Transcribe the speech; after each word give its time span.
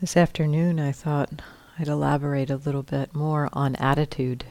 This 0.00 0.16
afternoon, 0.16 0.78
I 0.78 0.92
thought 0.92 1.42
I'd 1.76 1.88
elaborate 1.88 2.50
a 2.50 2.56
little 2.56 2.84
bit 2.84 3.16
more 3.16 3.48
on 3.52 3.74
attitude. 3.76 4.44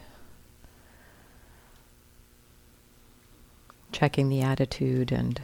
Checking 3.94 4.28
the 4.28 4.42
attitude 4.42 5.10
and 5.10 5.42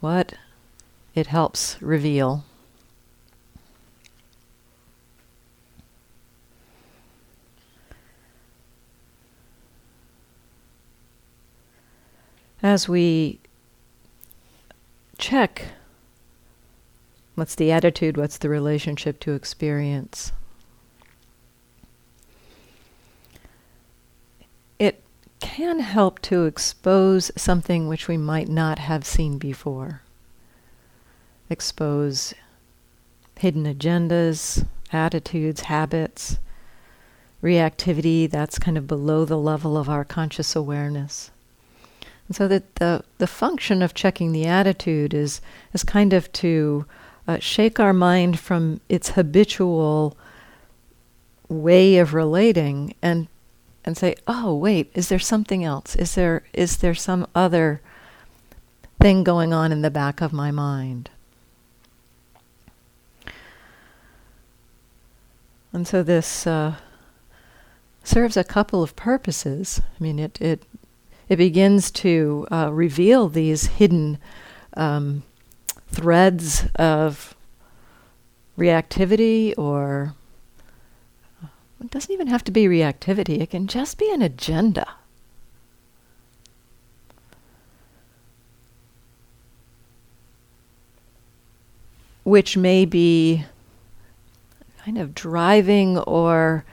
what 0.00 0.34
it 1.14 1.28
helps 1.28 1.80
reveal. 1.80 2.44
As 12.62 12.90
we 12.90 13.40
check 15.16 15.68
what's 17.38 17.54
the 17.54 17.70
attitude, 17.70 18.16
what's 18.16 18.38
the 18.38 18.48
relationship 18.48 19.20
to 19.20 19.32
experience, 19.32 20.32
it 24.78 25.02
can 25.40 25.80
help 25.80 26.20
to 26.20 26.44
expose 26.44 27.30
something 27.36 27.86
which 27.86 28.08
we 28.08 28.16
might 28.16 28.48
not 28.48 28.78
have 28.78 29.06
seen 29.06 29.38
before. 29.38 30.02
Expose 31.48 32.34
hidden 33.38 33.64
agendas, 33.64 34.66
attitudes, 34.92 35.62
habits, 35.62 36.38
reactivity 37.42 38.28
that's 38.28 38.58
kind 38.58 38.76
of 38.76 38.88
below 38.88 39.24
the 39.24 39.38
level 39.38 39.78
of 39.78 39.88
our 39.88 40.04
conscious 40.04 40.56
awareness. 40.56 41.30
And 42.26 42.36
so 42.36 42.48
that 42.48 42.74
the, 42.76 43.04
the 43.18 43.28
function 43.28 43.80
of 43.80 43.94
checking 43.94 44.32
the 44.32 44.44
attitude 44.44 45.14
is, 45.14 45.40
is 45.72 45.84
kind 45.84 46.12
of 46.12 46.30
to 46.32 46.84
uh, 47.28 47.38
shake 47.38 47.78
our 47.78 47.92
mind 47.92 48.40
from 48.40 48.80
its 48.88 49.10
habitual 49.10 50.16
way 51.48 51.98
of 51.98 52.14
relating 52.14 52.94
and 53.02 53.28
and 53.84 53.96
say, 53.96 54.14
"Oh, 54.26 54.54
wait, 54.54 54.90
is 54.94 55.08
there 55.08 55.18
something 55.18 55.62
else? 55.62 55.94
Is 55.94 56.14
there 56.14 56.42
is 56.54 56.78
there 56.78 56.94
some 56.94 57.26
other 57.34 57.82
thing 59.00 59.24
going 59.24 59.52
on 59.52 59.70
in 59.70 59.82
the 59.82 59.90
back 59.90 60.22
of 60.22 60.32
my 60.32 60.50
mind?" 60.50 61.10
And 65.70 65.86
so 65.86 66.02
this 66.02 66.46
uh, 66.46 66.76
serves 68.02 68.38
a 68.38 68.44
couple 68.44 68.82
of 68.82 68.96
purposes. 68.96 69.82
I 69.84 70.02
mean, 70.02 70.18
it 70.18 70.40
it 70.40 70.62
it 71.28 71.36
begins 71.36 71.90
to 71.90 72.46
uh, 72.50 72.70
reveal 72.72 73.28
these 73.28 73.66
hidden 73.66 74.18
um, 74.74 75.24
threads 75.88 76.66
of 76.76 77.34
reactivity 78.56 79.54
or 79.56 80.14
it 81.80 81.90
doesn't 81.90 82.12
even 82.12 82.26
have 82.26 82.42
to 82.44 82.50
be 82.50 82.66
reactivity, 82.66 83.40
it 83.40 83.50
can 83.50 83.66
just 83.66 83.98
be 83.98 84.12
an 84.12 84.20
agenda. 84.20 84.94
Which 92.24 92.56
may 92.56 92.84
be 92.84 93.44
kind 94.84 94.98
of 94.98 95.14
driving 95.14 95.98
or 95.98 96.64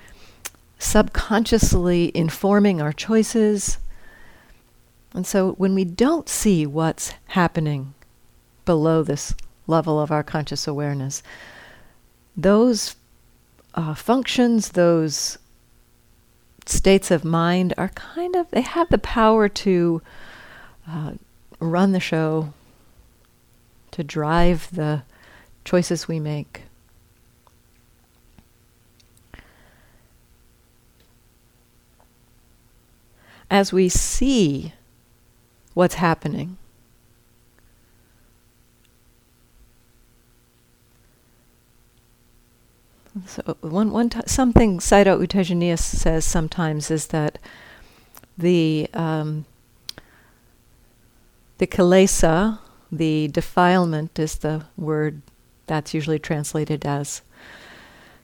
subconsciously 0.79 2.11
informing 2.13 2.81
our 2.81 2.91
choices. 2.91 3.77
And 5.13 5.25
so 5.25 5.53
when 5.53 5.75
we 5.75 5.85
don't 5.85 6.27
see 6.27 6.65
what's 6.65 7.13
happening 7.27 7.93
below 8.65 9.03
this 9.03 9.33
level 9.67 9.99
of 9.99 10.11
our 10.11 10.23
conscious 10.23 10.67
awareness, 10.67 11.23
those 12.35 12.95
uh, 13.75 13.93
functions, 13.93 14.69
those 14.69 15.37
states 16.65 17.11
of 17.11 17.23
mind 17.23 17.73
are 17.77 17.89
kind 17.89 18.35
of, 18.35 18.49
they 18.51 18.61
have 18.61 18.89
the 18.89 18.97
power 18.97 19.47
to 19.47 20.01
uh, 20.87 21.13
run 21.59 21.91
the 21.91 21.99
show, 21.99 22.53
to 23.91 24.03
drive 24.03 24.69
the 24.71 25.03
choices 25.63 26.07
we 26.07 26.19
make. 26.19 26.63
As 33.49 33.71
we 33.71 33.89
see 33.89 34.73
what's 35.75 35.95
happening, 35.95 36.57
So 43.25 43.55
one 43.61 43.91
one 43.91 44.09
t- 44.09 44.19
something 44.25 44.79
Sayadaw 44.79 45.21
U 45.21 45.27
Tejaniya 45.27 45.79
says 45.79 46.25
sometimes 46.25 46.91
is 46.91 47.07
that 47.07 47.37
the 48.37 48.89
um, 48.93 49.45
the 51.57 51.67
kilesa, 51.67 52.59
the 52.91 53.29
defilement, 53.29 54.19
is 54.19 54.35
the 54.35 54.65
word 54.75 55.21
that's 55.65 55.93
usually 55.93 56.19
translated 56.19 56.85
as 56.85 57.21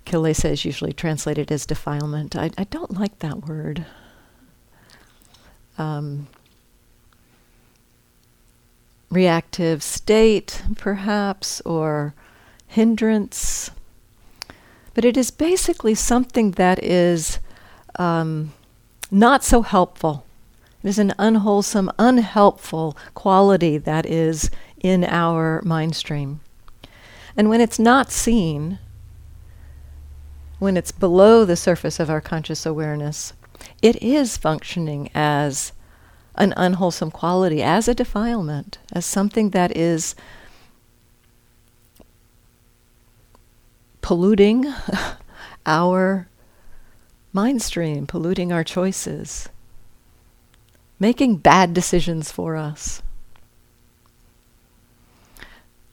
kilesa 0.05 0.51
is 0.51 0.65
usually 0.65 0.91
translated 0.91 1.51
as 1.51 1.65
defilement. 1.65 2.35
I, 2.35 2.51
I 2.57 2.65
don't 2.65 2.99
like 2.99 3.19
that 3.19 3.47
word. 3.47 3.85
Um, 5.77 6.27
reactive 9.09 9.81
state, 9.81 10.63
perhaps, 10.75 11.61
or 11.61 12.13
hindrance 12.67 13.71
but 14.93 15.05
it 15.05 15.17
is 15.17 15.31
basically 15.31 15.95
something 15.95 16.51
that 16.51 16.83
is 16.83 17.39
um, 17.97 18.53
not 19.09 19.43
so 19.43 19.61
helpful. 19.61 20.25
It 20.83 20.89
is 20.89 20.99
an 20.99 21.13
unwholesome, 21.19 21.91
unhelpful 21.99 22.97
quality 23.13 23.77
that 23.77 24.05
is 24.05 24.49
in 24.81 25.03
our 25.03 25.61
mind 25.63 25.95
stream. 25.95 26.41
And 27.37 27.49
when 27.49 27.61
it's 27.61 27.79
not 27.79 28.11
seen, 28.11 28.79
when 30.59 30.77
it's 30.77 30.91
below 30.91 31.45
the 31.45 31.55
surface 31.55 31.99
of 31.99 32.09
our 32.09 32.21
conscious 32.21 32.65
awareness, 32.65 33.33
it 33.81 34.01
is 34.01 34.37
functioning 34.37 35.09
as 35.13 35.71
an 36.35 36.53
unwholesome 36.57 37.11
quality, 37.11 37.61
as 37.61 37.87
a 37.87 37.93
defilement, 37.93 38.77
as 38.91 39.05
something 39.05 39.51
that 39.51 39.75
is 39.75 40.15
polluting 44.11 44.65
our 45.65 46.27
mind 47.31 47.61
stream, 47.61 48.05
polluting 48.05 48.51
our 48.51 48.61
choices, 48.61 49.47
making 50.99 51.37
bad 51.37 51.73
decisions 51.73 52.29
for 52.29 52.57
us. 52.57 53.01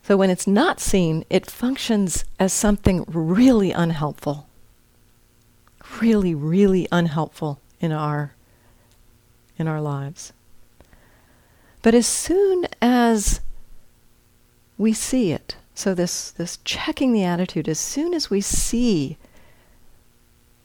So 0.02 0.16
when 0.16 0.30
it's 0.30 0.48
not 0.48 0.80
seen, 0.80 1.24
it 1.30 1.48
functions 1.48 2.24
as 2.40 2.52
something 2.52 3.04
really 3.06 3.70
unhelpful. 3.70 4.48
Really, 6.02 6.34
really 6.34 6.88
unhelpful 6.90 7.60
in 7.78 7.92
our 7.92 8.34
in 9.56 9.68
our 9.68 9.80
lives. 9.80 10.32
But 11.82 11.94
as 11.94 12.08
soon 12.08 12.66
as 12.82 13.40
we 14.76 14.92
see 14.92 15.30
it, 15.30 15.54
so 15.78 15.94
this 15.94 16.32
this 16.32 16.58
checking 16.64 17.12
the 17.12 17.22
attitude 17.22 17.68
as 17.68 17.78
soon 17.78 18.12
as 18.12 18.28
we 18.28 18.40
see 18.40 19.16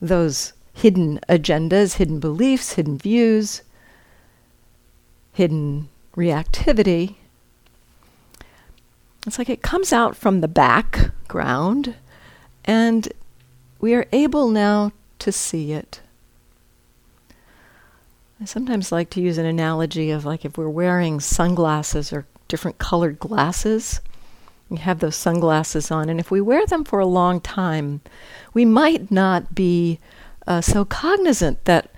those 0.02 0.54
hidden 0.72 1.20
agendas, 1.28 1.98
hidden 1.98 2.18
beliefs, 2.18 2.72
hidden 2.72 2.98
views, 2.98 3.62
hidden 5.32 5.88
reactivity, 6.16 7.14
it's 9.24 9.38
like 9.38 9.48
it 9.48 9.62
comes 9.62 9.92
out 9.92 10.16
from 10.16 10.40
the 10.40 10.48
background 10.48 11.94
and 12.64 13.12
we 13.80 13.94
are 13.94 14.08
able 14.10 14.48
now 14.48 14.90
to 15.20 15.30
see 15.30 15.70
it. 15.70 16.00
I 18.40 18.46
sometimes 18.46 18.90
like 18.90 19.10
to 19.10 19.20
use 19.20 19.38
an 19.38 19.46
analogy 19.46 20.10
of 20.10 20.24
like 20.24 20.44
if 20.44 20.58
we're 20.58 20.68
wearing 20.68 21.20
sunglasses 21.20 22.12
or 22.12 22.26
different 22.48 22.78
colored 22.78 23.20
glasses 23.20 24.00
we 24.68 24.78
have 24.78 25.00
those 25.00 25.16
sunglasses 25.16 25.90
on, 25.90 26.08
and 26.08 26.18
if 26.18 26.30
we 26.30 26.40
wear 26.40 26.66
them 26.66 26.84
for 26.84 26.98
a 26.98 27.06
long 27.06 27.40
time, 27.40 28.00
we 28.54 28.64
might 28.64 29.10
not 29.10 29.54
be 29.54 30.00
uh, 30.46 30.60
so 30.60 30.84
cognizant 30.84 31.64
that 31.64 31.90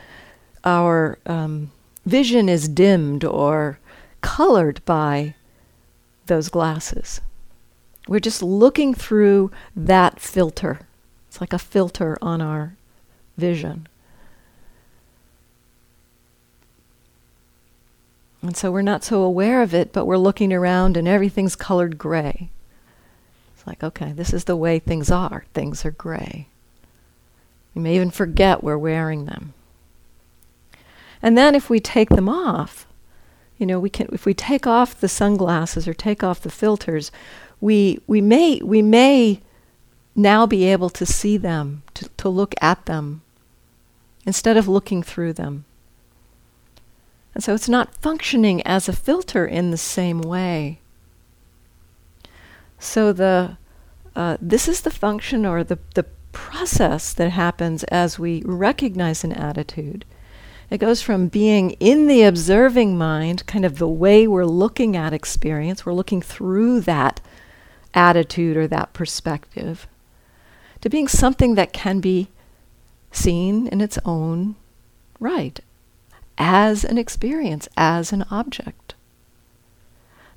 our 0.64 1.18
um, 1.26 1.70
vision 2.04 2.48
is 2.48 2.68
dimmed 2.68 3.24
or 3.24 3.78
colored 4.20 4.84
by 4.84 5.34
those 6.26 6.48
glasses. 6.48 7.20
We're 8.08 8.20
just 8.20 8.42
looking 8.42 8.94
through 8.94 9.50
that 9.74 10.20
filter. 10.20 10.80
It's 11.28 11.40
like 11.40 11.52
a 11.52 11.58
filter 11.58 12.18
on 12.20 12.40
our 12.40 12.76
vision. 13.36 13.88
And 18.42 18.56
so 18.56 18.70
we're 18.70 18.82
not 18.82 19.02
so 19.02 19.22
aware 19.22 19.62
of 19.62 19.74
it, 19.74 19.92
but 19.92 20.06
we're 20.06 20.18
looking 20.18 20.52
around 20.52 20.96
and 20.96 21.08
everything's 21.08 21.56
colored 21.56 21.98
gray 21.98 22.50
Like, 23.66 23.82
okay, 23.82 24.12
this 24.12 24.32
is 24.32 24.44
the 24.44 24.56
way 24.56 24.78
things 24.78 25.10
are. 25.10 25.44
Things 25.52 25.84
are 25.84 25.90
gray. 25.90 26.48
You 27.74 27.82
may 27.82 27.96
even 27.96 28.10
forget 28.10 28.62
we're 28.62 28.78
wearing 28.78 29.26
them. 29.26 29.52
And 31.20 31.36
then 31.36 31.54
if 31.54 31.68
we 31.68 31.80
take 31.80 32.10
them 32.10 32.28
off, 32.28 32.86
you 33.58 33.66
know, 33.66 33.80
we 33.80 33.90
can 33.90 34.08
if 34.12 34.26
we 34.26 34.34
take 34.34 34.66
off 34.66 35.00
the 35.00 35.08
sunglasses 35.08 35.88
or 35.88 35.94
take 35.94 36.22
off 36.22 36.40
the 36.40 36.50
filters, 36.50 37.10
we 37.60 37.98
we 38.06 38.20
may 38.20 38.60
we 38.62 38.82
may 38.82 39.40
now 40.14 40.46
be 40.46 40.64
able 40.64 40.90
to 40.90 41.04
see 41.04 41.36
them, 41.36 41.82
to, 41.94 42.08
to 42.16 42.28
look 42.28 42.54
at 42.60 42.86
them, 42.86 43.22
instead 44.24 44.56
of 44.56 44.68
looking 44.68 45.02
through 45.02 45.32
them. 45.34 45.64
And 47.34 47.44
so 47.44 47.54
it's 47.54 47.68
not 47.68 47.94
functioning 47.96 48.62
as 48.62 48.88
a 48.88 48.94
filter 48.94 49.46
in 49.46 49.70
the 49.70 49.76
same 49.76 50.22
way. 50.22 50.80
So 52.78 53.12
the 53.12 53.56
uh, 54.14 54.38
this 54.40 54.66
is 54.66 54.80
the 54.80 54.90
function 54.90 55.44
or 55.44 55.62
the, 55.62 55.78
the 55.94 56.06
process 56.32 57.12
that 57.14 57.30
happens 57.30 57.84
as 57.84 58.18
we 58.18 58.42
recognize 58.44 59.24
an 59.24 59.32
attitude. 59.32 60.04
It 60.70 60.78
goes 60.78 61.02
from 61.02 61.28
being 61.28 61.72
in 61.72 62.08
the 62.08 62.22
observing 62.22 62.98
mind, 62.98 63.46
kind 63.46 63.64
of 63.64 63.78
the 63.78 63.88
way 63.88 64.26
we're 64.26 64.44
looking 64.44 64.96
at 64.96 65.12
experience, 65.12 65.86
we're 65.86 65.92
looking 65.92 66.22
through 66.22 66.80
that 66.82 67.20
attitude 67.94 68.56
or 68.56 68.66
that 68.66 68.92
perspective, 68.92 69.86
to 70.80 70.90
being 70.90 71.08
something 71.08 71.54
that 71.54 71.72
can 71.72 72.00
be 72.00 72.28
seen 73.12 73.66
in 73.68 73.80
its 73.80 73.98
own 74.04 74.56
right, 75.20 75.60
as 76.36 76.84
an 76.84 76.98
experience, 76.98 77.68
as 77.76 78.12
an 78.12 78.24
object. 78.30 78.95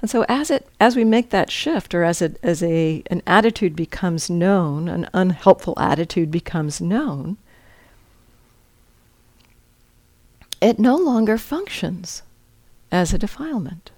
And 0.01 0.09
so 0.09 0.25
as 0.29 0.49
it 0.49 0.67
as 0.79 0.95
we 0.95 1.03
make 1.03 1.29
that 1.29 1.51
shift 1.51 1.93
or 1.93 2.03
as 2.03 2.21
it 2.21 2.39
as 2.41 2.63
a 2.63 3.03
an 3.09 3.21
attitude 3.27 3.75
becomes 3.75 4.29
known, 4.29 4.87
an 4.87 5.09
unhelpful 5.13 5.73
attitude 5.77 6.31
becomes 6.31 6.79
known, 6.79 7.37
it 10.61 10.79
no 10.79 10.95
longer 10.95 11.37
functions 11.37 12.23
as 12.91 13.13
a 13.13 13.17
defilement. 13.17 13.91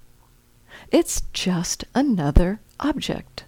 It's 0.92 1.21
just 1.33 1.86
another 1.94 2.59
object. 2.80 3.44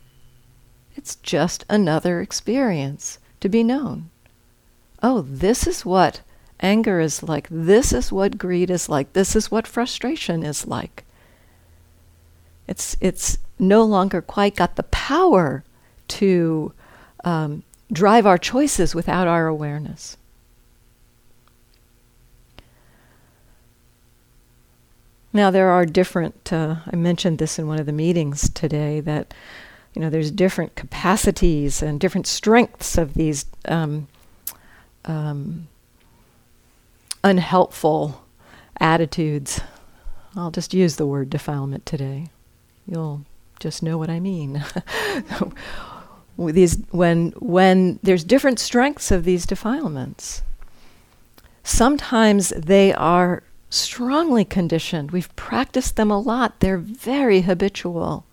It's 0.96 1.16
just 1.16 1.66
another 1.70 2.22
experience 2.22 3.18
to 3.42 3.50
be 3.50 3.64
known. 3.64 4.10
Oh, 5.02 5.22
this 5.22 5.68
is 5.68 5.86
what 5.86 6.22
anger 6.62 7.00
is 7.00 7.24
like. 7.24 7.48
This 7.50 7.92
is 7.92 8.12
what 8.12 8.38
greed 8.38 8.70
is 8.70 8.88
like. 8.88 9.14
This 9.14 9.36
is 9.36 9.52
what 9.52 9.68
frustration 9.68 10.44
is 10.44 10.66
like. 10.66 11.04
It's, 12.68 12.96
it's 13.02 13.38
no 13.60 13.84
longer 13.84 14.22
quite 14.22 14.56
got 14.56 14.76
the 14.76 14.84
power 14.84 15.64
to 16.10 16.74
um, 17.24 17.64
drive 17.92 18.26
our 18.26 18.38
choices 18.38 18.96
without 18.96 19.28
our 19.28 19.48
awareness. 19.48 20.18
Now, 25.36 25.50
there 25.50 25.70
are 25.70 25.86
different, 25.86 26.54
uh, 26.54 26.76
I 26.86 26.96
mentioned 26.96 27.40
this 27.40 27.58
in 27.58 27.68
one 27.68 27.80
of 27.80 27.88
the 27.88 27.92
meetings 27.92 28.50
today, 28.50 29.00
that 29.00 29.34
you 29.94 30.02
know, 30.02 30.10
there's 30.10 30.32
different 30.32 30.76
capacities 30.76 31.82
and 31.82 32.00
different 32.00 32.28
strengths 32.28 32.98
of 32.98 33.14
these 33.14 33.46
um, 33.66 34.08
um, 35.06 35.68
unhelpful 37.24 38.24
attitudes. 38.80 39.62
I'll 40.36 40.52
just 40.52 40.74
use 40.74 40.96
the 40.96 41.06
word 41.06 41.30
defilement 41.30 41.86
today. 41.86 42.30
You'll 42.88 43.26
just 43.60 43.84
know 43.84 43.98
what 43.98 44.10
I 44.10 44.20
mean. 44.20 44.64
these 46.38 46.78
when 46.92 47.32
when 47.40 48.00
there's 48.04 48.24
different 48.24 48.60
strengths 48.60 49.12
of 49.12 49.24
these 49.24 49.46
defilements. 49.46 50.42
Sometimes 51.64 52.50
they 52.50 52.94
are 52.94 53.44
strongly 53.70 54.44
conditioned. 54.44 55.12
We've 55.12 55.34
practiced 55.36 55.96
them 55.96 56.12
a 56.12 56.20
lot. 56.20 56.60
They're 56.60 56.78
very 56.78 57.42
habitual 57.42 58.26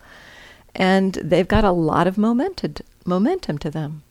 and 0.74 1.14
they've 1.14 1.48
got 1.48 1.64
a 1.64 1.72
lot 1.72 2.06
of 2.06 2.18
momentum 2.18 2.74
momentum 3.04 3.58
to 3.58 3.70
them. 3.70 4.02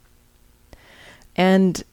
And 1.35 1.83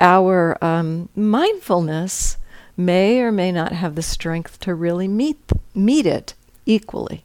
our 0.00 0.62
um, 0.62 1.08
mindfulness 1.16 2.36
may 2.76 3.20
or 3.20 3.32
may 3.32 3.50
not 3.52 3.72
have 3.72 3.94
the 3.94 4.02
strength 4.02 4.60
to 4.60 4.74
really 4.74 5.08
meet 5.08 5.38
meet 5.74 6.06
it 6.06 6.34
equally. 6.66 7.24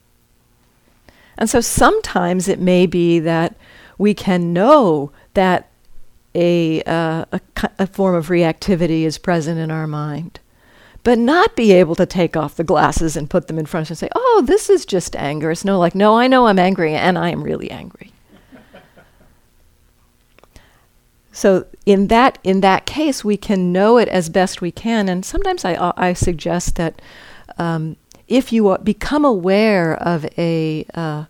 And 1.37 1.49
so 1.49 1.61
sometimes 1.61 2.47
it 2.47 2.59
may 2.59 2.85
be 2.85 3.19
that 3.19 3.55
we 3.97 4.13
can 4.13 4.53
know 4.53 5.11
that 5.33 5.69
a, 6.33 6.83
uh, 6.83 7.25
a, 7.31 7.41
a 7.79 7.87
form 7.87 8.15
of 8.15 8.27
reactivity 8.27 9.03
is 9.03 9.17
present 9.17 9.59
in 9.59 9.71
our 9.71 9.87
mind 9.87 10.39
but 11.07 11.17
not 11.17 11.55
be 11.55 11.71
able 11.71 11.95
to 11.95 12.05
take 12.05 12.35
off 12.35 12.55
the 12.57 12.65
glasses 12.65 13.15
and 13.15 13.29
put 13.29 13.47
them 13.47 13.57
in 13.57 13.65
front 13.65 13.87
of 13.87 13.93
us 13.93 14.01
and 14.01 14.09
say, 14.09 14.09
oh, 14.13 14.43
this 14.45 14.69
is 14.69 14.85
just 14.85 15.15
anger. 15.15 15.51
It's 15.51 15.63
no 15.63 15.79
like, 15.79 15.95
no, 15.95 16.17
I 16.17 16.27
know 16.27 16.47
I'm 16.47 16.59
angry 16.59 16.93
and 16.95 17.17
I 17.17 17.29
am 17.29 17.43
really 17.43 17.71
angry. 17.71 18.11
so 21.31 21.65
in 21.85 22.07
that 22.07 22.37
in 22.43 22.59
that 22.59 22.85
case, 22.85 23.23
we 23.23 23.37
can 23.37 23.71
know 23.71 23.97
it 23.97 24.09
as 24.09 24.27
best 24.27 24.59
we 24.59 24.69
can, 24.69 25.07
and 25.07 25.23
sometimes 25.23 25.63
I 25.63 25.93
I 25.95 26.11
suggest 26.11 26.75
that 26.75 27.01
um, 27.57 27.95
if 28.27 28.51
you 28.51 28.69
uh, 28.69 28.77
become 28.77 29.23
aware 29.23 29.95
of 29.95 30.25
a 30.37 30.85
uh, 30.93 31.25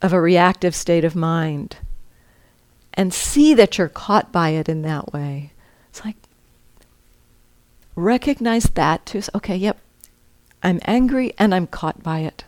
of 0.00 0.12
a 0.12 0.20
reactive 0.20 0.74
state 0.74 1.04
of 1.04 1.14
mind, 1.14 1.76
and 2.94 3.14
see 3.14 3.54
that 3.54 3.78
you're 3.78 3.88
caught 3.88 4.32
by 4.32 4.50
it 4.50 4.68
in 4.68 4.82
that 4.82 5.12
way, 5.12 5.52
it's 5.88 6.04
like 6.04 6.16
recognize 7.94 8.64
that 8.64 9.06
too. 9.06 9.22
okay, 9.34 9.56
yep, 9.56 9.78
I'm 10.62 10.80
angry 10.84 11.34
and 11.38 11.54
I'm 11.54 11.66
caught 11.66 12.02
by 12.02 12.20
it. 12.20 12.44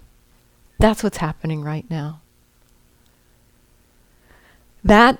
That's 0.78 1.02
what's 1.02 1.18
happening 1.18 1.62
right 1.62 1.88
now. 1.88 2.20
That 4.82 5.18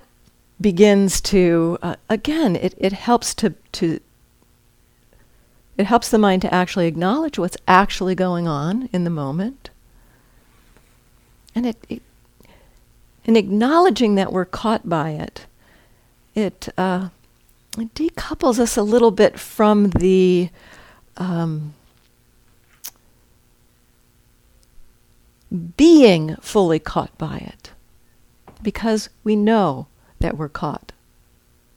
begins 0.61 1.21
to 1.21 1.79
uh, 1.83 1.97
again 2.09 2.57
it, 2.57 2.75
it 2.79 2.93
helps 2.93 3.35
to 3.35 3.55
to 3.73 4.01
it 5.77 5.87
helps 5.87 6.09
the 6.11 6.19
mind 6.19 6.43
to 6.43 6.55
actually 6.55 6.87
acknowledge 6.87 7.39
what's 7.39 7.57
actually 7.67 8.15
going 8.15 8.47
on 8.47 8.89
in 8.93 9.05
the 9.05 9.11
moment 9.11 9.71
and 11.55 11.67
it, 11.67 11.77
it 11.89 12.03
in 13.25 13.37
acknowledging 13.37 14.15
that 14.15 14.33
we're 14.33 14.45
caught 14.45 14.89
by 14.89 15.11
it 15.11 15.47
it 16.35 16.69
uh, 16.77 17.09
it 17.79 17.95
decouples 17.95 18.59
us 18.59 18.77
a 18.77 18.83
little 18.83 19.11
bit 19.11 19.39
from 19.39 19.91
the 19.91 20.51
um, 21.17 21.75
being 25.77 26.37
fully 26.37 26.79
caught 26.79 27.17
by 27.19 27.37
it 27.39 27.73
because 28.63 29.09
we 29.23 29.37
know 29.37 29.87
that 30.21 30.37
we're 30.37 30.49
caught. 30.49 30.93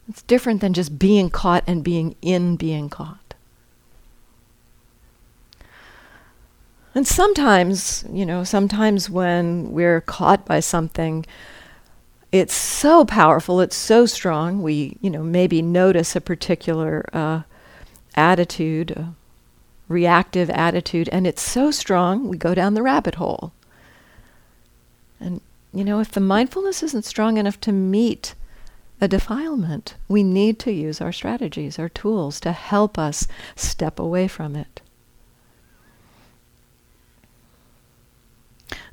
It's 0.08 0.22
different 0.24 0.62
than 0.62 0.74
just 0.74 0.98
being 0.98 1.30
caught 1.30 1.63
and 1.68 1.84
being 1.84 2.16
in 2.22 2.56
being 2.56 2.89
caught. 2.89 3.27
And 6.98 7.06
sometimes, 7.06 8.04
you 8.12 8.25
know, 8.25 8.44
sometimes 8.44 9.08
when 9.08 9.72
we're 9.72 10.01
caught 10.01 10.48
by 10.48 10.62
something, 10.62 11.27
it's 12.32 12.56
so 12.56 13.06
powerful, 13.06 13.62
it's 13.62 13.75
so 13.75 14.08
strong. 14.08 14.63
We, 14.63 14.98
you 15.00 15.12
know, 15.12 15.22
maybe 15.22 15.62
notice 15.62 16.16
a 16.16 16.22
particular 16.22 17.08
uh, 17.13 17.44
attitude, 18.16 18.89
a 18.89 19.13
reactive 19.88 20.50
attitude, 20.50 21.08
and 21.10 21.27
it's 21.27 21.44
so 21.44 21.70
strong, 21.70 22.30
we 22.30 22.36
go 22.36 22.56
down 22.56 22.74
the 22.74 22.82
rabbit 22.82 23.13
hole. 23.13 23.54
And, 25.20 25.42
you 25.72 25.84
know, 25.84 26.00
if 26.00 26.12
the 26.12 26.20
mindfulness 26.20 26.82
isn't 26.82 27.06
strong 27.06 27.38
enough 27.38 27.62
to 27.62 27.72
meet 27.72 28.34
a 29.00 29.08
defilement, 29.08 29.94
we 30.08 30.24
need 30.24 30.58
to 30.62 30.72
use 30.72 31.00
our 31.00 31.12
strategies, 31.12 31.77
our 31.77 31.89
tools 31.89 32.39
to 32.39 32.54
help 32.54 32.98
us 32.98 33.27
step 33.56 34.00
away 34.00 34.27
from 34.27 34.56
it. 34.56 34.82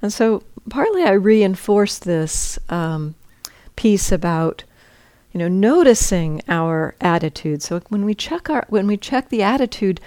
And 0.04 0.12
so, 0.12 0.42
partly 0.68 1.02
I 1.02 1.12
reinforce 1.12 1.98
this 1.98 2.58
um, 2.68 3.14
piece 3.74 4.12
about 4.12 4.62
you 5.32 5.38
know 5.38 5.48
noticing 5.48 6.42
our 6.46 6.94
attitude. 7.00 7.62
So 7.62 7.80
when 7.88 8.04
we 8.04 8.14
check 8.14 8.50
our 8.50 8.66
when 8.68 8.86
we 8.86 8.98
check 8.98 9.30
the 9.30 9.42
attitude 9.42 10.02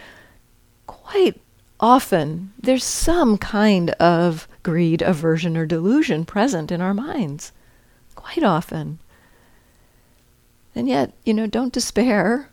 quite 0.85 1.41
often 1.79 2.53
there's 2.61 2.83
some 2.83 3.39
kind 3.39 3.89
of 3.99 4.47
greed 4.61 5.01
aversion 5.01 5.57
or 5.57 5.65
delusion 5.65 6.25
present 6.25 6.71
in 6.71 6.79
our 6.79 6.93
minds. 6.93 7.51
Quite 8.13 8.43
often. 8.43 8.99
And 10.75 10.87
yet 10.87 11.11
you 11.25 11.33
know 11.33 11.47
don't 11.47 11.73
despair. 11.73 12.49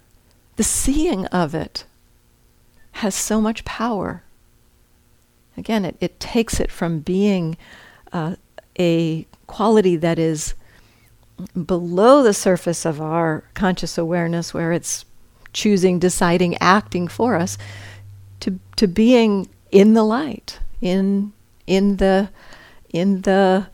The 0.56 0.64
seeing 0.64 1.26
of 1.26 1.54
it 1.54 1.84
has 2.92 3.14
so 3.14 3.38
much 3.38 3.66
power 3.66 4.23
again 5.56 5.84
it, 5.84 5.96
it 6.00 6.18
takes 6.20 6.60
it 6.60 6.70
from 6.70 7.00
being 7.00 7.56
uh, 8.12 8.36
a 8.78 9.26
quality 9.46 9.96
that 9.96 10.18
is 10.18 10.54
below 11.66 12.22
the 12.22 12.34
surface 12.34 12.84
of 12.84 13.00
our 13.00 13.44
conscious 13.54 13.98
awareness, 13.98 14.54
where 14.54 14.72
it's 14.72 15.04
choosing, 15.52 15.98
deciding, 15.98 16.56
acting 16.58 17.08
for 17.08 17.36
us, 17.36 17.58
to, 18.40 18.58
to 18.76 18.86
being 18.86 19.48
in 19.70 19.94
the 19.94 20.04
light, 20.04 20.60
in, 20.80 21.32
in 21.66 21.96
the, 21.96 22.28
in 22.92 23.22
the, 23.22 23.66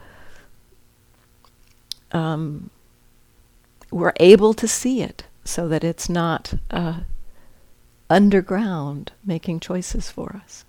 um, 2.12 2.70
we're 3.90 4.12
able 4.16 4.54
to 4.54 4.68
see 4.68 5.02
it 5.02 5.24
so 5.44 5.68
that 5.68 5.84
it's 5.84 6.08
not 6.08 6.54
uh, 6.70 7.00
underground 8.08 9.12
making 9.24 9.60
choices 9.60 10.10
for 10.10 10.40
us. 10.42 10.64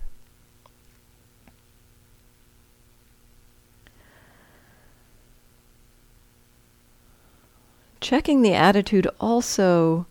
Checking 8.02 8.42
the 8.42 8.52
attitude 8.52 9.06
also 9.20 10.06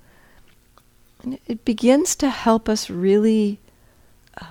it 1.46 1.64
begins 1.66 2.16
to 2.16 2.30
help 2.30 2.68
us 2.68 2.90
really 2.90 3.60
uh, 4.42 4.46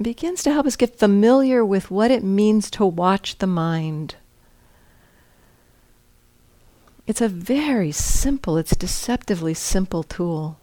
begins 0.00 0.42
to 0.42 0.52
help 0.52 0.66
us 0.66 0.74
get 0.74 0.98
familiar 0.98 1.64
with 1.64 1.90
what 1.90 2.10
it 2.10 2.24
means 2.24 2.70
to 2.72 2.84
watch 2.84 3.38
the 3.38 3.46
mind. 3.46 4.16
It's 7.06 7.20
a 7.20 7.28
very 7.28 7.92
simple, 7.92 8.56
it's 8.56 8.74
deceptively 8.74 9.54
simple 9.54 10.02
tool. 10.02 10.58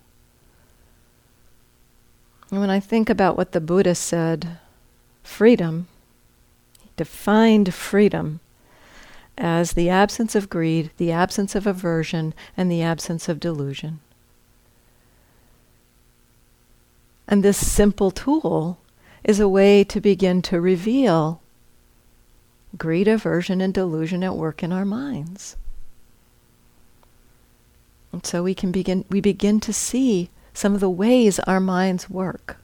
And 2.52 2.60
when 2.60 2.70
I 2.70 2.82
think 2.82 3.10
about 3.10 3.38
what 3.38 3.54
the 3.54 3.62
Buddha 3.62 3.96
said, 3.96 4.58
freedom, 5.24 5.88
defined 6.96 7.74
freedom 7.74 8.40
as 9.38 9.74
the 9.74 9.90
absence 9.90 10.36
of 10.36 10.50
greed, 10.50 10.92
the 10.98 11.12
absence 11.12 11.56
of 11.56 11.66
aversion, 11.66 12.34
and 12.56 12.72
the 12.72 12.82
absence 12.82 13.28
of 13.28 13.40
delusion. 13.40 14.00
And 17.28 17.42
this 17.42 17.66
simple 17.66 18.12
tool 18.12 18.78
is 19.24 19.40
a 19.40 19.48
way 19.48 19.84
to 19.86 20.02
begin 20.02 20.42
to 20.44 20.60
reveal 20.62 21.42
greed, 22.78 23.08
aversion, 23.08 23.62
and 23.62 23.74
delusion 23.74 24.24
at 24.24 24.36
work 24.36 24.62
in 24.62 24.72
our 24.72 24.86
minds. 24.86 25.56
And 28.12 28.26
so 28.26 28.44
we 28.44 28.54
can 28.54 28.72
begin 28.72 29.06
we 29.10 29.22
begin 29.22 29.60
to 29.62 29.74
see 29.74 30.30
some 30.54 30.76
of 30.76 30.80
the 30.80 30.90
ways 30.90 31.40
our 31.40 31.60
minds 31.60 32.10
work. 32.10 32.58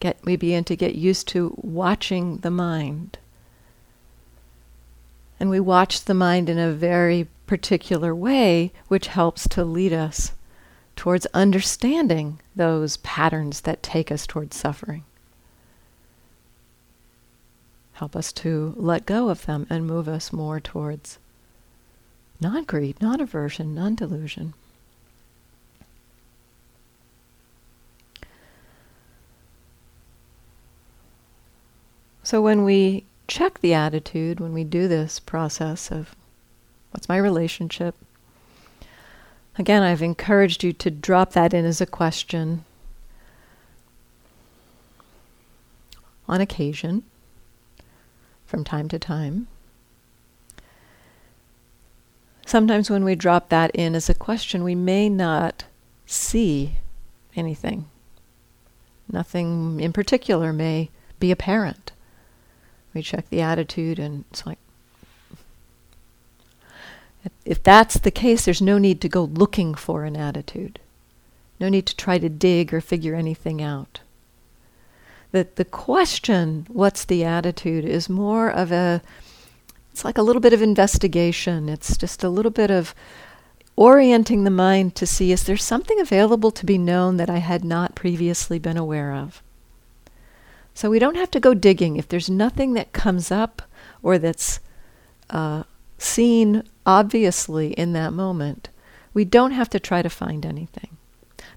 Get, 0.00 0.18
we 0.24 0.36
begin 0.36 0.64
to 0.64 0.76
get 0.76 0.94
used 0.94 1.28
to 1.28 1.54
watching 1.58 2.38
the 2.38 2.50
mind. 2.50 3.18
And 5.38 5.48
we 5.50 5.60
watch 5.60 6.04
the 6.04 6.14
mind 6.14 6.48
in 6.48 6.58
a 6.58 6.72
very 6.72 7.28
particular 7.46 8.14
way, 8.14 8.72
which 8.88 9.06
helps 9.06 9.46
to 9.48 9.64
lead 9.64 9.92
us 9.92 10.32
towards 10.96 11.26
understanding 11.32 12.40
those 12.54 12.98
patterns 12.98 13.62
that 13.62 13.82
take 13.82 14.10
us 14.10 14.26
towards 14.26 14.56
suffering. 14.56 15.04
Help 17.94 18.16
us 18.16 18.32
to 18.32 18.74
let 18.76 19.04
go 19.06 19.28
of 19.28 19.46
them 19.46 19.66
and 19.68 19.86
move 19.86 20.08
us 20.08 20.32
more 20.32 20.60
towards 20.60 21.18
non 22.40 22.64
greed, 22.64 22.96
non 23.00 23.20
aversion, 23.20 23.74
non 23.74 23.94
delusion. 23.94 24.54
So 32.30 32.40
when 32.40 32.62
we 32.62 33.06
check 33.26 33.58
the 33.58 33.74
attitude, 33.74 34.38
when 34.38 34.52
we 34.52 34.62
do 34.62 34.86
this 34.86 35.18
process 35.18 35.90
of 35.90 36.14
what's 36.92 37.08
my 37.08 37.16
relationship, 37.16 37.96
again, 39.58 39.82
I've 39.82 40.00
encouraged 40.00 40.62
you 40.62 40.72
to 40.74 40.92
drop 40.92 41.32
that 41.32 41.52
in 41.52 41.64
as 41.64 41.80
a 41.80 41.86
question 41.86 42.64
on 46.28 46.40
occasion, 46.40 47.02
from 48.46 48.62
time 48.62 48.86
to 48.90 48.98
time. 49.00 49.48
Sometimes 52.46 52.88
when 52.88 53.02
we 53.02 53.16
drop 53.16 53.48
that 53.48 53.72
in 53.74 53.96
as 53.96 54.08
a 54.08 54.14
question, 54.14 54.62
we 54.62 54.76
may 54.76 55.08
not 55.08 55.64
see 56.06 56.76
anything. 57.34 57.86
Nothing 59.10 59.80
in 59.80 59.92
particular 59.92 60.52
may 60.52 60.90
be 61.18 61.32
apparent. 61.32 61.90
We 62.94 63.02
check 63.02 63.28
the 63.28 63.40
attitude, 63.40 63.98
and 63.98 64.24
it's 64.30 64.46
like, 64.46 64.58
if 67.44 67.62
that's 67.62 67.98
the 67.98 68.10
case, 68.10 68.44
there's 68.44 68.62
no 68.62 68.78
need 68.78 69.00
to 69.02 69.08
go 69.08 69.24
looking 69.24 69.74
for 69.74 70.04
an 70.04 70.16
attitude. 70.16 70.80
No 71.58 71.68
need 71.68 71.86
to 71.86 71.96
try 71.96 72.18
to 72.18 72.28
dig 72.28 72.72
or 72.72 72.80
figure 72.80 73.14
anything 73.14 73.60
out. 73.60 74.00
That 75.32 75.56
the 75.56 75.64
question, 75.64 76.66
what's 76.68 77.04
the 77.04 77.24
attitude, 77.24 77.84
is 77.84 78.08
more 78.08 78.50
of 78.50 78.72
a, 78.72 79.02
it's 79.92 80.04
like 80.04 80.18
a 80.18 80.22
little 80.22 80.40
bit 80.40 80.52
of 80.52 80.62
investigation. 80.62 81.68
It's 81.68 81.96
just 81.96 82.24
a 82.24 82.30
little 82.30 82.50
bit 82.50 82.70
of 82.70 82.94
orienting 83.76 84.44
the 84.44 84.50
mind 84.50 84.94
to 84.94 85.06
see 85.06 85.32
is 85.32 85.44
there 85.44 85.56
something 85.56 86.00
available 86.00 86.50
to 86.50 86.66
be 86.66 86.78
known 86.78 87.16
that 87.18 87.30
I 87.30 87.38
had 87.38 87.64
not 87.64 87.94
previously 87.94 88.58
been 88.58 88.76
aware 88.76 89.14
of? 89.14 89.42
So 90.80 90.88
we 90.88 90.98
don't 90.98 91.18
have 91.18 91.30
to 91.32 91.40
go 91.40 91.52
digging. 91.52 91.96
If 91.96 92.08
there's 92.08 92.30
nothing 92.30 92.72
that 92.72 92.94
comes 92.94 93.30
up 93.30 93.60
or 94.02 94.16
that's 94.16 94.60
uh, 95.28 95.64
seen 95.98 96.62
obviously 96.86 97.74
in 97.74 97.92
that 97.92 98.14
moment, 98.14 98.70
we 99.12 99.26
don't 99.26 99.50
have 99.50 99.68
to 99.68 99.78
try 99.78 100.00
to 100.00 100.08
find 100.08 100.46
anything. 100.46 100.96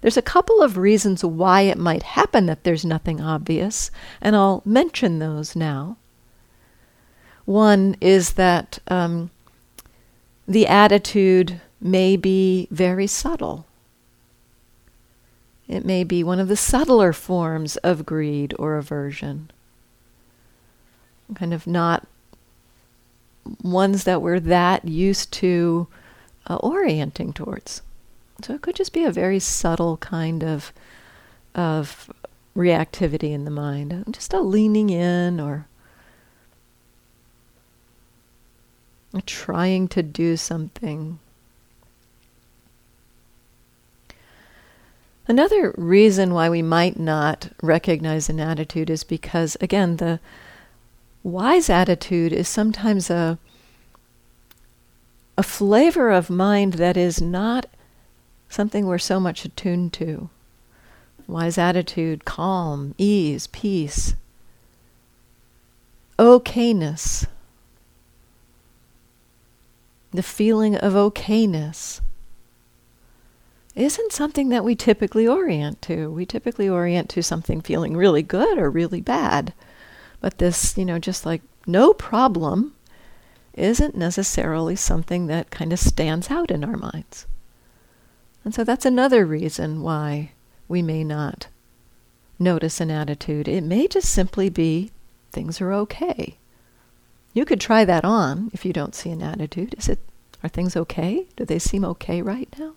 There's 0.01 0.17
a 0.17 0.21
couple 0.21 0.61
of 0.61 0.75
reasons 0.75 1.23
why 1.23 1.61
it 1.61 1.77
might 1.77 2.03
happen 2.03 2.47
that 2.47 2.65
there's 2.65 2.83
nothing 2.83 3.21
obvious, 3.21 3.91
and 4.19 4.35
I'll 4.35 4.61
mention 4.65 5.19
those 5.19 5.55
now. 5.55 5.95
One 7.45 7.95
is 8.01 8.33
that 8.33 8.79
um, 8.89 9.31
the 10.45 10.67
attitude 10.67 11.61
may 11.79 12.17
be 12.17 12.67
very 12.71 13.07
subtle. 13.07 13.67
It 15.73 15.85
may 15.85 16.03
be 16.03 16.23
one 16.23 16.39
of 16.39 16.49
the 16.49 16.55
subtler 16.55 17.13
forms 17.13 17.77
of 17.77 18.05
greed 18.05 18.53
or 18.59 18.77
aversion. 18.77 19.49
Kind 21.33 21.51
of 21.51 21.65
not 21.65 22.07
ones 23.63 24.03
that 24.03 24.21
we're 24.21 24.39
that 24.39 24.87
used 24.87 25.31
to 25.33 25.87
uh, 26.45 26.57
orienting 26.57 27.33
towards. 27.33 27.81
So 28.43 28.53
it 28.53 28.61
could 28.61 28.75
just 28.75 28.93
be 28.93 29.03
a 29.03 29.11
very 29.11 29.39
subtle 29.39 29.97
kind 29.97 30.43
of 30.43 30.71
of 31.55 32.11
reactivity 32.55 33.31
in 33.31 33.43
the 33.43 33.51
mind, 33.51 34.05
just 34.11 34.31
a 34.31 34.41
leaning 34.41 34.91
in 34.91 35.39
or 35.39 35.65
trying 39.25 39.87
to 39.87 40.03
do 40.03 40.37
something 40.37 41.17
Another 45.27 45.73
reason 45.77 46.33
why 46.33 46.49
we 46.49 46.61
might 46.61 46.99
not 46.99 47.49
recognize 47.61 48.29
an 48.29 48.41
attitude 48.41 48.89
is 48.89 49.05
because, 49.05 49.55
again, 49.61 49.97
the 49.97 50.19
wise 51.23 51.69
attitude 51.69 52.33
is 52.33 52.49
sometimes 52.49 53.09
a, 53.09 53.39
a 55.37 55.43
flavor 55.43 56.09
of 56.11 56.29
mind 56.29 56.73
that 56.73 56.97
is 56.97 57.21
not 57.21 57.67
something 58.49 58.85
we're 58.85 58.97
so 58.97 59.19
much 59.19 59.45
attuned 59.45 59.93
to. 59.93 60.29
Wise 61.25 61.57
attitude, 61.57 62.25
calm, 62.25 62.93
ease, 62.97 63.47
peace, 63.47 64.15
okayness, 66.19 67.27
the 70.11 70.21
feeling 70.21 70.75
of 70.75 70.93
okayness 70.93 72.01
isn't 73.75 74.11
something 74.11 74.49
that 74.49 74.63
we 74.63 74.75
typically 74.75 75.27
orient 75.27 75.81
to. 75.83 76.11
We 76.11 76.25
typically 76.25 76.69
orient 76.69 77.09
to 77.09 77.23
something 77.23 77.61
feeling 77.61 77.97
really 77.97 78.21
good 78.21 78.57
or 78.57 78.69
really 78.69 79.01
bad. 79.01 79.53
But 80.19 80.37
this, 80.37 80.77
you 80.77 80.85
know, 80.85 80.99
just 80.99 81.25
like 81.25 81.41
no 81.65 81.93
problem 81.93 82.75
isn't 83.53 83.95
necessarily 83.95 84.75
something 84.75 85.27
that 85.27 85.51
kind 85.51 85.73
of 85.73 85.79
stands 85.79 86.29
out 86.29 86.51
in 86.51 86.63
our 86.63 86.77
minds. 86.77 87.25
And 88.43 88.53
so 88.53 88.63
that's 88.63 88.85
another 88.85 89.25
reason 89.25 89.81
why 89.81 90.31
we 90.67 90.81
may 90.81 91.03
not 91.03 91.47
notice 92.39 92.81
an 92.81 92.91
attitude. 92.91 93.47
It 93.47 93.63
may 93.63 93.87
just 93.87 94.09
simply 94.09 94.49
be 94.49 94.91
things 95.31 95.61
are 95.61 95.73
okay. 95.73 96.37
You 97.33 97.45
could 97.45 97.61
try 97.61 97.85
that 97.85 98.05
on 98.05 98.51
if 98.53 98.65
you 98.65 98.73
don't 98.73 98.95
see 98.95 99.09
an 99.09 99.21
attitude. 99.21 99.75
Is 99.77 99.89
it 99.89 99.99
Are 100.43 100.49
things 100.49 100.75
okay? 100.75 101.25
Do 101.37 101.45
they 101.45 101.59
seem 101.59 101.85
okay 101.85 102.21
right 102.21 102.53
now? 102.59 102.73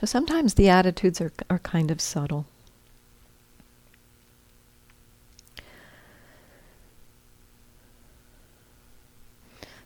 So 0.00 0.06
sometimes 0.06 0.54
the 0.54 0.68
attitudes 0.68 1.20
are, 1.20 1.32
are 1.48 1.58
kind 1.60 1.90
of 1.90 2.00
subtle. 2.00 2.46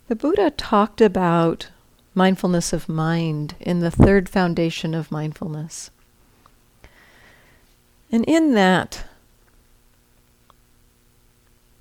The 0.09 0.17
Buddha 0.17 0.50
talked 0.50 1.00
about 1.00 1.69
mindfulness 2.17 2.73
of 2.73 2.88
mind 2.88 3.55
in 3.61 3.79
the 3.79 3.93
third 3.93 4.29
foundation 4.29 4.93
of 4.93 5.12
mindfulness. 5.12 5.93
And 8.11 8.25
in 8.25 8.55
that 8.55 9.05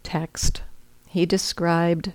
text, 0.03 0.61
he 1.07 1.25
described 1.25 2.13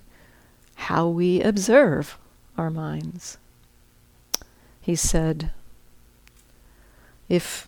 how 0.75 1.09
we 1.09 1.41
observe 1.41 2.17
our 2.57 2.69
minds. 2.69 3.37
He 4.79 4.95
said, 4.95 5.51
if 7.29 7.67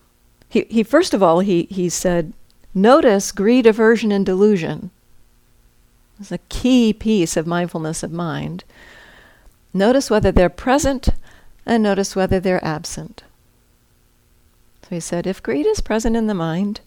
he, 0.50 0.66
he 0.70 0.84
first 0.84 1.14
of 1.14 1.22
all 1.22 1.40
he, 1.40 1.64
he 1.64 1.90
said, 1.90 2.34
notice 2.74 3.32
greed, 3.32 3.66
aversion, 3.66 4.12
and 4.12 4.26
delusion. 4.26 4.92
It's 6.20 6.32
a 6.32 6.40
key 6.50 6.94
piece 6.94 7.38
of 7.38 7.46
mindfulness 7.46 8.04
of 8.04 8.12
mind. 8.12 8.64
Notice 9.74 10.10
whether 10.10 10.32
they're 10.32 10.50
present 10.50 11.10
and 11.66 11.84
notice 11.84 12.16
whether 12.16 12.40
they're 12.40 12.64
absent. 12.64 13.24
So 14.84 14.96
he 14.96 15.00
said, 15.00 15.28
if 15.28 15.44
greed 15.44 15.66
is 15.66 15.82
present 15.82 16.16
in 16.16 16.28
the 16.28 16.34
mind, 16.34 16.82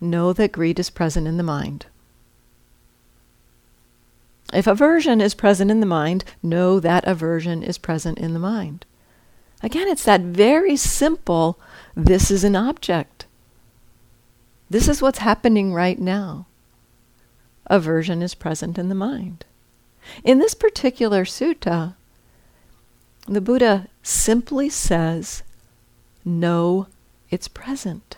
know 0.00 0.32
that 0.32 0.52
greed 0.52 0.78
is 0.80 0.90
present 0.90 1.28
in 1.28 1.36
the 1.36 1.42
mind. 1.42 1.86
If 4.52 4.66
aversion 4.66 5.20
is 5.20 5.34
present 5.34 5.70
in 5.70 5.80
the 5.80 5.86
mind, 5.86 6.24
know 6.42 6.80
that 6.80 7.06
aversion 7.06 7.62
is 7.62 7.76
present 7.76 8.18
in 8.18 8.32
the 8.34 8.38
mind. 8.38 8.86
Again, 9.62 9.88
it's 9.88 10.04
that 10.04 10.20
very 10.20 10.76
simple 10.76 11.58
this 11.96 12.30
is 12.30 12.44
an 12.44 12.56
object. 12.56 13.26
This 14.68 14.88
is 14.88 15.00
what's 15.00 15.18
happening 15.18 15.72
right 15.72 15.98
now. 15.98 16.46
Aversion 17.66 18.22
is 18.22 18.34
present 18.34 18.78
in 18.78 18.88
the 18.88 18.94
mind. 18.94 19.44
In 20.22 20.38
this 20.38 20.54
particular 20.54 21.24
sutta, 21.24 21.94
the 23.26 23.40
Buddha 23.40 23.88
simply 24.02 24.68
says, 24.68 25.42
Know 26.24 26.88
it's 27.30 27.48
present. 27.48 28.16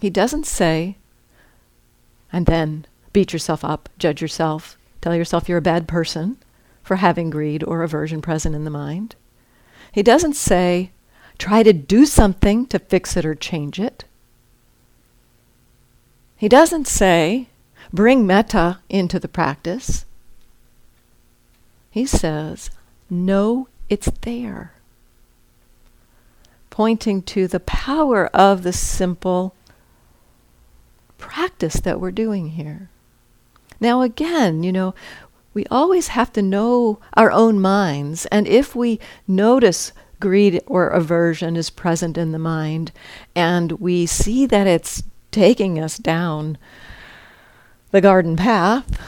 He 0.00 0.10
doesn't 0.10 0.46
say, 0.46 0.96
and 2.32 2.46
then 2.46 2.86
beat 3.12 3.32
yourself 3.32 3.64
up, 3.64 3.88
judge 3.98 4.22
yourself, 4.22 4.78
tell 5.00 5.14
yourself 5.14 5.48
you're 5.48 5.58
a 5.58 5.62
bad 5.62 5.88
person 5.88 6.36
for 6.82 6.96
having 6.96 7.30
greed 7.30 7.62
or 7.64 7.82
aversion 7.82 8.22
present 8.22 8.54
in 8.54 8.64
the 8.64 8.70
mind. 8.70 9.14
He 9.92 10.02
doesn't 10.02 10.34
say, 10.34 10.90
try 11.40 11.62
to 11.62 11.72
do 11.72 12.04
something 12.04 12.66
to 12.66 12.78
fix 12.78 13.16
it 13.16 13.24
or 13.24 13.34
change 13.34 13.80
it. 13.80 14.04
He 16.36 16.48
doesn't 16.48 16.86
say, 16.86 17.48
bring 17.92 18.26
metta 18.26 18.80
into 18.88 19.18
the 19.18 19.28
practice. 19.28 20.04
He 21.90 22.06
says, 22.06 22.70
know 23.08 23.68
it's 23.88 24.10
there. 24.20 24.74
Pointing 26.68 27.22
to 27.22 27.48
the 27.48 27.60
power 27.60 28.26
of 28.28 28.62
the 28.62 28.72
simple 28.72 29.54
practice 31.18 31.80
that 31.80 32.00
we're 32.00 32.10
doing 32.10 32.50
here. 32.50 32.90
Now, 33.80 34.02
again, 34.02 34.62
you 34.62 34.72
know, 34.72 34.94
we 35.54 35.64
always 35.70 36.08
have 36.08 36.32
to 36.34 36.42
know 36.42 37.00
our 37.14 37.30
own 37.30 37.60
minds, 37.60 38.26
and 38.26 38.46
if 38.46 38.76
we 38.76 39.00
notice 39.26 39.92
greed 40.20 40.60
or 40.66 40.88
aversion 40.88 41.56
is 41.56 41.70
present 41.70 42.16
in 42.16 42.32
the 42.32 42.38
mind, 42.38 42.92
and 43.34 43.72
we 43.72 44.06
see 44.06 44.46
that 44.46 44.66
it's 44.66 45.02
taking 45.30 45.78
us 45.78 45.96
down 45.96 46.58
the 47.90 48.00
garden 48.00 48.36
path, 48.36 49.00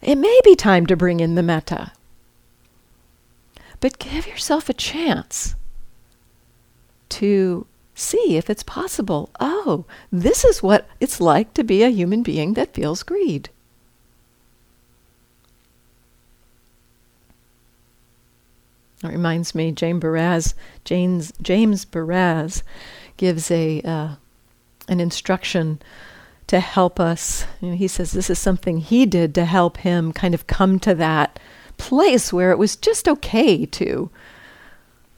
it 0.00 0.16
may 0.16 0.40
be 0.44 0.54
time 0.54 0.86
to 0.86 0.96
bring 0.96 1.20
in 1.20 1.34
the 1.34 1.42
metta. 1.42 1.92
But 3.80 3.98
give 3.98 4.26
yourself 4.26 4.68
a 4.68 4.74
chance 4.74 5.54
to 7.10 7.66
see 7.94 8.36
if 8.36 8.48
it's 8.48 8.62
possible. 8.62 9.30
Oh, 9.40 9.84
this 10.10 10.44
is 10.44 10.62
what 10.62 10.86
it's 11.00 11.20
like 11.20 11.54
to 11.54 11.64
be 11.64 11.82
a 11.82 11.90
human 11.90 12.22
being 12.22 12.54
that 12.54 12.74
feels 12.74 13.02
greed. 13.02 13.50
It 19.04 19.08
reminds 19.08 19.54
me, 19.54 19.72
James 19.72 20.02
Baraz, 20.02 20.54
James, 20.84 21.32
James 21.42 21.84
Baraz 21.84 22.62
gives 23.16 23.50
a 23.50 23.80
uh, 23.82 24.14
an 24.88 25.00
instruction 25.00 25.80
to 26.46 26.60
help 26.60 27.00
us. 27.00 27.46
You 27.60 27.70
know, 27.70 27.76
he 27.76 27.88
says 27.88 28.12
this 28.12 28.30
is 28.30 28.38
something 28.38 28.78
he 28.78 29.06
did 29.06 29.34
to 29.34 29.44
help 29.44 29.78
him 29.78 30.12
kind 30.12 30.34
of 30.34 30.46
come 30.46 30.78
to 30.80 30.94
that 30.94 31.38
place 31.76 32.32
where 32.32 32.50
it 32.50 32.58
was 32.58 32.76
just 32.76 33.08
okay 33.08 33.66
to 33.66 34.10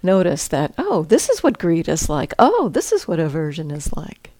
notice 0.03 0.49
that, 0.49 0.73
oh, 0.79 1.03
this 1.05 1.29
is 1.29 1.43
what 1.43 1.59
greed 1.59 1.89
is 1.89 2.09
like. 2.09 2.33
Oh, 2.39 2.69
this 2.69 2.93
is 2.93 3.07
what 3.07 3.21
aversion 3.21 3.71
is 3.71 3.93
like. 3.95 4.31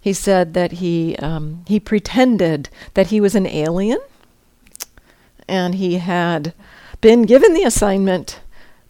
He 0.00 0.12
said 0.12 0.54
that 0.54 0.72
he 0.72 1.16
um, 1.16 1.64
he 1.66 1.80
pretended 1.80 2.68
that 2.94 3.08
he 3.08 3.20
was 3.20 3.34
an 3.34 3.46
alien, 3.46 3.98
and 5.48 5.74
he 5.74 5.96
had 5.96 6.54
been 7.00 7.22
given 7.22 7.54
the 7.54 7.64
assignment 7.64 8.40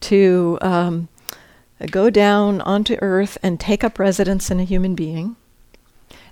to 0.01 0.59
um, 0.61 1.09
go 1.90 2.11
down 2.11 2.61
onto 2.62 2.97
Earth 3.01 3.38
and 3.42 3.59
take 3.59 3.85
up 3.85 3.99
residence 3.99 4.51
in 4.51 4.61
a 4.61 4.64
human 4.64 4.95
being. 4.95 5.37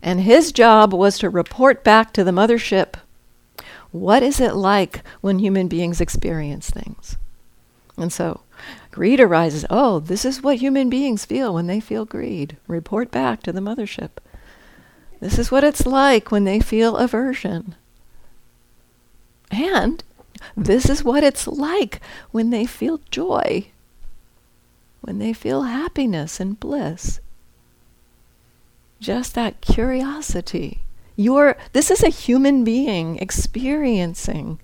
And 0.02 0.20
his 0.20 0.52
job 0.52 0.92
was 0.92 1.18
to 1.18 1.30
report 1.30 1.82
back 1.82 2.12
to 2.12 2.24
the 2.24 2.30
mothership 2.30 2.96
what 3.94 4.24
is 4.24 4.40
it 4.40 4.56
like 4.56 5.04
when 5.20 5.38
human 5.38 5.68
beings 5.68 6.00
experience 6.00 6.68
things? 6.68 7.16
And 7.96 8.12
so 8.12 8.40
greed 8.90 9.20
arises. 9.20 9.64
Oh, 9.70 10.00
this 10.00 10.24
is 10.24 10.42
what 10.42 10.56
human 10.56 10.90
beings 10.90 11.24
feel 11.24 11.54
when 11.54 11.68
they 11.68 11.78
feel 11.78 12.04
greed. 12.04 12.56
Report 12.66 13.12
back 13.12 13.44
to 13.44 13.52
the 13.52 13.60
mothership. 13.60 14.10
This 15.20 15.38
is 15.38 15.52
what 15.52 15.62
it's 15.62 15.86
like 15.86 16.32
when 16.32 16.42
they 16.42 16.58
feel 16.58 16.96
aversion. 16.96 17.76
And 19.52 20.02
this 20.56 20.88
is 20.88 21.04
what 21.04 21.24
it's 21.24 21.46
like 21.46 22.00
when 22.30 22.50
they 22.50 22.66
feel 22.66 23.00
joy, 23.10 23.66
when 25.00 25.18
they 25.18 25.32
feel 25.32 25.62
happiness 25.62 26.40
and 26.40 26.58
bliss. 26.58 27.20
Just 29.00 29.34
that 29.34 29.60
curiosity. 29.60 30.80
You're, 31.16 31.56
this 31.72 31.90
is 31.90 32.02
a 32.02 32.08
human 32.08 32.64
being 32.64 33.18
experiencing 33.18 34.58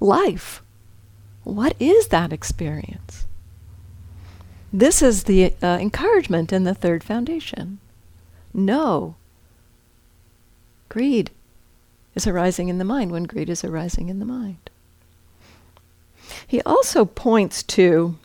life. 0.00 0.62
What 1.44 1.76
is 1.78 2.08
that 2.08 2.32
experience? 2.32 3.26
This 4.72 5.00
is 5.00 5.24
the 5.24 5.54
uh, 5.62 5.78
encouragement 5.80 6.52
in 6.52 6.64
the 6.64 6.74
third 6.74 7.04
foundation. 7.04 7.78
No. 8.52 9.14
Greed 10.88 11.30
is 12.14 12.26
arising 12.26 12.68
in 12.68 12.78
the 12.78 12.84
mind 12.84 13.12
when 13.12 13.24
greed 13.24 13.48
is 13.48 13.62
arising 13.62 14.08
in 14.08 14.18
the 14.18 14.24
mind. 14.24 14.70
He 16.46 16.60
also 16.62 17.04
points 17.04 17.62
to 17.64 18.16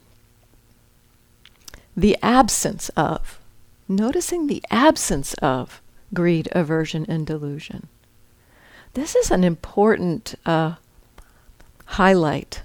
the 1.96 2.18
absence 2.22 2.90
of, 2.90 3.40
noticing 3.88 4.48
the 4.48 4.64
absence 4.72 5.34
of 5.36 5.82
greed, 6.14 6.50
aversion, 6.54 7.06
and 7.08 7.26
delusion. 7.26 7.88
This 8.94 9.16
is 9.16 9.32
an 9.32 9.44
important 9.44 10.36
uh, 10.46 10.76
highlight, 11.86 12.62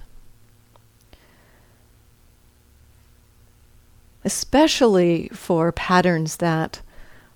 especially 4.25 5.29
for 5.29 5.71
patterns 5.71 6.37
that 6.37 6.81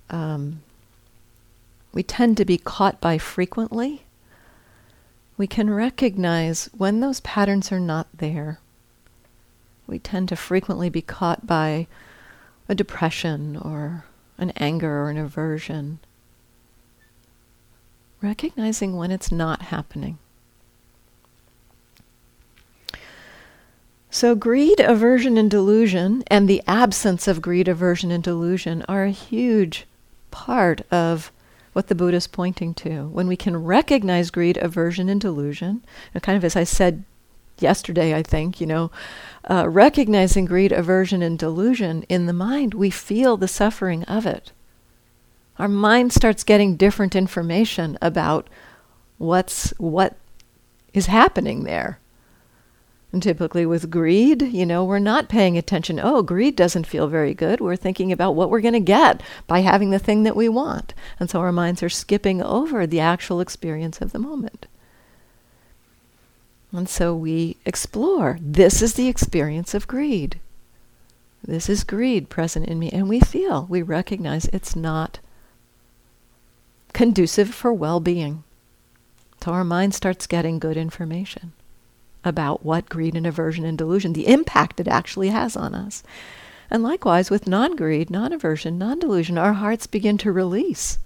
um, 0.09 0.61
we 1.93 2.03
tend 2.03 2.37
to 2.37 2.45
be 2.45 2.57
caught 2.57 2.99
by 2.99 3.17
frequently 3.17 4.03
we 5.37 5.47
can 5.47 5.69
recognize 5.69 6.69
when 6.77 6.99
those 6.99 7.19
patterns 7.21 7.71
are 7.71 7.79
not 7.79 8.07
there. 8.13 8.59
We 9.87 9.99
tend 9.99 10.29
to 10.29 10.35
frequently 10.35 10.89
be 10.89 11.01
caught 11.01 11.47
by 11.47 11.87
a 12.69 12.75
depression 12.75 13.57
or 13.57 14.05
an 14.37 14.51
anger 14.51 15.01
or 15.01 15.09
an 15.09 15.17
aversion. 15.17 15.99
Recognizing 18.21 18.95
when 18.95 19.11
it's 19.11 19.31
not 19.31 19.63
happening. 19.63 20.19
So, 24.13 24.35
greed, 24.35 24.81
aversion, 24.81 25.37
and 25.37 25.49
delusion, 25.49 26.23
and 26.27 26.47
the 26.47 26.61
absence 26.67 27.29
of 27.29 27.41
greed, 27.41 27.69
aversion, 27.69 28.11
and 28.11 28.21
delusion 28.21 28.83
are 28.89 29.05
a 29.05 29.11
huge 29.11 29.87
part 30.31 30.81
of 30.91 31.31
what 31.73 31.87
the 31.87 31.95
Buddha 31.95 32.17
is 32.17 32.27
pointing 32.27 32.73
to. 32.75 33.07
When 33.07 33.27
we 33.27 33.37
can 33.37 33.63
recognize 33.63 34.29
greed, 34.29 34.57
aversion, 34.57 35.09
and 35.09 35.21
delusion, 35.21 35.83
and 36.13 36.23
kind 36.23 36.37
of 36.37 36.43
as 36.43 36.55
I 36.55 36.63
said 36.63 37.03
yesterday, 37.59 38.13
I 38.15 38.23
think, 38.23 38.59
you 38.59 38.67
know, 38.67 38.91
uh, 39.49 39.69
recognizing 39.69 40.45
greed, 40.45 40.71
aversion, 40.71 41.21
and 41.21 41.37
delusion 41.37 42.03
in 42.03 42.25
the 42.25 42.33
mind, 42.33 42.73
we 42.73 42.89
feel 42.89 43.37
the 43.37 43.47
suffering 43.47 44.03
of 44.03 44.25
it. 44.25 44.51
Our 45.57 45.67
mind 45.67 46.11
starts 46.11 46.43
getting 46.43 46.75
different 46.75 47.15
information 47.15 47.97
about 48.01 48.49
what's 49.17 49.69
what 49.77 50.17
is 50.93 51.05
happening 51.05 51.63
there. 51.63 52.00
And 53.13 53.21
typically 53.21 53.65
with 53.65 53.91
greed, 53.91 54.41
you 54.41 54.65
know, 54.65 54.85
we're 54.85 54.99
not 54.99 55.27
paying 55.27 55.57
attention. 55.57 55.99
Oh, 55.99 56.21
greed 56.21 56.55
doesn't 56.55 56.87
feel 56.87 57.07
very 57.07 57.33
good. 57.33 57.59
We're 57.59 57.75
thinking 57.75 58.11
about 58.11 58.35
what 58.35 58.49
we're 58.49 58.61
going 58.61 58.73
to 58.73 58.79
get 58.79 59.21
by 59.47 59.59
having 59.59 59.89
the 59.89 59.99
thing 59.99 60.23
that 60.23 60.35
we 60.35 60.47
want. 60.47 60.93
And 61.19 61.29
so 61.29 61.41
our 61.41 61.51
minds 61.51 61.83
are 61.83 61.89
skipping 61.89 62.41
over 62.41 62.87
the 62.87 63.01
actual 63.01 63.41
experience 63.41 63.99
of 63.99 64.13
the 64.13 64.19
moment. 64.19 64.65
And 66.71 66.87
so 66.87 67.13
we 67.13 67.57
explore. 67.65 68.37
This 68.41 68.81
is 68.81 68.93
the 68.93 69.09
experience 69.09 69.73
of 69.73 69.89
greed. 69.89 70.39
This 71.43 71.67
is 71.67 71.83
greed 71.83 72.29
present 72.29 72.67
in 72.67 72.79
me. 72.79 72.89
And 72.91 73.09
we 73.09 73.19
feel, 73.19 73.65
we 73.69 73.81
recognize 73.81 74.45
it's 74.45 74.73
not 74.73 75.19
conducive 76.93 77.53
for 77.53 77.73
well 77.73 77.99
being. 77.99 78.45
So 79.43 79.51
our 79.51 79.65
mind 79.65 79.93
starts 79.95 80.27
getting 80.27 80.59
good 80.59 80.77
information 80.77 81.51
about 82.23 82.63
what 82.65 82.89
greed 82.89 83.15
and 83.15 83.25
aversion 83.25 83.65
and 83.65 83.77
delusion, 83.77 84.13
the 84.13 84.27
impact 84.27 84.79
it 84.79 84.87
actually 84.87 85.29
has 85.29 85.55
on 85.55 85.73
us. 85.73 86.03
And 86.69 86.83
likewise, 86.83 87.29
with 87.29 87.47
non 87.47 87.75
greed, 87.75 88.09
non 88.09 88.31
aversion, 88.31 88.77
non 88.77 88.99
delusion, 88.99 89.37
our 89.37 89.53
hearts 89.53 89.87
begin 89.87 90.17
to 90.19 90.31
release. 90.31 90.99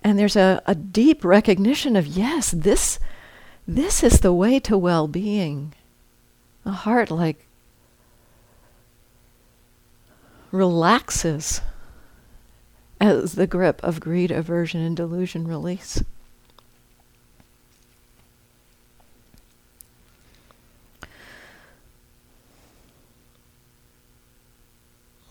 And 0.00 0.18
there's 0.18 0.36
a, 0.36 0.62
a 0.66 0.74
deep 0.74 1.24
recognition 1.24 1.96
of, 1.96 2.06
yes, 2.06 2.50
this, 2.50 2.98
this 3.66 4.02
is 4.02 4.20
the 4.20 4.32
way 4.32 4.58
to 4.60 4.78
well 4.78 5.08
being. 5.08 5.74
A 6.64 6.72
heart 6.72 7.10
like 7.10 7.46
relaxes 10.50 11.60
as 13.00 13.34
the 13.34 13.46
grip 13.46 13.82
of 13.84 14.00
greed, 14.00 14.30
aversion, 14.30 14.80
and 14.80 14.96
delusion 14.96 15.46
release. 15.46 16.02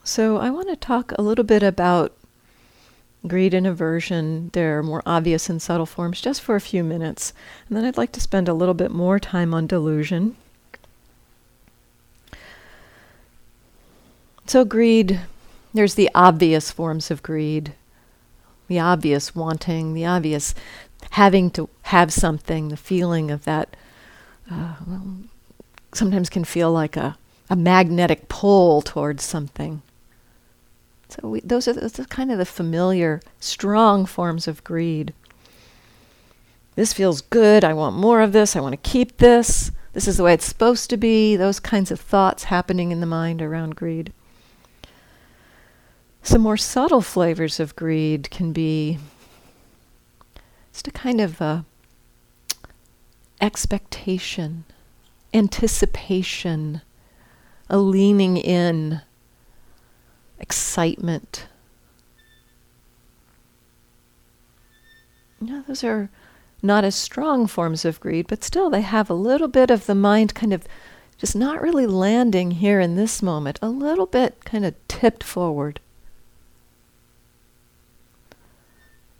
So, 0.08 0.38
I 0.38 0.52
want 0.52 0.70
to 0.70 0.76
talk 0.76 1.14
a 1.14 1.24
little 1.24 1.44
bit 1.44 1.64
about 1.64 2.14
greed 3.28 3.56
and 3.56 3.66
aversion, 3.66 4.52
their 4.54 4.84
more 4.84 5.02
obvious 5.04 5.50
and 5.50 5.60
subtle 5.60 5.88
forms, 5.88 6.22
just 6.22 6.44
for 6.44 6.56
a 6.56 6.62
few 6.62 6.84
minutes. 6.84 7.34
And 7.68 7.76
then 7.76 7.86
I'd 7.86 7.98
like 7.98 8.12
to 8.12 8.22
spend 8.22 8.48
a 8.48 8.54
little 8.54 8.76
bit 8.76 8.92
more 8.92 9.20
time 9.20 9.52
on 9.52 9.66
delusion. 9.66 10.38
So, 14.46 14.64
greed, 14.64 15.22
there's 15.74 15.96
the 15.96 16.12
obvious 16.14 16.70
forms 16.70 17.10
of 17.10 17.24
greed, 17.24 17.74
the 18.68 18.80
obvious 18.80 19.34
wanting, 19.34 19.96
the 19.96 20.06
obvious 20.06 20.54
having 21.14 21.50
to 21.50 21.68
have 21.82 22.14
something, 22.14 22.68
the 22.68 22.78
feeling 22.78 23.32
of 23.32 23.44
that. 23.46 23.76
Uh, 24.52 24.76
sometimes 25.96 26.30
can 26.30 26.44
feel 26.44 26.72
like 26.72 26.96
a, 26.96 27.18
a 27.50 27.56
magnetic 27.56 28.30
pull 28.30 28.84
towards 28.84 29.24
something. 29.24 29.82
So 31.10 31.30
we, 31.30 31.40
those, 31.42 31.68
are, 31.68 31.74
those 31.74 32.00
are 32.00 32.06
kind 32.06 32.32
of 32.32 32.38
the 32.38 32.46
familiar, 32.46 33.22
strong 33.40 34.06
forms 34.06 34.48
of 34.48 34.64
greed. 34.64 35.14
This 36.76 36.94
feels 36.94 37.22
good. 37.22 37.64
I 37.64 37.74
want 37.74 37.96
more 37.96 38.22
of 38.22 38.32
this. 38.34 38.56
I 38.56 38.60
want 38.60 38.74
to 38.74 38.90
keep 38.90 39.18
this. 39.18 39.72
This 39.94 40.08
is 40.08 40.18
the 40.18 40.24
way 40.24 40.34
it's 40.34 40.46
supposed 40.46 40.90
to 40.90 40.98
be. 40.98 41.36
Those 41.36 41.60
kinds 41.60 41.90
of 41.90 42.02
thoughts 42.02 42.46
happening 42.46 42.92
in 42.92 43.00
the 43.00 43.06
mind 43.06 43.42
around 43.42 43.76
greed. 43.76 44.12
Some 46.22 46.42
more 46.42 46.58
subtle 46.58 47.02
flavors 47.02 47.60
of 47.60 47.76
greed 47.76 48.30
can 48.32 48.52
be 48.52 48.98
just 50.74 50.88
a 50.88 50.92
kind 50.92 51.22
of 51.22 51.42
uh, 51.42 51.62
expectation, 53.40 54.66
anticipation, 55.34 56.82
a 57.70 57.78
leaning 57.78 58.36
in 58.36 59.02
excitement. 60.40 61.48
You 65.42 65.64
those 65.68 65.84
are 65.84 66.10
not 66.62 66.84
as 66.84 66.96
strong 66.96 67.48
forms 67.48 67.86
of 67.86 68.00
greed, 68.00 68.28
but 68.28 68.44
still 68.44 68.70
they 68.70 68.82
have 68.82 69.10
a 69.10 69.14
little 69.14 69.48
bit 69.48 69.70
of 69.70 69.86
the 69.86 69.96
mind 69.96 70.34
kind 70.34 70.54
of 70.54 70.66
just 71.18 71.36
not 71.36 71.62
really 71.62 71.88
landing 71.88 72.52
here 72.52 72.80
in 72.80 72.96
this 72.96 73.22
moment, 73.22 73.60
a 73.62 73.70
little 73.70 74.06
bit 74.06 74.44
kind 74.46 74.66
of 74.66 74.76
tipped 74.88 75.24
forward. 75.24 75.80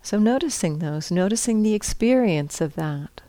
So 0.02 0.18
noticing 0.18 0.78
those, 0.78 1.10
noticing 1.10 1.62
the 1.62 1.74
experience 1.74 2.60
of 2.60 2.74
that. 2.74 3.22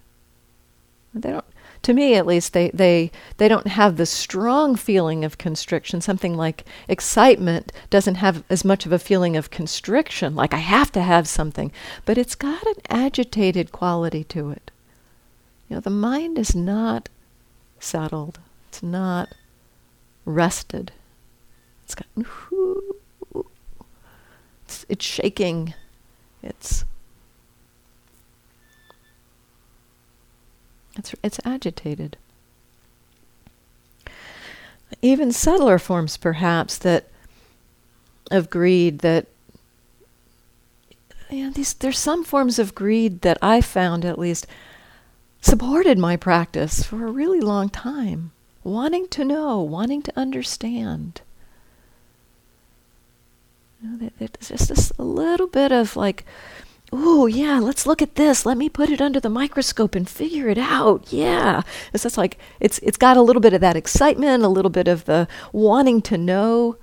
They 1.14 1.32
don't 1.32 1.46
to 1.84 1.94
me 1.94 2.16
at 2.16 2.26
least, 2.26 2.54
they, 2.54 2.70
they, 2.72 3.12
they 3.38 3.48
don't 3.48 3.68
have 3.68 3.98
the 3.98 4.06
strong 4.06 4.76
feeling 4.76 5.24
of 5.24 5.38
constriction. 5.38 6.02
Something 6.02 6.36
like 6.36 6.66
excitement 6.88 7.72
doesn't 7.90 8.16
have 8.16 8.44
as 8.50 8.66
much 8.66 8.86
of 8.86 8.92
a 8.92 9.00
feeling 9.00 9.38
of 9.38 9.50
constriction, 9.50 10.36
like 10.36 10.54
I 10.54 10.58
have 10.58 10.92
to 10.94 11.02
have 11.02 11.28
something, 11.28 11.72
but 12.06 12.18
it's 12.18 12.36
got 12.36 12.66
an 12.68 12.76
agitated 12.90 13.72
quality 13.72 14.24
to 14.26 14.50
it. 14.52 14.72
You 15.70 15.76
know, 15.76 15.82
the 15.82 15.90
mind 15.90 16.38
is 16.38 16.56
not 16.56 17.10
settled, 17.80 18.40
it's 18.70 18.84
not 18.84 19.34
rested. 20.26 20.92
It's 21.84 21.96
got, 21.96 22.08
it's, 24.66 24.86
it's 24.90 25.06
shaking, 25.06 25.74
it's 26.44 26.84
It's, 30.98 31.16
it's 31.24 31.40
agitated. 31.46 32.18
Even 35.02 35.32
subtler 35.32 35.80
forms, 35.80 36.18
perhaps, 36.18 36.78
that 36.80 37.06
of 38.32 38.50
greed 38.50 39.00
that 39.00 39.28
you 41.30 41.46
know, 41.46 41.52
these, 41.52 41.74
there's 41.74 42.00
some 42.00 42.24
forms 42.24 42.58
of 42.58 42.76
greed 42.76 43.22
that 43.22 43.38
I 43.42 43.62
found 43.62 44.06
at 44.06 44.20
least 44.20 44.48
supported 45.42 45.98
my 45.98 46.16
practice 46.16 46.84
for 46.84 47.06
a 47.06 47.12
really 47.12 47.42
long 47.42 47.70
time. 47.70 48.32
Wanting 48.64 49.08
to 49.10 49.24
know, 49.24 49.62
wanting 49.62 50.02
to 50.04 50.20
understand. 50.20 51.22
You 53.82 53.90
know, 53.90 54.10
there's 54.18 54.50
just 54.50 54.70
this 54.70 54.92
a 54.98 55.04
little 55.04 55.48
bit 55.48 55.72
of 55.72 55.96
like 55.96 56.26
oh 56.92 57.26
yeah 57.28 57.60
let's 57.60 57.86
look 57.86 58.02
at 58.02 58.16
this. 58.16 58.46
Let 58.46 58.58
me 58.58 58.70
put 58.70 58.90
it 58.90 59.02
under 59.02 59.20
the 59.20 59.30
microscope 59.30 59.96
and 59.96 60.08
figure 60.10 60.48
it 60.50 60.58
out. 60.58 61.12
Yeah. 61.12 61.62
It's 61.94 62.04
just 62.04 62.18
like 62.18 62.38
it's 62.60 62.80
it's 62.80 62.98
got 62.98 63.18
a 63.18 63.22
little 63.22 63.42
bit 63.42 63.54
of 63.54 63.62
that 63.62 63.76
excitement 63.76 64.44
a 64.44 64.50
little 64.50 64.72
bit 64.72 64.88
of 64.88 65.06
the 65.06 65.28
wanting 65.52 66.02
to 66.04 66.18
know. 66.18 66.78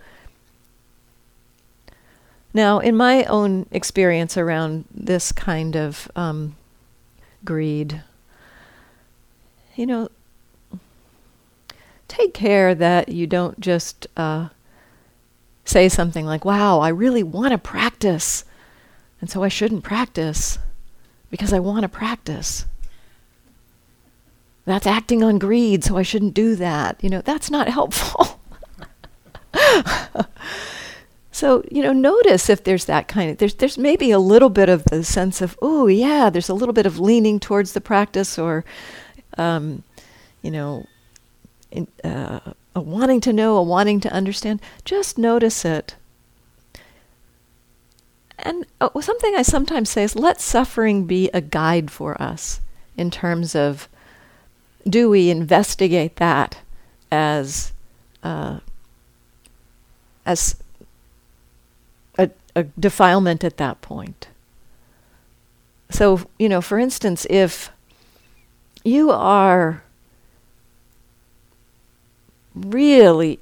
Now 2.52 2.78
in 2.78 2.96
my 2.96 3.24
own 3.24 3.66
experience 3.70 4.36
around 4.36 4.84
this 4.92 5.32
kind 5.32 5.76
of 5.76 6.10
um, 6.14 6.56
greed 7.44 8.02
you 9.74 9.86
know 9.86 10.08
take 12.08 12.32
care 12.32 12.74
that 12.74 13.08
you 13.08 13.26
don't 13.26 13.58
just 13.60 14.06
uh, 14.16 14.48
say 15.64 15.88
something 15.88 16.24
like 16.24 16.44
wow 16.44 16.80
i 16.80 16.88
really 16.88 17.22
want 17.22 17.52
to 17.52 17.58
practice 17.58 18.44
and 19.24 19.30
so 19.30 19.42
I 19.42 19.48
shouldn't 19.48 19.84
practice 19.84 20.58
because 21.30 21.54
I 21.54 21.58
want 21.58 21.80
to 21.80 21.88
practice. 21.88 22.66
That's 24.66 24.86
acting 24.86 25.22
on 25.22 25.38
greed, 25.38 25.82
so 25.82 25.96
I 25.96 26.02
shouldn't 26.02 26.34
do 26.34 26.54
that. 26.56 27.02
You 27.02 27.08
know, 27.08 27.22
that's 27.22 27.50
not 27.50 27.66
helpful. 27.68 28.38
so, 31.32 31.64
you 31.70 31.82
know, 31.82 31.94
notice 31.94 32.50
if 32.50 32.64
there's 32.64 32.84
that 32.84 33.08
kind 33.08 33.30
of 33.30 33.38
there's 33.38 33.54
there's 33.54 33.78
maybe 33.78 34.10
a 34.10 34.18
little 34.18 34.50
bit 34.50 34.68
of 34.68 34.84
the 34.84 35.02
sense 35.02 35.40
of, 35.40 35.56
oh 35.62 35.86
yeah, 35.86 36.28
there's 36.28 36.50
a 36.50 36.54
little 36.54 36.74
bit 36.74 36.84
of 36.84 37.00
leaning 37.00 37.40
towards 37.40 37.72
the 37.72 37.80
practice 37.80 38.38
or 38.38 38.62
um, 39.38 39.84
you 40.42 40.50
know, 40.50 40.84
in, 41.70 41.88
uh, 42.04 42.40
a 42.76 42.80
wanting 42.82 43.22
to 43.22 43.32
know, 43.32 43.56
a 43.56 43.62
wanting 43.62 44.00
to 44.00 44.12
understand. 44.12 44.60
Just 44.84 45.16
notice 45.16 45.64
it 45.64 45.94
and 48.38 48.66
uh, 48.80 49.00
something 49.00 49.34
I 49.34 49.42
sometimes 49.42 49.90
say 49.90 50.02
is 50.02 50.16
let 50.16 50.40
suffering 50.40 51.04
be 51.06 51.30
a 51.32 51.40
guide 51.40 51.90
for 51.90 52.20
us 52.20 52.60
in 52.96 53.10
terms 53.10 53.54
of 53.54 53.88
do 54.88 55.08
we 55.08 55.30
investigate 55.30 56.16
that 56.16 56.58
as 57.10 57.72
uh, 58.22 58.58
as 60.26 60.56
a, 62.18 62.30
a 62.54 62.64
defilement 62.64 63.44
at 63.44 63.56
that 63.58 63.80
point? 63.80 64.28
So, 65.90 66.22
you 66.38 66.48
know, 66.48 66.60
for 66.60 66.78
instance, 66.78 67.26
if 67.30 67.70
you 68.82 69.10
are 69.10 69.82
really 72.54 73.38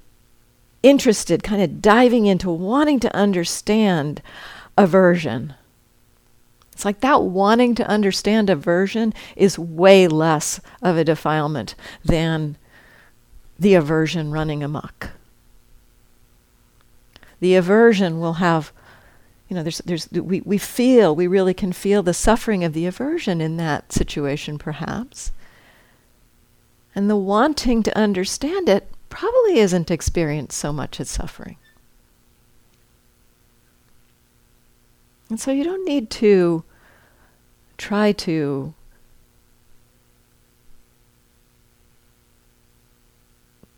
interested, 0.83 1.43
kind 1.43 1.63
of 1.63 1.81
diving 1.81 2.27
into 2.27 2.51
wanting 2.51 3.01
to 3.01 3.17
understand 3.17 4.21
aversion. 4.83 5.55
It's 6.73 6.85
like 6.85 7.01
that 7.01 7.23
wanting 7.23 7.75
to 7.77 7.87
understand 7.87 8.51
aversion 8.51 9.15
is 9.37 9.59
way 9.59 10.09
less 10.09 10.61
of 10.83 10.97
a 10.97 11.05
defilement 11.05 11.75
than 12.05 12.57
the 13.59 13.75
aversion 13.75 14.33
running 14.33 14.65
amok. 14.65 15.11
The 17.39 17.55
aversion 17.55 18.19
will 18.19 18.35
have, 18.35 18.73
you 19.49 19.55
know, 19.55 19.63
there's, 19.63 19.79
there's, 19.79 20.11
we, 20.11 20.41
we 20.41 20.59
feel, 20.59 21.15
we 21.15 21.27
really 21.27 21.55
can 21.55 21.73
feel 21.73 22.03
the 22.03 22.15
suffering 22.15 22.65
of 22.65 22.73
the 22.73 22.87
aversion 22.87 23.41
in 23.41 23.59
that 23.59 23.93
situation, 23.93 24.59
perhaps. 24.59 25.31
And 26.95 27.09
the 27.09 27.17
wanting 27.17 27.83
to 27.85 27.97
understand 27.97 28.69
it 28.69 28.91
probably 29.09 29.59
isn't 29.59 29.91
experienced 29.91 30.59
so 30.59 30.73
much 30.73 30.99
as 30.99 31.09
suffering. 31.09 31.57
And 35.33 35.41
so 35.41 35.51
you 35.51 35.65
don't 35.65 35.87
need 35.87 36.11
to 36.11 36.63
try 37.79 38.13
to 38.13 38.75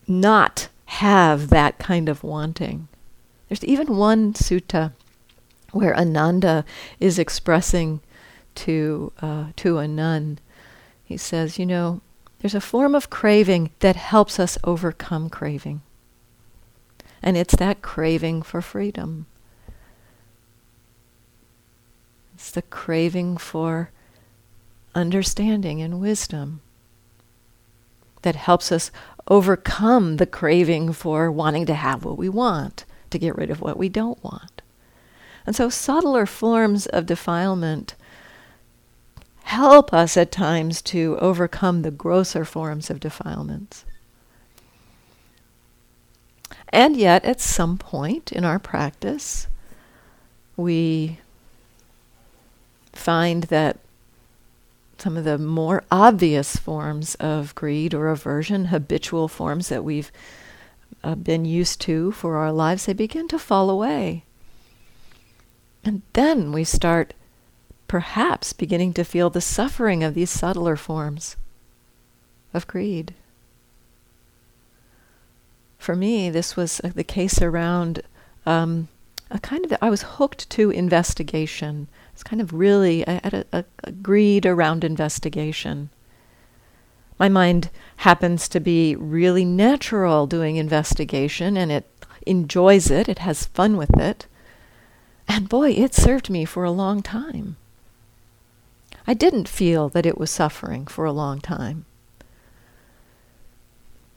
not 0.09 0.67
have 0.87 1.51
that 1.51 1.79
kind 1.79 2.09
of 2.09 2.25
wanting. 2.25 2.89
There's 3.49 3.63
even 3.63 3.97
one 3.97 4.33
sutta 4.33 4.95
where 5.71 5.97
Ananda 5.97 6.65
is 6.99 7.21
expressing 7.21 8.01
to 8.57 9.13
uh, 9.23 9.45
to 9.55 9.79
a 9.79 9.87
nun. 9.87 10.41
He 11.05 11.17
says, 11.17 11.57
you 11.57 11.67
know, 11.67 12.01
there's 12.41 12.57
a 12.57 12.61
form 12.61 12.97
of 12.97 13.11
craving 13.11 13.71
that 13.79 13.95
helps 13.95 14.41
us 14.41 14.59
overcome 14.65 15.31
craving. 15.31 15.83
And 17.23 17.37
it's 17.37 17.55
that 17.55 17.81
craving 17.81 18.43
for 18.43 18.61
freedom. 18.61 19.27
It's 22.45 22.51
the 22.51 22.61
craving 22.61 23.39
for 23.39 23.91
understanding 24.95 25.81
and 25.81 25.99
wisdom 25.99 26.61
that 28.21 28.37
helps 28.37 28.71
us 28.71 28.91
overcome 29.29 30.19
the 30.19 30.27
craving 30.27 30.93
for 30.93 31.33
wanting 31.33 31.65
to 31.65 31.73
have 31.73 32.05
what 32.05 32.19
we 32.19 32.29
want, 32.29 32.85
to 33.09 33.19
get 33.19 33.35
rid 33.35 33.49
of 33.49 33.63
what 33.63 33.79
we 33.79 33.89
don't 33.89 34.23
want. 34.23 34.61
And 35.47 35.57
so, 35.57 35.71
subtler 35.71 36.27
forms 36.27 36.85
of 36.85 37.07
defilement 37.07 37.95
help 39.45 39.95
us 39.95 40.15
at 40.15 40.31
times 40.31 40.83
to 40.83 41.17
overcome 41.23 41.81
the 41.81 41.91
grosser 41.91 42.45
forms 42.45 42.91
of 42.91 43.01
defilements. 43.01 43.87
And 46.69 46.95
yet, 46.95 47.25
at 47.25 47.41
some 47.41 47.79
point 47.79 48.33
in 48.33 48.45
our 48.45 48.59
practice, 48.59 49.47
we 50.59 51.21
find 52.95 53.45
that 53.45 53.79
some 54.99 55.17
of 55.17 55.25
the 55.25 55.39
more 55.39 55.83
obvious 55.91 56.57
forms 56.57 57.15
of 57.17 57.55
greed 57.55 57.95
or 57.95 58.09
aversion, 58.09 58.67
habitual 58.67 59.29
forms 59.29 59.69
that 59.69 59.85
we've 59.85 60.13
uh, 61.03 61.15
been 61.15 61.45
used 61.45 61.81
to 61.83 62.13
for 62.13 62.37
our 62.37 62.53
lives, 62.53 62.87
they 62.87 62.93
begin 62.93 63.29
to 63.29 63.39
fall 63.39 63.69
away. 63.69 64.25
And 65.85 66.03
then 66.15 66.53
we 66.53 66.65
start 66.65 67.13
perhaps 67.89 68.53
beginning 68.53 68.95
to 68.95 69.05
feel 69.05 69.31
the 69.31 69.41
suffering 69.41 70.03
of 70.03 70.15
these 70.15 70.31
subtler 70.31 70.77
forms 70.77 71.37
of 72.55 72.67
greed. 72.67 73.15
For 75.79 75.95
me, 75.95 76.31
this 76.31 76.57
was 76.57 76.81
uh, 76.83 76.91
the 76.95 77.05
case 77.05 77.43
around 77.43 78.01
um, 78.47 78.89
a 79.31 79.39
kind 79.39 79.65
of, 79.65 79.75
I 79.83 79.91
was 79.91 80.03
hooked 80.03 80.49
to 80.51 80.71
investigation. 80.71 81.89
It's 82.15 82.23
kind 82.23 82.41
of 82.41 82.53
really, 82.53 83.05
I 83.09 83.21
a, 83.25 83.45
a, 83.53 83.65
a 83.83 83.91
greed 83.91 84.47
around 84.47 84.85
investigation. 84.85 85.91
My 87.19 87.29
mind 87.29 87.71
happens 87.99 88.49
to 88.51 88.61
be 88.61 88.95
really 88.95 89.45
natural 89.45 90.29
doing 90.29 90.55
investigation 90.55 91.57
and 91.57 91.73
it 91.73 91.91
enjoys 92.25 92.89
it, 92.89 93.09
it 93.09 93.19
has 93.19 93.47
fun 93.47 93.77
with 93.77 93.99
it. 93.99 94.29
And 95.27 95.49
boy, 95.49 95.73
it 95.73 95.93
served 95.93 96.31
me 96.31 96.45
for 96.45 96.63
a 96.63 96.71
long 96.71 97.03
time. 97.03 97.57
I 99.09 99.15
didn't 99.15 99.49
feel 99.49 99.89
that 99.89 100.07
it 100.07 100.17
was 100.17 100.31
suffering 100.31 100.87
for 100.87 101.05
a 101.05 101.13
long 101.13 101.41
time. 101.41 101.85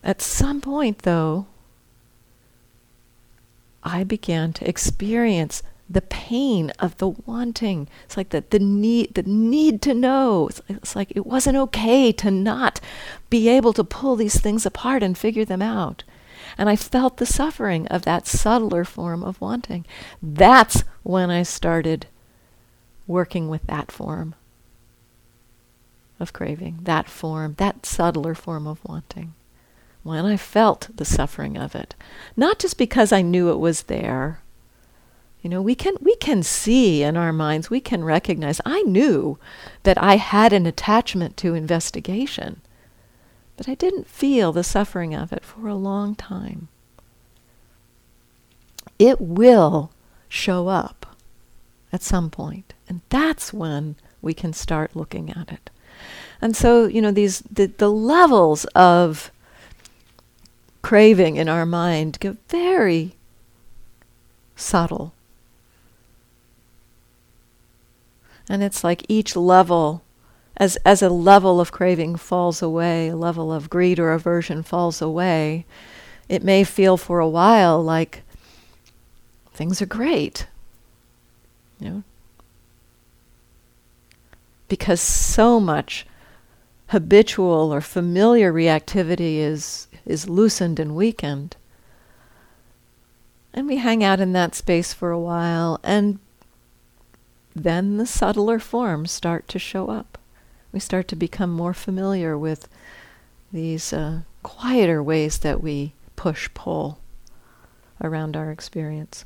At 0.03 0.21
some 0.21 0.61
point, 0.61 0.99
though, 0.99 1.47
I 3.81 4.03
began 4.03 4.53
to 4.53 4.69
experience 4.69 5.63
the 5.89 6.01
pain 6.01 6.71
of 6.79 6.97
the 6.97 7.09
wanting. 7.09 7.87
It's 8.05 8.17
like 8.17 8.29
the, 8.29 8.43
the 8.49 8.59
need 8.59 9.15
the 9.15 9.23
need 9.23 9.81
to 9.83 9.93
know. 9.93 10.47
It's, 10.49 10.61
it's 10.67 10.95
like 10.95 11.11
it 11.15 11.25
wasn't 11.25 11.57
okay 11.57 12.11
to 12.13 12.31
not 12.31 12.79
be 13.29 13.47
able 13.49 13.73
to 13.73 13.83
pull 13.83 14.15
these 14.15 14.39
things 14.39 14.65
apart 14.65 15.03
and 15.03 15.17
figure 15.17 15.45
them 15.45 15.61
out. 15.61 16.03
And 16.57 16.69
I 16.69 16.75
felt 16.75 17.17
the 17.17 17.25
suffering 17.25 17.87
of 17.87 18.03
that 18.03 18.27
subtler 18.27 18.83
form 18.83 19.23
of 19.23 19.39
wanting. 19.39 19.85
That's 20.21 20.83
when 21.03 21.29
I 21.29 21.43
started 21.43 22.07
working 23.05 23.47
with 23.47 23.65
that 23.67 23.91
form 23.91 24.35
of 26.19 26.33
craving, 26.33 26.79
that 26.83 27.07
form, 27.07 27.55
that 27.57 27.85
subtler 27.85 28.35
form 28.35 28.67
of 28.67 28.83
wanting. 28.83 29.33
When 30.03 30.25
I 30.25 30.37
felt 30.37 30.89
the 30.95 31.05
suffering 31.05 31.57
of 31.57 31.75
it, 31.75 31.95
not 32.35 32.59
just 32.59 32.77
because 32.77 33.11
I 33.11 33.21
knew 33.21 33.49
it 33.51 33.59
was 33.59 33.83
there. 33.83 34.41
You 35.41 35.49
know, 35.49 35.61
we 35.61 35.75
can 35.75 35.95
we 36.01 36.15
can 36.15 36.43
see 36.43 37.03
in 37.03 37.15
our 37.15 37.31
minds, 37.31 37.69
we 37.69 37.79
can 37.79 38.03
recognize. 38.03 38.59
I 38.65 38.81
knew 38.83 39.37
that 39.83 40.01
I 40.01 40.17
had 40.17 40.51
an 40.51 40.65
attachment 40.65 41.37
to 41.37 41.53
investigation, 41.53 42.61
but 43.55 43.69
I 43.69 43.75
didn't 43.75 44.07
feel 44.07 44.51
the 44.51 44.63
suffering 44.63 45.13
of 45.13 45.31
it 45.31 45.45
for 45.45 45.67
a 45.67 45.75
long 45.75 46.15
time. 46.15 46.67
It 48.99 49.21
will 49.21 49.91
show 50.27 50.67
up 50.67 51.15
at 51.93 52.01
some 52.01 52.29
point, 52.29 52.73
and 52.89 53.01
that's 53.09 53.53
when 53.53 53.95
we 54.21 54.33
can 54.33 54.53
start 54.53 54.95
looking 54.95 55.29
at 55.29 55.51
it. 55.51 55.69
And 56.41 56.55
so, 56.55 56.85
you 56.85 57.01
know, 57.01 57.11
these 57.11 57.41
the, 57.41 57.67
the 57.67 57.91
levels 57.91 58.65
of 58.75 59.31
craving 60.81 61.35
in 61.35 61.47
our 61.47 61.65
mind 61.65 62.19
get 62.19 62.37
very 62.49 63.15
subtle. 64.55 65.13
And 68.49 68.63
it's 68.63 68.83
like 68.83 69.05
each 69.09 69.35
level, 69.35 70.03
as, 70.55 70.77
as 70.77 71.01
a 71.01 71.09
level 71.09 71.59
of 71.59 71.71
craving 71.71 72.15
falls 72.15 72.61
away, 72.61 73.09
a 73.09 73.15
level 73.15 73.51
of 73.51 73.69
greed 73.69 73.99
or 73.99 74.11
aversion 74.11 74.63
falls 74.63 75.01
away, 75.01 75.65
it 76.29 76.43
may 76.43 76.63
feel 76.63 76.97
for 76.97 77.19
a 77.19 77.27
while 77.27 77.81
like 77.83 78.23
things 79.53 79.81
are 79.81 79.87
great. 79.87 80.47
You 81.79 81.89
know? 81.89 82.03
Because 84.67 85.01
so 85.01 85.59
much 85.59 86.05
habitual 86.87 87.73
or 87.73 87.81
familiar 87.81 88.51
reactivity 88.53 89.37
is, 89.37 89.87
is 90.05 90.29
loosened 90.29 90.79
and 90.79 90.95
weakened. 90.95 91.57
And 93.53 93.67
we 93.67 93.77
hang 93.77 94.03
out 94.03 94.19
in 94.19 94.33
that 94.33 94.55
space 94.55 94.93
for 94.93 95.11
a 95.11 95.19
while, 95.19 95.79
and 95.83 96.19
then 97.63 97.97
the 97.97 98.05
subtler 98.05 98.59
forms 98.59 99.11
start 99.11 99.47
to 99.49 99.59
show 99.59 99.87
up. 99.87 100.17
We 100.71 100.79
start 100.79 101.07
to 101.09 101.15
become 101.15 101.51
more 101.51 101.73
familiar 101.73 102.37
with 102.37 102.67
these 103.51 103.93
uh, 103.93 104.21
quieter 104.43 105.01
ways 105.01 105.39
that 105.39 105.61
we 105.61 105.93
push 106.15 106.49
pull 106.53 106.99
around 108.01 108.35
our 108.35 108.51
experience. 108.51 109.25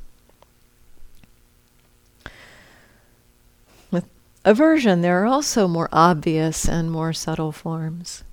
With 3.90 4.08
aversion, 4.44 5.00
there 5.00 5.22
are 5.22 5.26
also 5.26 5.68
more 5.68 5.88
obvious 5.92 6.68
and 6.68 6.90
more 6.90 7.12
subtle 7.12 7.52
forms. 7.52 8.24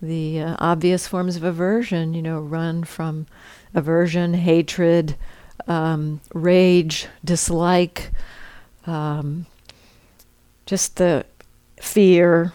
The 0.00 0.40
uh, 0.40 0.56
obvious 0.58 1.06
forms 1.06 1.36
of 1.36 1.44
aversion, 1.44 2.14
you 2.14 2.22
know, 2.22 2.40
run 2.40 2.84
from 2.84 3.26
aversion, 3.74 4.34
hatred, 4.34 5.16
um, 5.66 6.20
rage, 6.32 7.06
dislike, 7.24 8.10
um, 8.86 9.46
just 10.66 10.96
the 10.96 11.24
fear, 11.80 12.52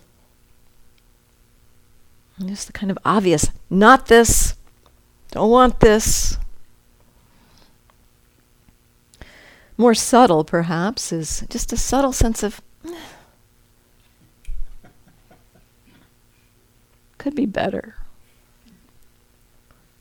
just 2.46 2.68
the 2.68 2.74
kind 2.74 2.92
of 2.92 2.98
obvious, 3.06 3.50
not 3.70 4.08
this, 4.08 4.56
don't 5.32 5.50
want 5.50 5.80
this. 5.80 6.38
More 9.78 9.94
subtle, 9.94 10.44
perhaps, 10.44 11.13
is 11.13 11.46
just 11.50 11.72
a 11.72 11.78
subtle 11.78 12.12
sense 12.12 12.44
of 12.44 12.62
could 17.18 17.36
be 17.36 17.46
better. 17.46 17.96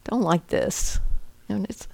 Don't 0.04 0.22
like 0.22 0.46
this. 0.48 1.00
And 1.48 1.66
it's 1.68 1.86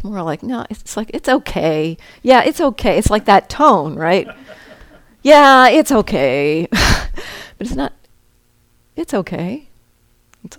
it's 0.00 0.04
more 0.06 0.22
like 0.22 0.42
no, 0.42 0.64
it's 0.70 0.96
like 0.96 1.10
it's 1.12 1.28
okay. 1.28 1.98
Yeah, 2.22 2.42
it's 2.42 2.58
okay. 2.58 2.96
It's 2.96 3.10
like 3.10 3.26
that 3.26 3.50
tone, 3.50 3.96
right? 3.96 4.26
yeah, 5.22 5.68
it's 5.68 5.92
okay. 5.92 6.66
but 6.70 7.12
it's 7.58 7.74
not 7.74 7.92
it's 8.96 9.12
okay. 9.12 9.68
It's, 10.42 10.58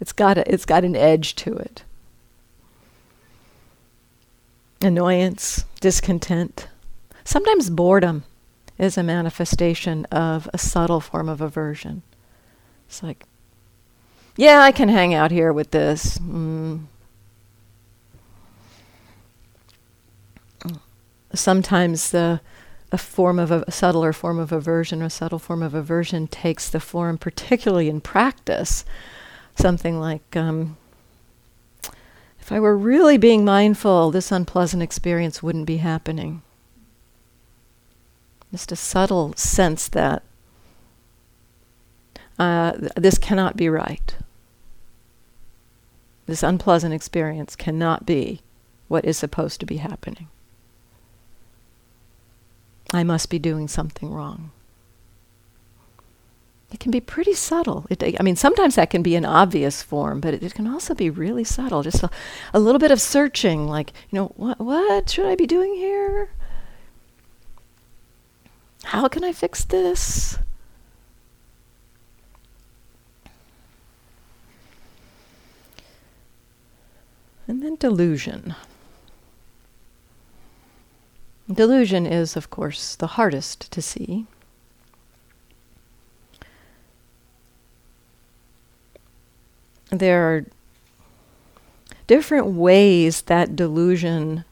it's 0.00 0.12
got 0.12 0.38
a, 0.38 0.52
it's 0.52 0.64
got 0.64 0.84
an 0.84 0.94
edge 0.94 1.34
to 1.36 1.56
it. 1.56 1.82
Annoyance, 4.80 5.64
discontent, 5.80 6.68
sometimes 7.24 7.70
boredom 7.70 8.22
is 8.78 8.96
a 8.96 9.02
manifestation 9.02 10.04
of 10.04 10.48
a 10.54 10.58
subtle 10.58 11.00
form 11.00 11.28
of 11.28 11.40
aversion. 11.40 12.02
It's 12.86 13.02
like, 13.02 13.24
yeah, 14.36 14.60
I 14.60 14.70
can 14.70 14.88
hang 14.88 15.14
out 15.14 15.32
here 15.32 15.52
with 15.52 15.72
this. 15.72 16.18
Mm. 16.18 16.84
Sometimes 21.34 22.10
the 22.10 22.40
a 22.90 22.98
form 22.98 23.38
of 23.38 23.50
a, 23.50 23.64
a 23.66 23.72
subtler 23.72 24.12
form 24.12 24.38
of 24.38 24.52
aversion, 24.52 25.02
a 25.02 25.10
subtle 25.10 25.38
form 25.38 25.62
of 25.62 25.74
aversion 25.74 26.26
takes 26.26 26.70
the 26.70 26.80
form, 26.80 27.18
particularly 27.18 27.88
in 27.88 28.00
practice, 28.00 28.84
something 29.54 30.00
like, 30.00 30.36
um, 30.36 30.76
if 32.40 32.50
I 32.50 32.60
were 32.60 32.76
really 32.76 33.18
being 33.18 33.44
mindful, 33.44 34.10
this 34.10 34.32
unpleasant 34.32 34.82
experience 34.82 35.42
wouldn't 35.42 35.66
be 35.66 35.78
happening. 35.78 36.42
Just 38.52 38.72
a 38.72 38.76
subtle 38.76 39.34
sense 39.36 39.88
that 39.88 40.22
uh, 42.38 42.72
th- 42.72 42.92
this 42.96 43.18
cannot 43.18 43.56
be 43.56 43.68
right. 43.68 44.16
This 46.24 46.42
unpleasant 46.42 46.94
experience 46.94 47.54
cannot 47.54 48.06
be 48.06 48.40
what 48.86 49.04
is 49.04 49.18
supposed 49.18 49.60
to 49.60 49.66
be 49.66 49.78
happening. 49.78 50.28
I 52.92 53.04
must 53.04 53.28
be 53.30 53.38
doing 53.38 53.68
something 53.68 54.10
wrong. 54.10 54.50
It 56.70 56.80
can 56.80 56.90
be 56.90 57.00
pretty 57.00 57.32
subtle. 57.32 57.86
It, 57.88 58.02
I 58.02 58.22
mean, 58.22 58.36
sometimes 58.36 58.74
that 58.74 58.90
can 58.90 59.02
be 59.02 59.16
an 59.16 59.24
obvious 59.24 59.82
form, 59.82 60.20
but 60.20 60.34
it, 60.34 60.42
it 60.42 60.54
can 60.54 60.66
also 60.66 60.94
be 60.94 61.08
really 61.08 61.44
subtle. 61.44 61.82
Just 61.82 62.02
a, 62.02 62.10
a, 62.52 62.60
little 62.60 62.78
bit 62.78 62.90
of 62.90 63.00
searching, 63.00 63.66
like, 63.66 63.92
you 64.10 64.18
know, 64.18 64.26
what, 64.36 64.58
what 64.58 65.08
should 65.08 65.26
I 65.26 65.34
be 65.34 65.46
doing 65.46 65.74
here? 65.74 66.30
How 68.84 69.08
can 69.08 69.24
I 69.24 69.32
fix 69.32 69.64
this? 69.64 70.38
And 77.46 77.62
then 77.62 77.76
delusion. 77.76 78.54
Delusion 81.50 82.06
is, 82.06 82.36
of 82.36 82.50
course, 82.50 82.94
the 82.94 83.06
hardest 83.06 83.72
to 83.72 83.80
see. 83.80 84.26
There 89.90 90.22
are 90.30 90.44
different 92.06 92.48
ways 92.48 93.22
that 93.22 93.56
delusion 93.56 94.44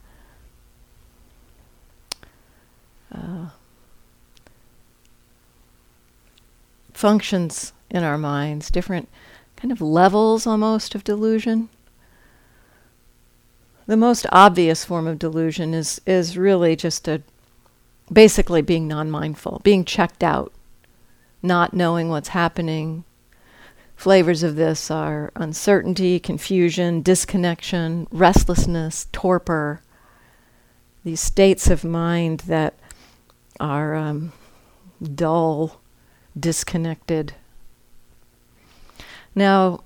uh, 3.13 3.49
functions 6.93 7.73
in 7.91 8.03
our 8.03 8.17
minds, 8.17 8.71
different 8.71 9.07
kind 9.55 9.71
of 9.71 9.81
levels 9.81 10.47
almost 10.47 10.95
of 10.95 11.03
delusion. 11.03 11.69
The 13.87 13.97
most 13.97 14.25
obvious 14.33 14.83
form 14.83 15.07
of 15.07 15.17
delusion 15.17 15.73
is 15.73 16.01
is 16.05 16.37
really 16.37 16.75
just 16.75 17.07
a 17.07 17.21
basically 18.11 18.61
being 18.61 18.87
non-mindful, 18.87 19.61
being 19.63 19.85
checked 19.85 20.23
out, 20.23 20.53
not 21.41 21.73
knowing 21.73 22.09
what's 22.09 22.29
happening. 22.29 23.05
Flavors 23.95 24.43
of 24.43 24.55
this 24.55 24.91
are 24.91 25.31
uncertainty, 25.35 26.19
confusion, 26.19 27.01
disconnection, 27.01 28.07
restlessness, 28.11 29.07
torpor. 29.11 29.81
These 31.03 31.21
states 31.21 31.69
of 31.69 31.83
mind 31.83 32.41
that 32.41 32.75
are 33.59 33.95
um, 33.95 34.33
dull, 35.01 35.79
disconnected. 36.37 37.33
Now, 39.33 39.83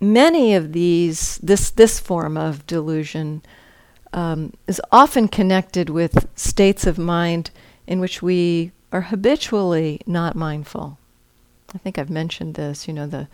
many 0.00 0.54
of 0.54 0.72
these, 0.72 1.38
this, 1.38 1.70
this 1.70 1.98
form 2.00 2.36
of 2.36 2.66
delusion 2.66 3.42
um, 4.12 4.52
is 4.66 4.80
often 4.90 5.28
connected 5.28 5.90
with 5.90 6.28
states 6.34 6.86
of 6.86 6.98
mind 6.98 7.50
in 7.86 8.00
which 8.00 8.22
we 8.22 8.72
are 8.92 9.02
habitually 9.02 10.00
not 10.06 10.34
mindful. 10.34 10.98
I 11.74 11.78
think 11.78 11.98
I've 11.98 12.10
mentioned 12.10 12.54
this, 12.54 12.88
you 12.88 12.94
know, 12.94 13.06
the, 13.06 13.28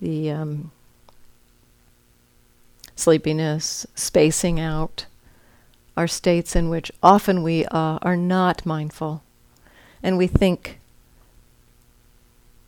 the 0.00 0.30
um, 0.30 0.70
sleepiness, 2.94 3.86
spacing 3.94 4.60
out, 4.60 5.06
are 5.96 6.08
states 6.08 6.54
in 6.56 6.68
which 6.68 6.92
often 7.02 7.42
we 7.42 7.66
uh, 7.66 7.98
are 8.02 8.16
not 8.16 8.64
mindful. 8.64 9.22
And 10.02 10.16
we 10.16 10.26
think 10.26 10.78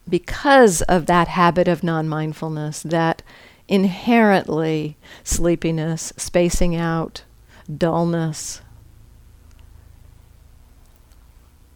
because 0.08 0.82
of 0.82 1.06
that 1.06 1.28
habit 1.28 1.68
of 1.68 1.82
non 1.82 2.08
mindfulness, 2.08 2.82
that 2.82 3.22
inherently 3.68 4.96
sleepiness, 5.22 6.12
spacing 6.16 6.76
out, 6.76 7.24
dullness 7.74 8.60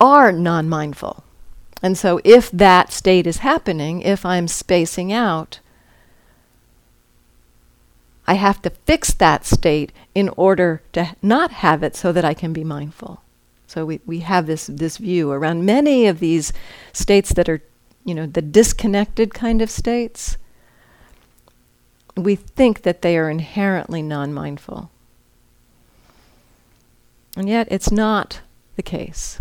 are 0.00 0.32
non 0.32 0.68
mindful. 0.68 1.24
And 1.82 1.96
so, 1.96 2.20
if 2.24 2.50
that 2.50 2.92
state 2.92 3.26
is 3.26 3.38
happening, 3.38 4.02
if 4.02 4.26
I'm 4.26 4.48
spacing 4.48 5.12
out, 5.12 5.60
I 8.26 8.34
have 8.34 8.60
to 8.62 8.70
fix 8.70 9.12
that 9.14 9.46
state 9.46 9.92
in 10.14 10.28
order 10.30 10.82
to 10.92 11.16
not 11.22 11.50
have 11.50 11.82
it 11.82 11.96
so 11.96 12.12
that 12.12 12.24
I 12.24 12.34
can 12.34 12.52
be 12.52 12.64
mindful. 12.64 13.22
So 13.66 13.84
we, 13.84 14.00
we 14.06 14.20
have 14.20 14.46
this, 14.46 14.66
this 14.66 14.96
view 14.96 15.30
around 15.30 15.64
many 15.64 16.06
of 16.06 16.20
these 16.20 16.52
states 16.92 17.32
that 17.34 17.48
are 17.48 17.62
you 18.08 18.14
know, 18.14 18.26
the 18.26 18.40
disconnected 18.40 19.34
kind 19.34 19.60
of 19.60 19.70
states, 19.70 20.38
we 22.16 22.34
think 22.34 22.82
that 22.82 23.02
they 23.02 23.18
are 23.18 23.28
inherently 23.28 24.00
non 24.00 24.32
mindful. 24.32 24.90
And 27.36 27.50
yet 27.50 27.68
it's 27.70 27.92
not 27.92 28.40
the 28.76 28.82
case. 28.82 29.40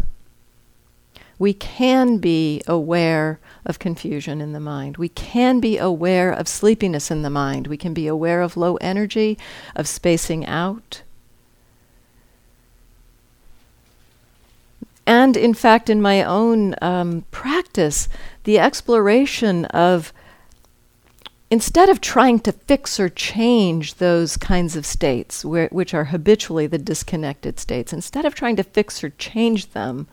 We 1.39 1.53
can 1.53 2.17
be 2.17 2.62
aware 2.67 3.39
of 3.65 3.80
confusion 3.80 4.41
in 4.41 4.51
the 4.51 4.59
mind. 4.59 4.97
We 4.97 5.09
can 5.09 5.61
be 5.61 5.78
aware 5.78 6.32
of 6.32 6.47
sleepiness 6.49 7.09
in 7.09 7.22
the 7.22 7.30
mind. 7.30 7.68
We 7.68 7.78
can 7.78 7.93
be 7.93 8.07
aware 8.07 8.41
of 8.41 8.57
low 8.57 8.76
energy, 8.78 9.38
of 9.76 9.88
spacing 9.88 10.45
out. 10.45 11.03
And 15.08 15.38
in 15.38 15.53
fact, 15.53 15.89
in 15.89 16.01
my 16.01 16.22
own 16.22 16.76
um, 16.82 17.24
practice, 17.32 18.10
the 18.43 18.60
exploration 18.60 19.64
of 19.66 20.12
instead 21.49 21.88
of 21.88 22.01
trying 22.01 22.39
to 22.41 22.51
fix 22.51 22.99
or 22.99 23.08
change 23.08 23.95
those 23.95 24.36
kinds 24.36 24.76
of 24.76 24.86
states, 24.86 25.45
which 25.45 25.93
are 25.93 26.03
habitually 26.03 26.68
the 26.68 26.78
disconnected 26.78 27.58
states, 27.58 27.93
instead 27.93 28.26
of 28.26 28.36
trying 28.36 28.58
to 28.58 28.64
fix 28.64 29.01
or 29.01 29.12
change 29.12 29.72
them, 29.72 30.08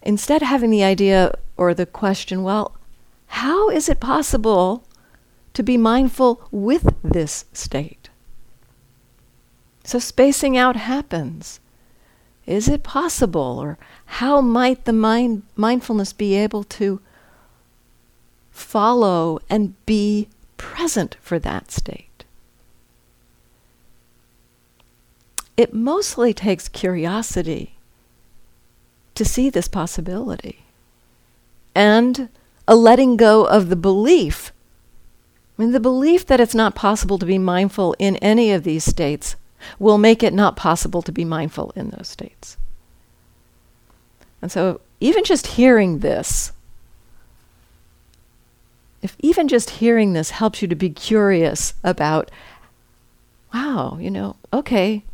instead 0.00 0.42
of 0.42 0.48
having 0.48 0.70
the 0.70 0.84
idea 0.84 1.32
or 1.56 1.74
the 1.74 1.86
question, 1.86 2.44
well, 2.44 2.76
how 3.26 3.68
is 3.68 3.88
it 3.88 3.98
possible 3.98 4.84
to 5.54 5.64
be 5.64 5.76
mindful 5.76 6.40
with 6.52 6.94
this 7.02 7.46
state? 7.52 8.10
So 9.82 9.98
spacing 9.98 10.56
out 10.56 10.76
happens. 10.76 11.58
Is 12.50 12.68
it 12.68 12.82
possible? 12.82 13.60
Or 13.60 13.78
how 14.06 14.40
might 14.40 14.84
the 14.84 14.92
mind 14.92 15.44
mindfulness 15.54 16.12
be 16.12 16.34
able 16.34 16.64
to 16.64 17.00
follow 18.50 19.38
and 19.48 19.74
be 19.86 20.28
present 20.56 21.16
for 21.20 21.38
that 21.38 21.70
state? 21.70 22.24
It 25.56 25.72
mostly 25.72 26.34
takes 26.34 26.68
curiosity 26.68 27.76
to 29.14 29.24
see 29.24 29.48
this 29.48 29.68
possibility 29.68 30.64
and 31.72 32.30
a 32.66 32.74
letting 32.74 33.16
go 33.16 33.44
of 33.44 33.68
the 33.68 33.76
belief. 33.76 34.52
I 35.56 35.62
mean, 35.62 35.70
the 35.70 35.78
belief 35.78 36.26
that 36.26 36.40
it's 36.40 36.54
not 36.54 36.74
possible 36.74 37.18
to 37.18 37.26
be 37.26 37.38
mindful 37.38 37.94
in 38.00 38.16
any 38.16 38.50
of 38.50 38.64
these 38.64 38.82
states 38.82 39.36
will 39.78 39.98
make 39.98 40.22
it 40.22 40.34
not 40.34 40.56
possible 40.56 41.02
to 41.02 41.12
be 41.12 41.24
mindful 41.24 41.72
in 41.76 41.90
those 41.90 42.08
states. 42.08 42.56
And 44.42 44.50
so, 44.50 44.80
even 45.00 45.24
just 45.24 45.46
hearing 45.48 45.98
this 45.98 46.52
if 49.02 49.16
even 49.20 49.48
just 49.48 49.70
hearing 49.70 50.12
this 50.12 50.30
helps 50.30 50.60
you 50.60 50.68
to 50.68 50.74
be 50.74 50.90
curious 50.90 51.74
about, 51.82 52.30
wow, 53.52 53.96
you 54.00 54.10
know, 54.10 54.36
okay, 54.52 55.04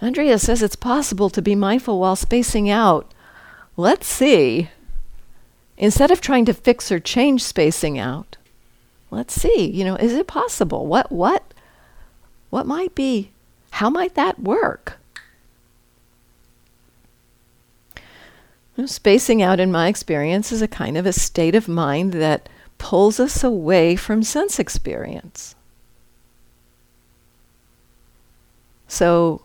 Andrea 0.00 0.38
says 0.38 0.62
it's 0.62 0.76
possible 0.76 1.30
to 1.30 1.42
be 1.42 1.54
mindful 1.54 1.98
while 1.98 2.16
spacing 2.16 2.70
out. 2.70 3.12
Let's 3.76 4.06
see. 4.06 4.70
Instead 5.76 6.10
of 6.10 6.20
trying 6.20 6.44
to 6.46 6.54
fix 6.54 6.92
or 6.92 7.00
change 7.00 7.42
spacing 7.42 7.98
out, 7.98 8.36
let's 9.10 9.34
see, 9.34 9.70
you 9.70 9.84
know, 9.84 9.96
is 9.96 10.12
it 10.12 10.26
possible? 10.26 10.86
What 10.86 11.10
what 11.10 11.52
what 12.50 12.66
might 12.66 12.94
be 12.94 13.32
how 13.76 13.90
might 13.90 14.14
that 14.14 14.40
work? 14.40 14.98
Spacing 18.86 19.42
out 19.42 19.60
in 19.60 19.70
my 19.70 19.88
experience 19.88 20.50
is 20.50 20.62
a 20.62 20.68
kind 20.68 20.96
of 20.96 21.04
a 21.04 21.12
state 21.12 21.54
of 21.54 21.68
mind 21.68 22.14
that 22.14 22.48
pulls 22.78 23.20
us 23.20 23.44
away 23.44 23.94
from 23.94 24.22
sense 24.22 24.58
experience. 24.58 25.54
So 28.88 29.42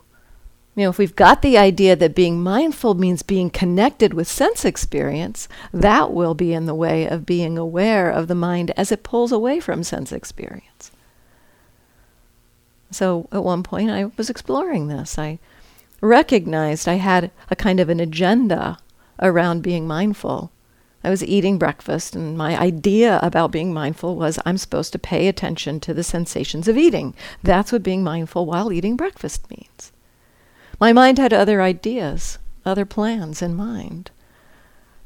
you 0.74 0.84
know, 0.84 0.88
if 0.88 0.96
we've 0.96 1.14
got 1.14 1.42
the 1.42 1.58
idea 1.58 1.94
that 1.94 2.14
being 2.14 2.42
mindful 2.42 2.94
means 2.94 3.22
being 3.22 3.50
connected 3.50 4.14
with 4.14 4.26
sense 4.26 4.64
experience, 4.64 5.46
that 5.74 6.10
will 6.10 6.32
be 6.32 6.54
in 6.54 6.64
the 6.64 6.74
way 6.74 7.06
of 7.06 7.26
being 7.26 7.58
aware 7.58 8.10
of 8.10 8.28
the 8.28 8.34
mind 8.34 8.70
as 8.78 8.90
it 8.90 9.02
pulls 9.02 9.30
away 9.30 9.60
from 9.60 9.82
sense 9.82 10.10
experience. 10.10 10.71
So 12.92 13.28
at 13.32 13.44
one 13.44 13.62
point 13.62 13.90
I 13.90 14.10
was 14.16 14.30
exploring 14.30 14.88
this. 14.88 15.18
I 15.18 15.38
recognized 16.00 16.88
I 16.88 16.94
had 16.94 17.30
a 17.50 17.56
kind 17.56 17.80
of 17.80 17.88
an 17.88 18.00
agenda 18.00 18.78
around 19.20 19.62
being 19.62 19.86
mindful. 19.86 20.52
I 21.04 21.10
was 21.10 21.24
eating 21.24 21.58
breakfast, 21.58 22.14
and 22.14 22.38
my 22.38 22.56
idea 22.56 23.18
about 23.22 23.50
being 23.50 23.72
mindful 23.72 24.14
was 24.14 24.38
I'm 24.46 24.58
supposed 24.58 24.92
to 24.92 24.98
pay 25.00 25.26
attention 25.26 25.80
to 25.80 25.92
the 25.92 26.04
sensations 26.04 26.68
of 26.68 26.78
eating. 26.78 27.14
That's 27.42 27.72
what 27.72 27.82
being 27.82 28.04
mindful 28.04 28.46
while 28.46 28.72
eating 28.72 28.96
breakfast 28.96 29.50
means. 29.50 29.90
My 30.78 30.92
mind 30.92 31.18
had 31.18 31.32
other 31.32 31.60
ideas, 31.60 32.38
other 32.64 32.84
plans 32.84 33.42
in 33.42 33.54
mind. 33.54 34.10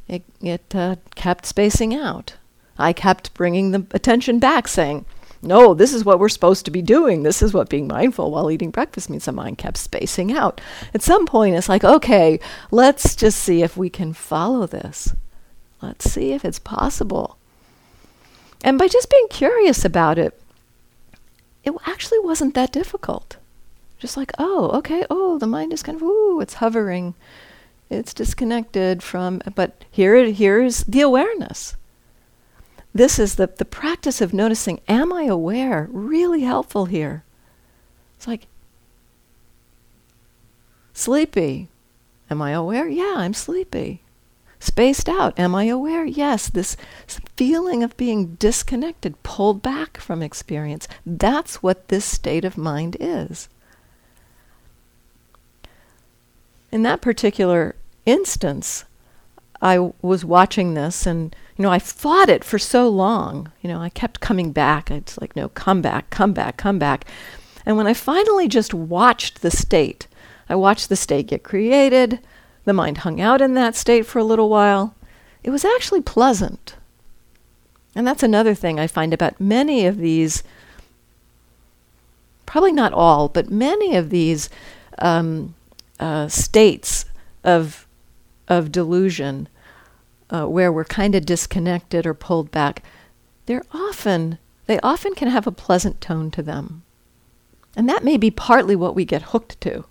It, 0.07 0.23
it 0.43 0.75
uh, 0.75 0.97
kept 1.15 1.47
spacing 1.47 1.95
out. 1.95 2.35
I 2.79 2.93
kept 2.93 3.33
bringing 3.35 3.71
the 3.71 3.87
attention 3.93 4.39
back, 4.39 4.69
saying, 4.69 5.07
no, 5.43 5.75
this 5.75 5.93
is 5.93 6.05
what 6.05 6.19
we're 6.19 6.29
supposed 6.29 6.65
to 6.65 6.71
be 6.71 6.83
doing. 6.83 7.23
This 7.23 7.43
is 7.43 7.53
what 7.53 7.69
being 7.69 7.87
mindful 7.87 8.31
while 8.31 8.51
eating 8.51 8.71
breakfast 8.71 9.11
means. 9.11 9.25
The 9.25 9.33
mind 9.33 9.59
kept 9.59 9.77
spacing 9.77 10.33
out. 10.33 10.61
At 10.95 11.03
some 11.03 11.27
point, 11.27 11.57
it's 11.57 11.69
like, 11.69 11.85
okay, 11.85 12.41
let's 12.71 13.15
just 13.15 13.39
see 13.39 13.63
if 13.63 13.77
we 13.77 13.91
can 13.91 14.13
follow 14.13 14.67
this. 14.67 15.15
Let's 15.83 16.11
see 16.11 16.33
if 16.33 16.45
it's 16.45 16.59
possible. 16.59 17.37
And 18.65 18.79
by 18.79 18.89
just 18.89 19.11
being 19.11 19.29
curious 19.29 19.85
about 19.85 20.19
it, 20.19 20.41
it 21.65 21.75
actually 21.85 22.21
wasn't 22.21 22.55
that 22.55 22.73
difficult. 22.73 23.37
Just 23.99 24.17
like, 24.17 24.33
oh, 24.39 24.71
okay, 24.75 25.05
oh, 25.11 25.39
the 25.39 25.47
mind 25.47 25.73
is 25.73 25.83
kind 25.83 25.97
of, 25.97 26.03
ooh, 26.03 26.41
it's 26.41 26.55
hovering. 26.55 27.15
It's 27.89 28.15
disconnected 28.15 29.03
from, 29.03 29.43
but 29.55 29.85
here, 29.91 30.27
here 30.27 30.63
is 30.63 30.85
the 30.85 31.01
awareness. 31.01 31.77
This 32.97 33.19
is 33.19 33.35
the, 33.35 33.47
the 33.47 33.65
practice 33.65 34.21
of 34.21 34.33
noticing, 34.33 34.81
am 34.89 35.13
I 35.13 35.25
aware? 35.25 35.89
Really 35.91 36.43
helpful 36.43 36.87
here. 36.87 37.25
It's 38.17 38.27
like, 38.27 38.47
sleepy. 40.93 41.69
Am 42.31 42.41
I 42.41 42.53
aware? 42.53 42.89
Yeah, 42.89 43.15
I'm 43.17 43.35
sleepy. 43.35 44.03
Spaced 44.59 45.09
out. 45.09 45.39
Am 45.39 45.55
I 45.55 45.65
aware? 45.65 46.05
Yes, 46.07 46.49
this 46.49 46.77
feeling 47.37 47.83
of 47.83 47.97
being 47.97 48.37
disconnected, 48.37 49.23
pulled 49.23 49.63
back 49.63 49.99
from 49.99 50.23
experience. 50.23 50.89
That's 51.05 51.63
what 51.63 51.89
this 51.89 52.05
state 52.05 52.45
of 52.45 52.57
mind 52.57 52.97
is. 52.99 53.49
in 56.73 56.83
that 56.83 57.01
particular 57.01 57.75
instance, 58.05 58.85
I 59.63 59.93
was 60.03 60.25
watching 60.25 60.75
this 60.75 61.07
and, 61.07 61.35
you 61.57 61.63
know, 61.63 61.71
I 61.71 61.79
fought 61.79 62.29
it 62.29 62.45
for 62.45 62.59
so 62.59 62.89
long. 62.89 63.51
You 63.63 63.69
know, 63.71 63.81
I 63.81 63.89
kept 63.89 64.21
coming 64.21 64.53
back. 64.53 64.91
It's 64.91 65.19
like, 65.19 65.35
no, 65.35 65.49
come 65.51 65.81
back, 65.81 66.11
come 66.11 66.33
back, 66.33 66.57
come 66.57 66.79
back. 66.79 67.07
And 67.65 67.77
when 67.77 67.87
I 67.87 67.95
finally 67.95 68.49
just 68.49 68.75
watched 68.75 69.43
the 69.43 69.51
state, 69.51 70.07
I 70.49 70.55
watched 70.55 70.89
the 70.89 70.97
state 70.97 71.29
get 71.29 71.43
created, 71.43 72.21
the 72.65 72.73
mind 72.73 72.99
hung 72.99 73.21
out 73.21 73.41
in 73.41 73.55
that 73.55 73.75
state 73.77 74.07
for 74.07 74.19
a 74.19 74.25
little 74.25 74.49
while. 74.49 74.95
It 75.43 75.51
was 75.51 75.65
actually 75.65 76.03
pleasant. 76.03 76.77
And 77.95 78.07
that's 78.07 78.23
another 78.23 78.55
thing 78.55 78.79
I 78.79 78.87
find 78.87 79.15
about 79.15 79.41
many 79.41 79.87
of 79.87 79.97
these, 79.97 80.43
probably 82.45 82.73
not 82.73 82.93
all, 82.93 83.29
but 83.29 83.51
many 83.51 83.97
of 83.97 84.11
these 84.11 84.51
um, 84.99 85.55
uh, 85.99 86.29
states 86.29 87.07
of 87.43 87.86
of 88.49 88.73
delusion 88.73 89.49
uh, 90.31 90.45
where 90.47 90.73
we're 90.73 90.85
kind 90.85 91.15
of 91.15 91.27
disconnected 91.27 92.07
or 92.07 92.15
pulled 92.15 92.51
back, 92.51 92.83
they're 93.47 93.65
often 93.73 94.39
they 94.67 94.81
often 94.81 95.15
can 95.15 95.29
have 95.29 95.47
a 95.47 95.53
pleasant 95.53 96.01
tone 96.01 96.31
to 96.33 96.43
them, 96.43 96.83
and 97.77 97.89
that 97.89 98.03
may 98.03 98.17
be 98.17 98.31
partly 98.31 98.75
what 98.75 98.97
we 98.97 99.05
get 99.05 99.23
hooked 99.23 99.61
to 99.61 99.85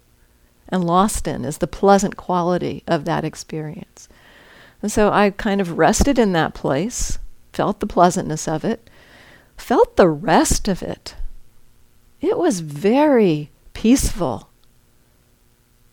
and 0.69 0.83
lost 0.83 1.27
in 1.27 1.45
is 1.45 1.59
the 1.59 1.67
pleasant 1.67 2.17
quality 2.17 2.83
of 2.87 3.05
that 3.05 3.23
experience. 3.23 4.09
And 4.81 4.91
so 4.91 5.11
I 5.11 5.29
kind 5.31 5.61
of 5.61 5.77
rested 5.77 6.19
in 6.19 6.33
that 6.33 6.53
place, 6.53 7.17
felt 7.53 7.79
the 7.79 7.87
pleasantness 7.87 8.47
of 8.47 8.65
it, 8.65 8.89
felt 9.57 9.95
the 9.95 10.09
rest 10.09 10.67
of 10.67 10.81
it. 10.81 11.15
It 12.21 12.37
was 12.37 12.59
very 12.59 13.49
peaceful 13.73 14.49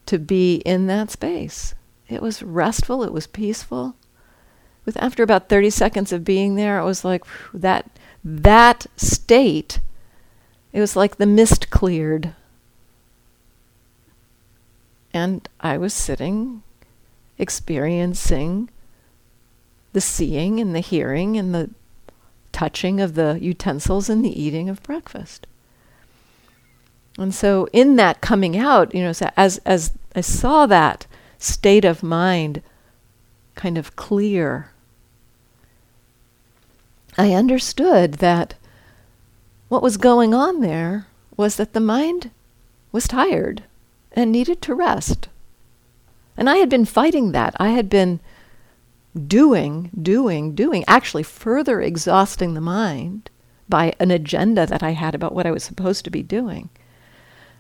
to 0.07 0.19
be 0.19 0.57
in 0.57 0.87
that 0.87 1.11
space. 1.11 1.75
It 2.13 2.23
was 2.23 2.43
restful, 2.43 3.03
it 3.03 3.13
was 3.13 3.27
peaceful. 3.27 3.97
With 4.85 4.97
after 5.01 5.23
about 5.23 5.49
30 5.49 5.71
seconds 5.71 6.13
of 6.13 6.25
being 6.25 6.57
there, 6.57 6.79
it 6.79 6.85
was 6.85 7.05
like 7.05 7.25
that 7.55 7.89
that 8.25 8.87
state 8.97 9.81
it 10.73 10.81
was 10.81 10.97
like 10.97 11.17
the 11.17 11.27
mist 11.27 11.71
cleared. 11.71 12.35
And 15.13 15.47
I 15.61 15.77
was 15.77 15.93
sitting 15.93 16.63
experiencing 17.39 18.71
the 19.93 20.01
seeing 20.01 20.61
and 20.61 20.75
the 20.75 20.81
hearing 20.81 21.37
and 21.37 21.55
the 21.55 21.71
touching 22.53 23.01
of 23.01 23.15
the 23.15 23.39
utensils 23.41 24.09
and 24.09 24.25
the 24.25 24.41
eating 24.41 24.69
of 24.71 24.83
breakfast. 24.83 25.47
And 27.19 27.35
so 27.35 27.69
in 27.75 27.97
that 27.97 28.23
coming 28.23 28.57
out, 28.57 28.95
you 28.95 29.03
know, 29.03 29.13
as 29.37 29.59
as 29.59 29.93
I 30.17 30.23
saw 30.23 30.65
that 30.67 31.07
state 31.43 31.85
of 31.85 32.03
mind 32.03 32.63
kind 33.55 33.77
of 33.77 33.97
clear, 33.97 34.71
I 37.19 37.33
understood 37.33 38.15
that 38.15 38.55
what 39.69 39.83
was 39.83 39.97
going 39.97 40.35
on 40.35 40.61
there 40.61 41.07
was 41.37 41.57
that 41.57 41.73
the 41.73 41.81
mind 41.81 42.31
was 42.91 43.09
tired 43.09 43.65
and 44.13 44.31
needed 44.31 44.63
to 44.63 44.75
rest. 44.75 45.29
And 46.37 46.49
I 46.49 46.57
had 46.57 46.69
been 46.69 46.85
fighting 46.85 47.33
that. 47.33 47.55
I 47.59 47.71
had 47.71 47.89
been 47.89 48.21
doing, 49.27 49.91
doing, 50.01 50.55
doing, 50.55 50.85
actually 50.87 51.23
further 51.23 51.81
exhausting 51.81 52.55
the 52.55 52.61
mind 52.61 53.31
by 53.69 53.95
an 53.99 54.11
agenda 54.11 54.67
that 54.67 54.83
I 54.83 54.91
had 54.91 55.15
about 55.15 55.35
what 55.35 55.47
I 55.47 55.51
was 55.51 55.65
supposed 55.65 56.05
to 56.05 56.11
be 56.11 56.23
doing. 56.23 56.71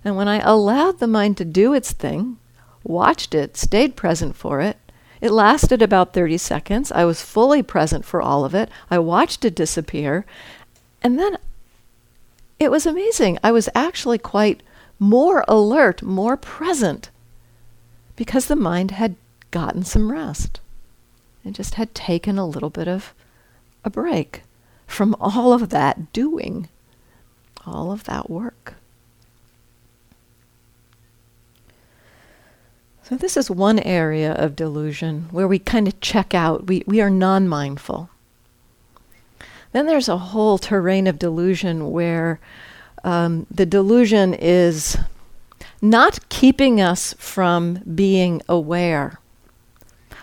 And 0.05 0.17
when 0.17 0.29
I 0.29 0.39
allowed 0.39 0.99
the 0.99 1.07
mind 1.07 1.37
to 1.39 1.45
do 1.45 1.75
its 1.75 1.93
thing, 1.93 2.39
watched 2.85 3.35
it, 3.35 3.57
stayed 3.57 3.97
present 3.97 4.37
for 4.37 4.61
it, 4.61 4.77
it 5.23 5.31
lasted 5.31 5.81
about 5.81 6.13
30 6.13 6.37
seconds. 6.37 6.91
I 6.91 7.05
was 7.05 7.23
fully 7.23 7.63
present 7.63 8.05
for 8.05 8.21
all 8.21 8.45
of 8.45 8.57
it. 8.57 8.69
I 8.91 8.99
watched 8.99 9.45
it 9.45 9.55
disappear. 9.55 10.27
And 11.01 11.17
then 11.17 11.39
it 12.59 12.73
was 12.73 12.87
amazing. 12.87 13.39
I 13.43 13.53
was 13.53 13.69
actually 13.73 14.19
quite 14.19 14.65
more 14.99 15.45
alert, 15.47 16.03
more 16.03 16.37
present, 16.37 17.11
because 18.17 18.47
the 18.47 18.57
mind 18.57 18.91
had 18.91 19.15
gotten 19.53 19.85
some 19.85 20.11
rest. 20.11 20.59
It 21.45 21.53
just 21.53 21.75
had 21.75 21.95
taken 21.95 22.37
a 22.37 22.47
little 22.47 22.71
bit 22.71 22.89
of 22.89 23.15
a 23.85 23.91
break 23.91 24.43
from 24.89 25.15
all 25.21 25.53
of 25.53 25.69
that 25.71 26.13
doing, 26.13 26.69
all 27.65 27.93
of 27.93 28.05
that 28.05 28.29
work. 28.29 28.75
So, 33.13 33.19
this 33.19 33.37
is 33.37 33.51
one 33.51 33.79
area 33.79 34.33
of 34.33 34.57
delusion 34.57 35.29
where 35.31 35.47
we 35.47 35.59
kind 35.59 35.87
of 35.87 36.01
check 36.01 36.33
out, 36.33 36.67
we, 36.67 36.83
we 36.87 37.03
are 37.03 37.11
non 37.11 37.47
mindful. 37.47 38.09
Then 39.73 39.85
there's 39.85 40.09
a 40.09 40.17
whole 40.17 40.57
terrain 40.57 41.07
of 41.07 41.19
delusion 41.19 41.91
where 41.91 42.41
um, 43.05 43.47
the 43.51 43.67
delusion 43.67 44.33
is 44.33 44.97
not 45.83 46.27
keeping 46.31 46.81
us 46.81 47.15
from 47.19 47.83
being 47.95 48.41
aware, 48.49 49.21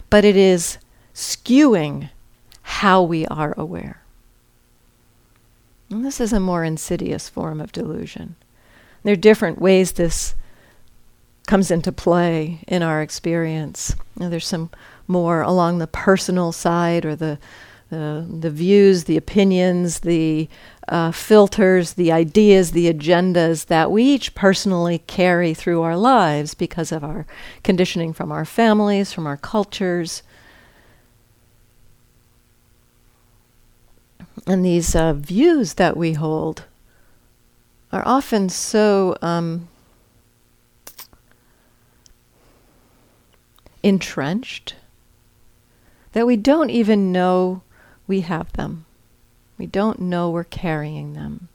but 0.10 0.26
it 0.26 0.36
is 0.36 0.80
skewing 1.14 2.10
how 2.64 3.04
we 3.04 3.28
are 3.28 3.54
aware. 3.56 4.02
And 5.92 6.04
this 6.04 6.20
is 6.20 6.34
a 6.34 6.40
more 6.40 6.64
insidious 6.64 7.30
form 7.30 7.62
of 7.62 7.72
delusion. 7.72 8.36
There 9.04 9.14
are 9.14 9.16
different 9.16 9.62
ways 9.62 9.92
this 9.92 10.34
comes 11.50 11.72
into 11.72 11.91
play 11.91 12.60
in 12.68 12.84
our 12.84 13.02
experience. 13.02 13.95
There's 14.16 14.45
some 14.45 14.70
more 15.08 15.41
along 15.41 15.80
the 15.80 15.88
personal 15.88 16.52
side 16.52 17.06
or 17.06 17.16
the 17.16 17.39
the, 17.89 18.24
the 18.39 18.52
views, 18.52 19.06
the 19.06 19.18
opinions, 19.18 20.02
the 20.02 20.47
uh, 20.88 21.10
filters, 21.10 21.93
the 21.93 22.12
ideas, 22.12 22.70
the 22.70 22.86
agendas 22.93 23.66
that 23.66 23.89
we 23.89 24.04
each 24.04 24.36
personally 24.36 25.00
carry 25.08 25.56
through 25.56 25.82
our 25.82 25.97
lives 25.97 26.54
because 26.54 26.91
of 26.91 27.04
our 27.04 27.26
conditioning 27.64 28.14
from 28.14 28.32
our 28.32 28.45
families, 28.45 29.12
from 29.12 29.26
our 29.26 29.38
cultures. 29.38 30.22
And 34.45 34.64
these 34.64 34.95
uh, 34.95 35.14
views 35.14 35.74
that 35.74 35.97
we 35.97 36.14
hold 36.14 36.66
are 37.91 38.04
often 38.08 38.50
so 38.50 39.18
um, 39.24 39.68
entrenched 43.84 44.75
that 46.13 46.27
we 46.27 46.36
don't 46.36 46.69
even 46.69 47.11
know 47.11 47.61
we 48.07 48.21
have 48.21 48.51
them. 48.53 48.86
We 49.57 49.65
don't 49.65 49.99
know 49.99 50.30
we're 50.30 50.43
carrying 50.43 51.13
them. 51.13 51.49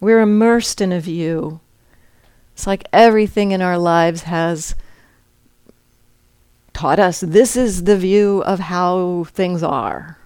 We're 0.00 0.20
immersed 0.20 0.80
in 0.80 0.92
a 0.92 1.00
view. 1.00 1.60
It's 2.54 2.66
like 2.66 2.86
everything 2.92 3.50
in 3.50 3.62
our 3.62 3.78
lives 3.78 4.22
has 4.22 4.74
taught 6.72 6.98
us 6.98 7.20
this 7.20 7.56
is 7.56 7.84
the 7.84 7.96
view 7.96 8.42
of 8.46 8.60
how 8.60 9.24
things 9.24 9.62
are. 9.62 10.18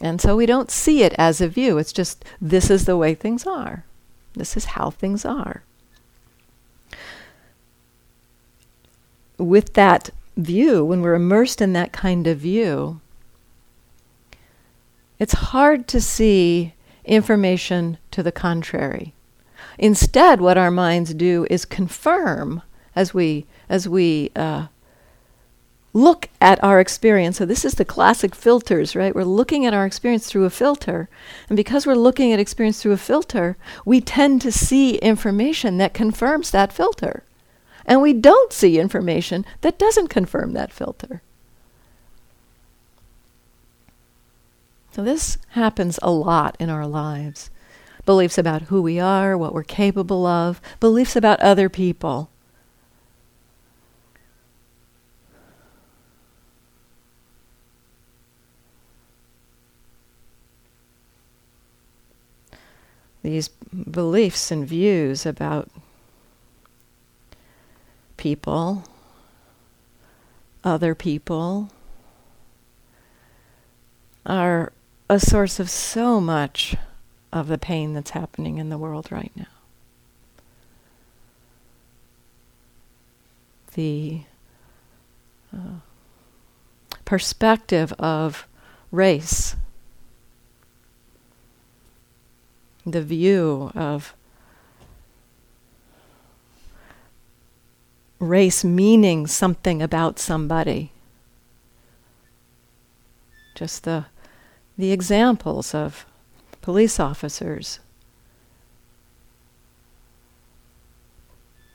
And 0.00 0.20
so 0.20 0.36
we 0.36 0.46
don't 0.46 0.70
see 0.70 1.02
it 1.02 1.14
as 1.18 1.40
a 1.40 1.48
view. 1.48 1.78
It's 1.78 1.92
just 1.92 2.24
this 2.40 2.70
is 2.70 2.84
the 2.84 2.96
way 2.96 3.14
things 3.14 3.46
are. 3.46 3.84
This 4.34 4.56
is 4.56 4.64
how 4.66 4.90
things 4.90 5.24
are. 5.24 5.62
With 9.38 9.74
that 9.74 10.10
view, 10.36 10.84
when 10.84 11.00
we're 11.00 11.14
immersed 11.14 11.60
in 11.60 11.72
that 11.72 11.92
kind 11.92 12.26
of 12.26 12.38
view, 12.38 13.00
it's 15.18 15.32
hard 15.32 15.86
to 15.88 16.00
see 16.00 16.74
information 17.04 17.98
to 18.10 18.22
the 18.22 18.32
contrary. 18.32 19.14
Instead, 19.78 20.40
what 20.40 20.58
our 20.58 20.70
minds 20.70 21.14
do 21.14 21.46
is 21.50 21.64
confirm 21.64 22.62
as 22.94 23.12
we 23.12 23.46
as 23.68 23.88
we 23.88 24.30
uh, 24.36 24.66
look 25.92 26.28
at 26.40 26.62
our 26.62 26.80
experience. 26.80 27.38
So 27.38 27.46
this 27.46 27.64
is 27.64 27.74
the 27.74 27.84
classic 27.84 28.34
filters, 28.34 28.94
right? 28.94 29.14
We're 29.14 29.24
looking 29.24 29.64
at 29.64 29.74
our 29.74 29.86
experience 29.86 30.26
through 30.26 30.44
a 30.44 30.50
filter, 30.50 31.08
and 31.48 31.56
because 31.56 31.86
we're 31.86 31.94
looking 31.94 32.32
at 32.32 32.40
experience 32.40 32.82
through 32.82 32.92
a 32.92 32.98
filter, 32.98 33.56
we 33.84 34.00
tend 34.00 34.42
to 34.42 34.52
see 34.52 34.96
information 34.96 35.78
that 35.78 35.94
confirms 35.94 36.50
that 36.50 36.72
filter. 36.72 37.22
And 37.86 38.00
we 38.00 38.12
don't 38.12 38.52
see 38.52 38.78
information 38.78 39.44
that 39.60 39.78
doesn't 39.78 40.08
confirm 40.08 40.52
that 40.52 40.72
filter. 40.72 41.22
So, 44.92 45.02
this 45.02 45.38
happens 45.50 45.98
a 46.02 46.10
lot 46.12 46.56
in 46.60 46.70
our 46.70 46.86
lives. 46.86 47.50
Beliefs 48.06 48.38
about 48.38 48.62
who 48.62 48.80
we 48.80 49.00
are, 49.00 49.36
what 49.36 49.52
we're 49.52 49.64
capable 49.64 50.24
of, 50.24 50.60
beliefs 50.78 51.16
about 51.16 51.40
other 51.40 51.68
people. 51.68 52.30
These 63.22 63.48
beliefs 63.48 64.50
and 64.50 64.68
views 64.68 65.24
about 65.24 65.70
people, 68.24 68.82
other 70.64 70.94
people, 70.94 71.68
are 74.24 74.72
a 75.10 75.20
source 75.20 75.60
of 75.60 75.68
so 75.68 76.22
much 76.22 76.74
of 77.34 77.48
the 77.48 77.58
pain 77.58 77.92
that's 77.92 78.12
happening 78.12 78.56
in 78.56 78.70
the 78.70 78.78
world 78.78 79.12
right 79.12 79.30
now. 79.36 79.44
The 83.74 84.22
uh, 85.54 85.80
perspective 87.04 87.92
of 87.98 88.48
race, 88.90 89.54
the 92.86 93.02
view 93.02 93.70
of 93.74 94.14
race 98.28 98.64
meaning 98.64 99.26
something 99.26 99.82
about 99.82 100.18
somebody. 100.18 100.92
Just 103.54 103.84
the, 103.84 104.06
the 104.76 104.92
examples 104.92 105.74
of 105.74 106.06
police 106.60 106.98
officers 106.98 107.78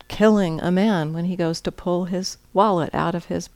killing 0.07 0.59
a 0.59 0.71
man 0.71 1.13
when 1.13 1.25
he 1.25 1.35
goes 1.35 1.61
to 1.61 1.71
pull 1.71 2.05
his 2.05 2.37
wallet 2.51 2.89
out 2.93 3.15
of 3.15 3.25
his 3.25 3.49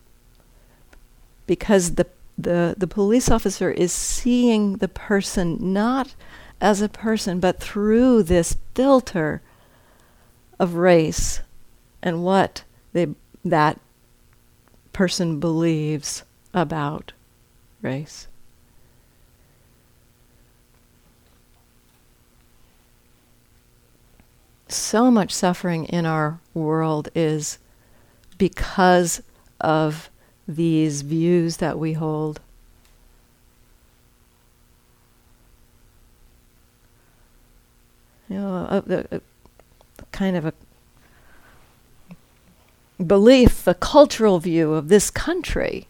because 1.46 1.96
the 1.96 2.08
the 2.38 2.76
the 2.78 2.88
police 2.88 3.30
officer 3.30 3.70
is 3.72 3.92
seeing 3.92 4.78
the 4.78 4.88
person 4.88 5.58
not 5.74 6.16
as 6.62 6.82
a 6.82 6.88
person 6.88 7.40
but 7.40 7.60
through 7.60 8.24
this 8.24 8.56
filter 8.76 9.42
of 10.60 10.76
race 10.76 11.42
and 12.02 12.24
what 12.24 12.64
they, 12.94 13.08
that 13.44 13.80
person 14.94 15.40
believes 15.40 16.24
about 16.54 17.12
race. 17.82 18.28
So 24.68 25.12
much 25.12 25.32
suffering 25.32 25.86
in 25.86 26.06
our 26.06 26.40
world 26.54 27.10
is 27.14 27.60
because 28.38 29.22
of 29.62 30.10
these 30.48 31.02
views 31.02 31.58
that 31.58 31.78
we 31.78 31.94
hold. 31.94 32.40
You 38.30 38.40
know, 38.40 38.56
a, 38.56 38.94
a, 38.94 39.18
a 39.18 39.22
kind 40.12 40.36
of 40.36 40.46
a 40.46 40.54
belief, 43.04 43.64
the 43.64 43.74
cultural 43.74 44.40
view 44.40 44.74
of 44.74 44.88
this 44.88 45.10
country 45.12 45.88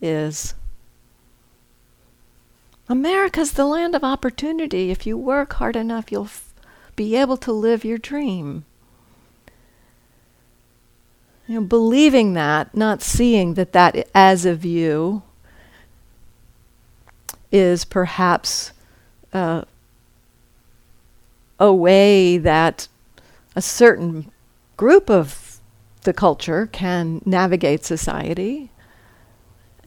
is 0.00 0.54
America's 2.88 3.52
the 3.52 3.66
land 3.66 3.94
of 3.94 4.02
opportunity. 4.02 4.90
If 4.90 5.06
you 5.06 5.16
work 5.16 5.54
hard 5.54 5.76
enough, 5.76 6.10
you'll 6.10 6.24
f- 6.24 6.54
be 6.96 7.16
able 7.16 7.36
to 7.38 7.52
live 7.52 7.84
your 7.84 7.98
dream. 7.98 8.64
You 11.46 11.56
know, 11.56 11.66
believing 11.66 12.34
that, 12.34 12.74
not 12.74 13.02
seeing 13.02 13.54
that 13.54 13.72
that 13.72 14.08
as 14.14 14.44
a 14.44 14.54
view 14.54 15.22
is 17.50 17.84
perhaps 17.84 18.72
uh, 19.32 19.62
a 21.58 21.72
way 21.72 22.38
that 22.38 22.88
a 23.56 23.62
certain 23.62 24.30
group 24.76 25.10
of 25.10 25.47
the 26.02 26.12
culture 26.12 26.66
can 26.66 27.22
navigate 27.24 27.84
society 27.84 28.70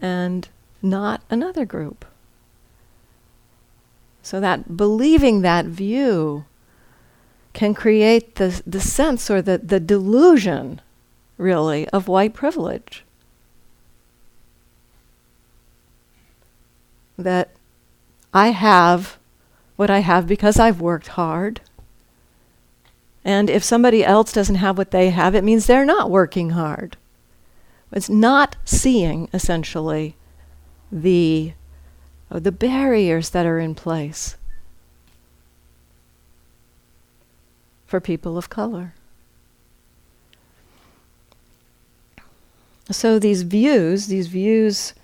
and 0.00 0.48
not 0.82 1.22
another 1.30 1.64
group. 1.64 2.04
So 4.22 4.40
that 4.40 4.76
believing 4.76 5.42
that 5.42 5.66
view 5.66 6.44
can 7.52 7.74
create 7.74 8.36
the, 8.36 8.62
the 8.66 8.80
sense 8.80 9.30
or 9.30 9.42
the, 9.42 9.58
the 9.58 9.80
delusion, 9.80 10.80
really, 11.36 11.88
of 11.88 12.08
white 12.08 12.34
privilege. 12.34 13.04
That 17.18 17.50
I 18.32 18.48
have 18.48 19.18
what 19.76 19.90
I 19.90 19.98
have 19.98 20.26
because 20.26 20.58
I've 20.58 20.80
worked 20.80 21.08
hard 21.08 21.60
and 23.24 23.48
if 23.48 23.62
somebody 23.62 24.04
else 24.04 24.32
doesn't 24.32 24.56
have 24.56 24.76
what 24.76 24.90
they 24.90 25.10
have, 25.10 25.34
it 25.34 25.44
means 25.44 25.66
they're 25.66 25.84
not 25.84 26.10
working 26.10 26.50
hard. 26.50 26.96
It's 27.92 28.08
not 28.08 28.56
seeing, 28.64 29.28
essentially, 29.32 30.16
the, 30.90 31.52
uh, 32.30 32.40
the 32.40 32.52
barriers 32.52 33.30
that 33.30 33.46
are 33.46 33.58
in 33.58 33.74
place 33.74 34.36
for 37.86 38.00
people 38.00 38.38
of 38.38 38.48
color. 38.48 38.94
So 42.90 43.18
these 43.18 43.42
views, 43.42 44.06
these 44.06 44.26
views 44.26 44.94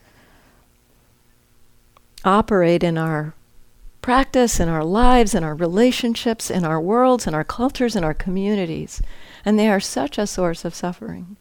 operate 2.25 2.83
in 2.83 2.99
our 2.99 3.35
practice, 4.09 4.59
in 4.59 4.71
our 4.71 4.85
lives, 4.85 5.35
in 5.35 5.45
our 5.45 5.55
relationships, 5.55 6.51
in 6.51 6.65
our 6.65 6.81
worlds, 6.81 7.27
in 7.27 7.35
our 7.35 7.45
cultures, 7.45 7.95
in 7.95 8.03
our 8.03 8.15
communities. 8.15 9.03
And 9.45 9.59
they 9.59 9.69
are 9.69 9.81
such 9.81 10.17
a 10.17 10.27
source 10.27 10.65
of 10.65 10.75
suffering. 10.75 11.37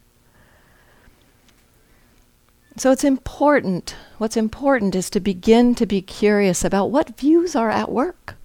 So 2.76 2.92
it's 2.92 3.04
important, 3.04 3.96
what's 4.18 4.36
important 4.36 4.94
is 4.94 5.08
to 5.08 5.18
begin 5.18 5.74
to 5.76 5.86
be 5.86 6.02
curious 6.02 6.62
about 6.62 6.90
what 6.90 7.18
views 7.18 7.56
are 7.56 7.70
at 7.70 7.90
work. 7.90 8.36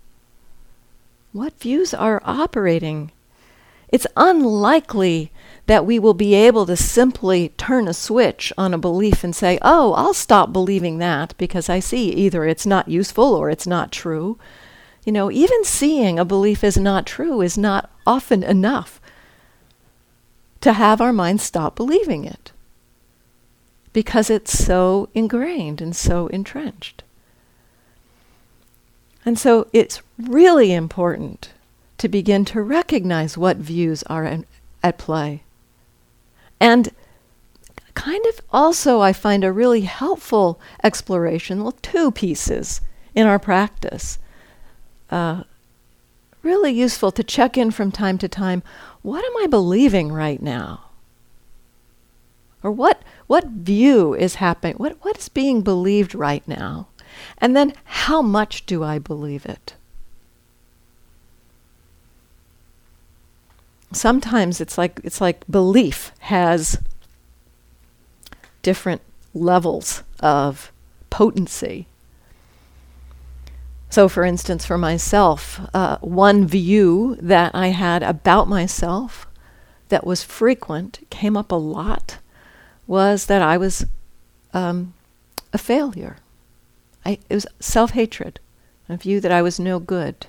What 1.34 1.60
views 1.60 1.94
are 1.94 2.22
operating? 2.24 3.12
It's 3.90 4.08
unlikely 4.16 5.34
that 5.66 5.86
we 5.86 5.98
will 5.98 6.14
be 6.14 6.34
able 6.34 6.66
to 6.66 6.76
simply 6.76 7.50
turn 7.50 7.88
a 7.88 7.94
switch 7.94 8.52
on 8.58 8.74
a 8.74 8.78
belief 8.78 9.24
and 9.24 9.36
say, 9.36 9.58
oh, 9.62 9.94
I'll 9.94 10.14
stop 10.14 10.52
believing 10.52 10.98
that 10.98 11.34
because 11.38 11.70
I 11.70 11.80
see 11.80 12.10
either 12.12 12.46
it's 12.46 12.66
not 12.66 12.90
useful 12.90 13.34
or 13.34 13.50
it's 13.50 13.66
not 13.66 13.92
true. 13.92 14.38
You 15.06 15.14
know, 15.14 15.32
even 15.32 15.64
seeing 15.64 16.20
a 16.20 16.26
belief 16.26 16.64
is 16.64 16.78
not 16.78 17.06
true 17.06 17.42
is 17.42 17.58
not 17.58 17.90
often 18.06 18.44
enough 18.44 19.00
to 20.62 20.74
have 20.74 21.02
our 21.02 21.14
mind 21.14 21.42
stop 21.42 21.76
believing 21.76 22.26
it 22.26 22.52
because 23.94 24.30
it's 24.30 24.58
so 24.58 25.10
ingrained 25.14 25.82
and 25.82 25.96
so 25.96 26.28
entrenched. 26.28 27.04
And 29.26 29.40
so 29.40 29.68
it's 29.72 30.02
really 30.18 30.74
important 30.74 31.52
to 32.00 32.10
begin 32.10 32.44
to 32.46 32.62
recognize 32.62 33.38
what 33.38 33.58
views 33.58 34.04
are 34.04 34.40
at 34.82 34.98
play. 34.98 35.44
And 36.64 36.92
kind 37.94 38.26
of 38.28 38.40
also, 38.54 39.02
I 39.02 39.12
find 39.12 39.44
a 39.44 39.52
really 39.52 39.82
helpful 39.82 40.62
exploration, 40.82 41.62
well, 41.62 41.76
two 41.82 42.10
pieces 42.10 42.80
in 43.14 43.28
our 43.28 43.38
practice. 43.38 44.18
Uh, 45.12 45.44
really 46.42 46.72
useful 46.72 47.12
to 47.12 47.22
check 47.22 47.58
in 47.58 47.70
from 47.72 47.92
time 47.92 48.18
to 48.18 48.30
time 48.30 48.64
what 49.02 49.26
am 49.26 49.44
I 49.44 49.48
believing 49.48 50.14
right 50.14 50.42
now? 50.42 50.86
Or 52.64 52.72
what 52.72 53.02
what 53.28 53.46
view 53.48 54.14
is 54.14 54.36
happening? 54.36 54.76
What, 54.78 55.04
what 55.04 55.18
is 55.18 55.28
being 55.28 55.64
believed 55.64 56.16
right 56.16 56.48
now? 56.48 56.88
And 57.40 57.58
then 57.58 57.74
how 57.84 58.22
much 58.22 58.66
do 58.66 58.86
I 58.86 59.00
believe 59.00 59.46
it? 59.46 59.74
Sometimes 63.94 64.60
it's 64.60 64.78
like 64.78 65.00
it's 65.04 65.22
like 65.22 65.46
belief 65.50 66.12
has 66.20 66.80
different 68.62 69.02
levels 69.34 70.04
of 70.20 70.72
potency. 71.10 71.88
So, 73.90 74.10
for 74.10 74.24
instance, 74.24 74.66
for 74.66 74.78
myself, 74.78 75.62
uh, 75.72 76.00
one 76.00 76.48
view 76.48 77.16
that 77.22 77.54
I 77.54 77.68
had 77.68 78.02
about 78.02 78.48
myself 78.48 79.28
that 79.90 80.08
was 80.08 80.24
frequent, 80.24 81.08
came 81.12 81.38
up 81.38 81.52
a 81.52 81.56
lot, 81.56 82.18
was 82.88 83.28
that 83.28 83.44
I 83.44 83.58
was 83.58 83.86
um, 84.52 84.96
a 85.54 85.60
failure. 85.60 86.18
I, 87.06 87.20
it 87.30 87.36
was 87.36 87.46
self 87.60 87.92
hatred, 87.92 88.40
a 88.90 88.98
view 88.98 89.20
that 89.20 89.32
I 89.32 89.44
was 89.44 89.60
no 89.60 89.78
good. 89.78 90.26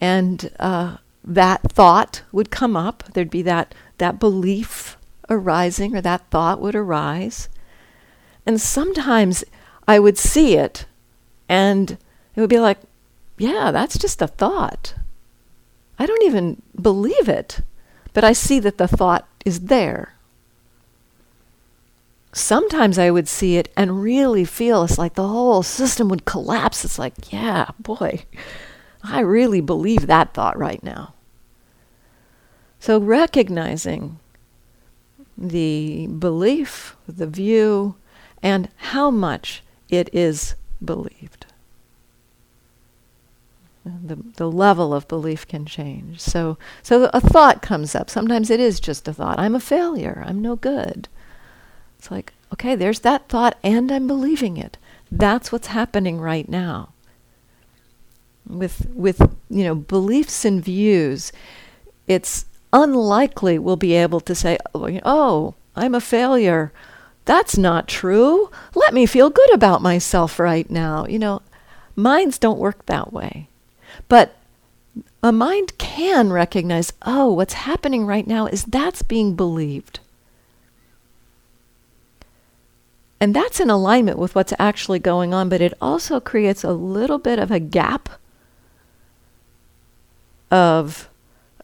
And 0.00 0.50
uh, 0.58 0.96
that 1.34 1.62
thought 1.62 2.22
would 2.32 2.50
come 2.50 2.76
up. 2.76 3.04
There'd 3.12 3.30
be 3.30 3.42
that, 3.42 3.74
that 3.98 4.18
belief 4.18 4.96
arising, 5.28 5.94
or 5.96 6.00
that 6.00 6.28
thought 6.30 6.60
would 6.60 6.74
arise. 6.74 7.48
And 8.44 8.60
sometimes 8.60 9.44
I 9.86 9.98
would 9.98 10.18
see 10.18 10.56
it, 10.56 10.86
and 11.48 11.92
it 12.34 12.40
would 12.40 12.50
be 12.50 12.60
like, 12.60 12.78
yeah, 13.38 13.70
that's 13.70 13.98
just 13.98 14.20
a 14.20 14.26
thought. 14.26 14.94
I 15.98 16.06
don't 16.06 16.22
even 16.24 16.62
believe 16.80 17.28
it, 17.28 17.60
but 18.12 18.24
I 18.24 18.32
see 18.32 18.58
that 18.60 18.78
the 18.78 18.88
thought 18.88 19.26
is 19.44 19.60
there 19.60 20.14
sometimes 22.32 22.98
I 22.98 23.10
would 23.10 23.28
see 23.28 23.56
it 23.56 23.72
and 23.76 24.02
really 24.02 24.44
feel 24.44 24.84
it's 24.84 24.98
like 24.98 25.14
the 25.14 25.26
whole 25.26 25.62
system 25.62 26.08
would 26.08 26.24
collapse. 26.24 26.84
It's 26.84 26.98
like, 26.98 27.32
yeah, 27.32 27.70
boy, 27.78 28.24
I 29.02 29.20
really 29.20 29.60
believe 29.60 30.06
that 30.06 30.34
thought 30.34 30.58
right 30.58 30.82
now. 30.82 31.14
So 32.80 32.98
recognizing 32.98 34.18
the 35.36 36.06
belief, 36.06 36.96
the 37.06 37.26
view, 37.26 37.94
and 38.42 38.68
how 38.76 39.10
much 39.10 39.62
it 39.90 40.08
is 40.12 40.54
believed. 40.82 41.46
The, 43.84 44.16
the 44.36 44.50
level 44.50 44.94
of 44.94 45.08
belief 45.08 45.46
can 45.46 45.66
change. 45.66 46.20
So, 46.20 46.58
so 46.82 47.10
a 47.12 47.20
thought 47.20 47.62
comes 47.62 47.94
up. 47.94 48.10
Sometimes 48.10 48.50
it 48.50 48.60
is 48.60 48.80
just 48.80 49.08
a 49.08 49.12
thought. 49.12 49.38
I'm 49.38 49.54
a 49.54 49.60
failure. 49.60 50.22
I'm 50.26 50.40
no 50.40 50.56
good. 50.56 51.08
It's 51.98 52.10
like, 52.10 52.32
okay, 52.52 52.74
there's 52.74 53.00
that 53.00 53.28
thought 53.28 53.58
and 53.62 53.90
I'm 53.90 54.06
believing 54.06 54.56
it. 54.56 54.78
That's 55.10 55.50
what's 55.50 55.68
happening 55.68 56.20
right 56.20 56.48
now. 56.48 56.90
With 58.46 58.86
with, 58.94 59.20
you 59.48 59.64
know, 59.64 59.74
beliefs 59.74 60.44
and 60.44 60.64
views, 60.64 61.32
it's 62.06 62.46
unlikely 62.72 63.58
we'll 63.58 63.76
be 63.76 63.94
able 63.94 64.20
to 64.20 64.34
say, 64.34 64.58
"Oh, 64.74 65.54
I'm 65.76 65.94
a 65.94 66.00
failure." 66.00 66.72
That's 67.24 67.56
not 67.56 67.86
true. 67.86 68.50
Let 68.74 68.94
me 68.94 69.06
feel 69.06 69.30
good 69.30 69.52
about 69.54 69.82
myself 69.82 70.38
right 70.38 70.68
now. 70.68 71.06
You 71.06 71.18
know, 71.18 71.42
minds 71.94 72.38
don't 72.38 72.58
work 72.58 72.86
that 72.86 73.12
way. 73.12 73.48
But 74.08 74.34
a 75.22 75.32
mind 75.32 75.76
can 75.78 76.32
recognize, 76.32 76.92
oh, 77.02 77.32
what's 77.32 77.52
happening 77.52 78.06
right 78.06 78.26
now 78.26 78.46
is 78.46 78.64
that's 78.64 79.02
being 79.02 79.34
believed. 79.34 80.00
And 83.20 83.34
that's 83.34 83.60
in 83.60 83.68
alignment 83.68 84.18
with 84.18 84.34
what's 84.34 84.54
actually 84.58 84.98
going 84.98 85.34
on, 85.34 85.50
but 85.50 85.60
it 85.60 85.74
also 85.80 86.20
creates 86.20 86.64
a 86.64 86.72
little 86.72 87.18
bit 87.18 87.38
of 87.38 87.50
a 87.50 87.60
gap 87.60 88.08
of 90.50 91.10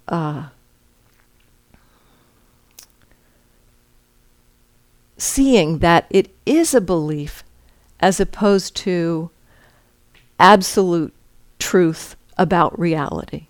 uh, 0.06 0.48
seeing 5.18 5.78
that 5.78 6.06
it 6.10 6.34
is 6.44 6.74
a 6.74 6.80
belief 6.80 7.42
as 8.00 8.20
opposed 8.20 8.76
to 8.76 9.30
absolute 10.38 11.14
truth 11.58 12.16
about 12.36 12.78
reality. 12.78 13.46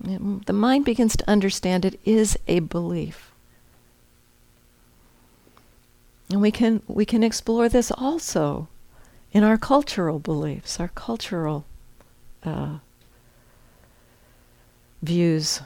The 0.00 0.52
mind 0.52 0.84
begins 0.84 1.16
to 1.16 1.28
understand 1.28 1.84
it 1.84 2.00
is 2.04 2.38
a 2.46 2.60
belief. 2.60 3.32
And 6.30 6.40
we 6.40 6.50
can 6.50 6.82
we 6.86 7.04
can 7.04 7.22
explore 7.22 7.68
this 7.68 7.90
also 7.90 8.68
in 9.32 9.42
our 9.42 9.58
cultural 9.58 10.18
beliefs, 10.18 10.78
our 10.78 10.88
cultural 10.88 11.64
uh, 12.44 12.78
views. 15.02 15.60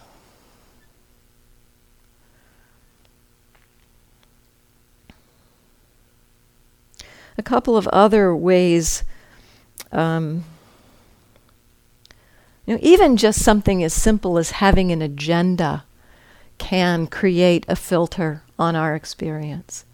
Couple 7.45 7.77
of 7.77 7.87
other 7.89 8.35
ways, 8.35 9.05
um, 9.93 10.45
you 12.67 12.75
know, 12.75 12.81
even 12.83 13.17
just 13.17 13.43
something 13.43 13.85
as 13.85 13.93
simple 13.93 14.39
as 14.39 14.53
having 14.53 14.91
an 14.91 15.03
agenda 15.03 15.85
can 16.59 17.07
create 17.07 17.65
a 17.69 17.77
filter 17.77 18.43
on 18.59 18.75
our 18.75 18.95
experience. 18.95 19.85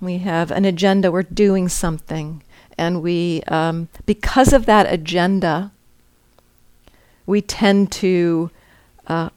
We 0.00 0.18
have 0.18 0.50
an 0.50 0.64
agenda, 0.64 1.10
we're 1.10 1.22
doing 1.22 1.68
something. 1.68 2.42
And 2.76 3.02
we, 3.02 3.42
um, 3.48 3.88
because 4.06 4.52
of 4.52 4.66
that 4.66 4.92
agenda, 4.92 5.72
we 7.26 7.42
tend 7.42 7.90
to 7.92 8.50
uh, 9.06 9.30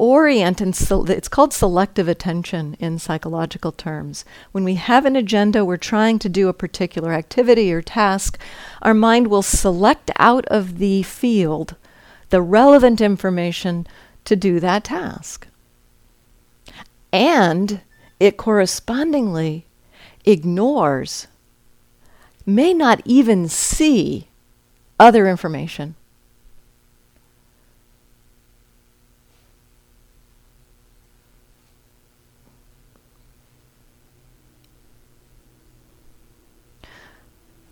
orient 0.00 0.62
and 0.62 0.74
se- 0.74 1.04
it's 1.08 1.28
called 1.28 1.52
selective 1.52 2.08
attention 2.08 2.74
in 2.80 2.98
psychological 2.98 3.70
terms. 3.70 4.24
When 4.50 4.64
we 4.64 4.76
have 4.76 5.04
an 5.04 5.14
agenda, 5.14 5.62
we're 5.62 5.76
trying 5.76 6.18
to 6.20 6.28
do 6.30 6.48
a 6.48 6.54
particular 6.54 7.12
activity 7.12 7.70
or 7.70 7.82
task, 7.82 8.38
our 8.80 8.94
mind 8.94 9.26
will 9.26 9.42
select 9.42 10.10
out 10.16 10.46
of 10.46 10.78
the 10.78 11.02
field 11.02 11.76
the 12.30 12.40
relevant 12.40 13.02
information 13.02 13.86
to 14.24 14.34
do 14.34 14.58
that 14.58 14.84
task. 14.84 15.46
And 17.12 17.82
it 18.18 18.38
correspondingly 18.38 19.66
ignores, 20.24 21.26
may 22.46 22.72
not 22.72 23.02
even 23.04 23.48
see 23.48 24.28
other 24.98 25.28
information. 25.28 25.94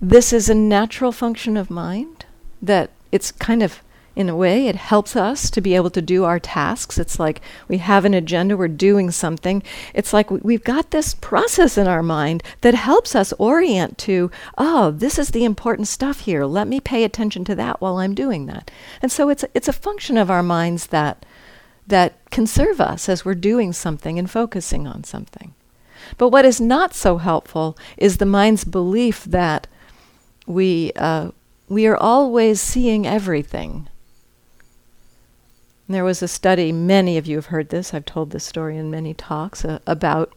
This 0.01 0.33
is 0.33 0.49
a 0.49 0.55
natural 0.55 1.13
function 1.13 1.57
of 1.57 1.71
mind, 1.71 2.27
that 2.63 2.91
it's 3.11 3.33
kind 3.33 3.63
of 3.63 3.83
in 4.19 4.29
a 4.29 4.35
way, 4.35 4.67
it 4.67 4.75
helps 4.75 5.15
us 5.15 5.49
to 5.49 5.61
be 5.61 5.77
able 5.77 5.91
to 5.91 6.03
do 6.03 6.25
our 6.25 6.41
tasks. 6.41 6.99
It's 6.99 7.21
like 7.21 7.41
we 7.69 7.79
have 7.79 8.05
an 8.05 8.15
agenda, 8.15 8.57
we're 8.57 8.67
doing 8.67 9.13
something. 9.13 9.63
It's 9.95 10.13
like 10.13 10.29
we, 10.29 10.55
have 10.55 10.65
got 10.65 10.91
this 10.91 11.15
process 11.15 11.79
in 11.79 11.87
our 11.87 12.03
mind 12.03 12.43
that 12.63 12.75
helps 12.75 13.15
us 13.15 13.33
orient 13.35 13.97
to, 13.99 14.33
oh, 14.59 14.91
this 14.91 15.21
is 15.21 15.29
the 15.29 15.45
important 15.45 15.87
stuff 15.87 16.23
here. 16.23 16.47
Let 16.47 16.67
me 16.67 16.81
pay 16.81 17.05
attention 17.05 17.45
to 17.45 17.55
that 17.55 17.81
while 17.81 17.99
I'm 17.99 18.13
doing 18.13 18.47
that. 18.47 18.73
And 19.01 19.13
so 19.13 19.29
it's, 19.29 19.45
it's 19.55 19.69
a 19.69 19.73
function 19.73 20.19
of 20.19 20.33
our 20.33 20.43
minds 20.43 20.89
that, 20.89 21.25
that 21.87 22.15
can 22.33 22.49
serve 22.49 22.81
us 22.81 23.09
as 23.09 23.25
we're 23.25 23.37
doing 23.37 23.73
something 23.73 24.19
and 24.19 24.29
focusing 24.29 24.89
on 24.89 25.05
something. 25.05 25.55
But 26.17 26.31
what 26.31 26.45
is 26.45 26.61
not 26.61 26.93
so 26.93 27.19
helpful 27.19 27.79
is 27.97 28.17
the 28.17 28.27
mind's 28.27 28.65
belief 28.65 29.23
that 29.27 29.69
we, 30.49 30.93
uh, 30.97 31.31
we 31.69 31.87
are 31.87 31.97
always 31.97 32.61
seeing 32.61 33.07
everything 33.07 33.89
there 35.89 36.05
was 36.05 36.23
a 36.23 36.29
study, 36.29 36.71
many 36.71 37.17
of 37.17 37.27
you 37.27 37.37
have 37.37 37.47
heard 37.47 37.71
this, 37.71 37.95
I've 37.95 38.05
told 38.05 38.31
this 38.31 38.45
story 38.45 38.77
in 38.77 38.91
many 38.91 39.15
talks, 39.15 39.65
uh, 39.65 39.79
about 39.87 40.33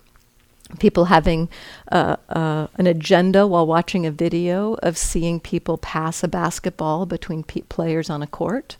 people 0.79 1.05
having 1.05 1.49
uh, 1.91 2.15
uh, 2.29 2.67
an 2.75 2.87
agenda 2.87 3.45
while 3.45 3.67
watching 3.67 4.05
a 4.05 4.11
video 4.11 4.75
of 4.75 4.97
seeing 4.97 5.41
people 5.41 5.77
pass 5.77 6.23
a 6.23 6.29
basketball 6.29 7.05
between 7.05 7.43
pe- 7.43 7.61
players 7.61 8.09
on 8.09 8.23
a 8.23 8.27
court. 8.27 8.77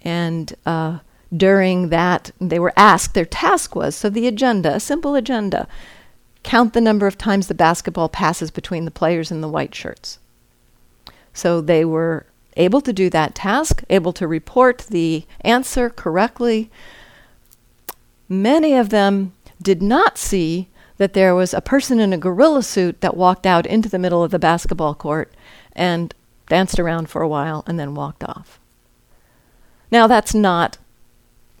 And 0.00 0.54
uh, 0.64 1.00
during 1.36 1.90
that, 1.90 2.30
they 2.40 2.58
were 2.58 2.72
asked, 2.74 3.12
their 3.12 3.26
task 3.26 3.76
was 3.76 3.94
so 3.94 4.08
the 4.08 4.26
agenda, 4.26 4.76
a 4.76 4.80
simple 4.80 5.14
agenda, 5.14 5.68
count 6.48 6.72
the 6.72 6.80
number 6.80 7.06
of 7.06 7.18
times 7.18 7.46
the 7.46 7.52
basketball 7.52 8.08
passes 8.08 8.50
between 8.50 8.86
the 8.86 8.90
players 8.90 9.30
in 9.30 9.42
the 9.42 9.48
white 9.50 9.74
shirts. 9.74 10.18
So 11.34 11.60
they 11.60 11.84
were 11.84 12.24
able 12.56 12.80
to 12.80 12.92
do 12.92 13.10
that 13.10 13.34
task, 13.34 13.84
able 13.90 14.14
to 14.14 14.26
report 14.26 14.86
the 14.88 15.26
answer 15.42 15.90
correctly. 15.90 16.70
Many 18.30 18.72
of 18.72 18.88
them 18.88 19.34
did 19.60 19.82
not 19.82 20.16
see 20.16 20.68
that 20.96 21.12
there 21.12 21.34
was 21.34 21.52
a 21.52 21.60
person 21.60 22.00
in 22.00 22.14
a 22.14 22.16
gorilla 22.16 22.62
suit 22.62 23.02
that 23.02 23.14
walked 23.14 23.44
out 23.44 23.66
into 23.66 23.90
the 23.90 23.98
middle 23.98 24.24
of 24.24 24.30
the 24.30 24.38
basketball 24.38 24.94
court 24.94 25.30
and 25.74 26.14
danced 26.48 26.78
around 26.78 27.10
for 27.10 27.20
a 27.20 27.28
while 27.28 27.62
and 27.66 27.78
then 27.78 27.94
walked 27.94 28.24
off. 28.24 28.58
Now, 29.90 30.06
that's 30.06 30.32
not 30.32 30.78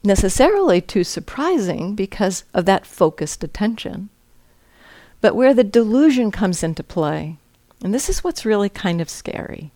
necessarily 0.02 0.80
too 0.80 1.04
surprising 1.04 1.94
because 1.94 2.44
of 2.54 2.64
that 2.64 2.86
focused 2.86 3.44
attention. 3.44 4.08
But 5.20 5.34
where 5.34 5.54
the 5.54 5.64
delusion 5.64 6.30
comes 6.30 6.62
into 6.62 6.82
play, 6.82 7.38
and 7.82 7.92
this 7.92 8.08
is 8.08 8.22
what's 8.22 8.44
really 8.44 8.68
kind 8.68 9.00
of 9.00 9.10
scary, 9.10 9.72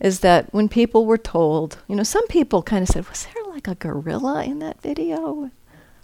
is 0.00 0.20
that 0.20 0.52
when 0.52 0.68
people 0.68 1.06
were 1.06 1.18
told, 1.18 1.78
you 1.88 1.96
know, 1.96 2.02
some 2.02 2.26
people 2.26 2.62
kind 2.62 2.82
of 2.82 2.88
said, 2.88 3.08
Was 3.08 3.26
there 3.26 3.52
like 3.52 3.68
a 3.68 3.74
gorilla 3.74 4.44
in 4.44 4.58
that 4.58 4.82
video? 4.82 5.50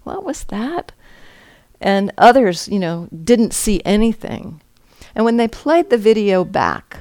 What 0.05 0.25
was 0.25 0.45
that? 0.45 0.93
And 1.81 2.13
others, 2.17 2.69
you 2.69 2.79
know, 2.79 3.09
didn't 3.25 3.53
see 3.53 3.83
anything. 3.85 4.61
And 5.15 5.25
when 5.25 5.37
they 5.37 5.49
played 5.49 5.91
the 5.91 5.99
video 5.99 6.45
back 6.45 7.01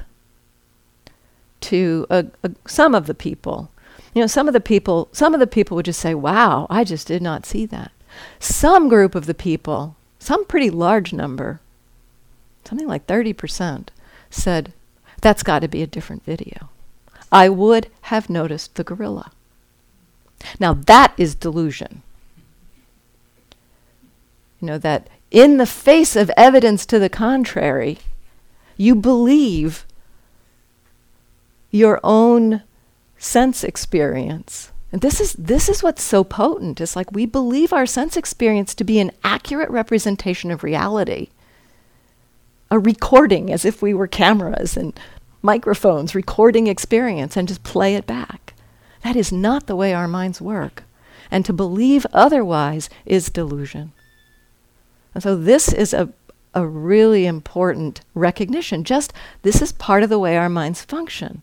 to 1.62 2.06
uh, 2.10 2.24
uh, 2.42 2.50
some 2.66 2.94
of 2.94 3.06
the 3.06 3.14
people, 3.14 3.70
you 4.14 4.20
know, 4.20 4.26
some 4.26 4.48
of 4.48 4.52
the 4.52 4.60
people, 4.60 5.08
some 5.12 5.34
of 5.34 5.40
the 5.40 5.46
people 5.46 5.76
would 5.76 5.86
just 5.86 6.00
say, 6.00 6.14
"Wow, 6.14 6.66
I 6.68 6.84
just 6.84 7.06
did 7.06 7.22
not 7.22 7.46
see 7.46 7.64
that." 7.66 7.92
Some 8.38 8.88
group 8.88 9.14
of 9.14 9.26
the 9.26 9.34
people, 9.34 9.96
some 10.22 10.44
pretty 10.44 10.70
large 10.70 11.12
number, 11.12 11.60
something 12.64 12.86
like 12.86 13.06
30%, 13.06 13.90
said, 14.30 14.72
"That's 15.20 15.42
got 15.42 15.60
to 15.60 15.68
be 15.68 15.82
a 15.82 15.86
different 15.86 16.24
video." 16.24 16.68
I 17.30 17.48
would 17.48 17.88
have 18.02 18.30
noticed 18.30 18.74
the 18.74 18.84
gorilla. 18.84 19.30
Now 20.60 20.74
that 20.74 21.14
is 21.16 21.34
delusion. 21.34 22.02
You 24.60 24.66
know, 24.66 24.78
that 24.78 25.08
in 25.30 25.56
the 25.56 25.66
face 25.66 26.14
of 26.14 26.30
evidence 26.36 26.84
to 26.86 26.98
the 26.98 27.08
contrary, 27.08 27.98
you 28.76 28.94
believe 28.94 29.86
your 31.70 32.00
own 32.04 32.62
sense 33.18 33.64
experience. 33.64 34.71
And 34.92 35.00
this 35.00 35.20
is 35.20 35.32
this 35.32 35.70
is 35.70 35.82
what's 35.82 36.02
so 36.02 36.22
potent. 36.22 36.80
It's 36.80 36.94
like 36.94 37.10
we 37.10 37.24
believe 37.24 37.72
our 37.72 37.86
sense 37.86 38.16
experience 38.16 38.74
to 38.74 38.84
be 38.84 39.00
an 39.00 39.10
accurate 39.24 39.70
representation 39.70 40.50
of 40.50 40.62
reality. 40.62 41.28
A 42.70 42.78
recording 42.78 43.50
as 43.50 43.64
if 43.64 43.80
we 43.80 43.94
were 43.94 44.06
cameras 44.06 44.76
and 44.76 44.98
microphones 45.40 46.14
recording 46.14 46.66
experience 46.66 47.36
and 47.36 47.48
just 47.48 47.64
play 47.64 47.94
it 47.96 48.06
back. 48.06 48.54
That 49.02 49.16
is 49.16 49.32
not 49.32 49.66
the 49.66 49.76
way 49.76 49.94
our 49.94 50.06
minds 50.06 50.40
work. 50.40 50.84
And 51.30 51.44
to 51.46 51.52
believe 51.52 52.06
otherwise 52.12 52.90
is 53.06 53.30
delusion. 53.30 53.92
And 55.14 55.22
so 55.22 55.36
this 55.36 55.72
is 55.72 55.94
a, 55.94 56.10
a 56.54 56.66
really 56.66 57.24
important 57.26 58.02
recognition. 58.14 58.84
Just 58.84 59.12
this 59.40 59.62
is 59.62 59.72
part 59.72 60.02
of 60.02 60.10
the 60.10 60.18
way 60.18 60.36
our 60.36 60.50
minds 60.50 60.82
function. 60.82 61.42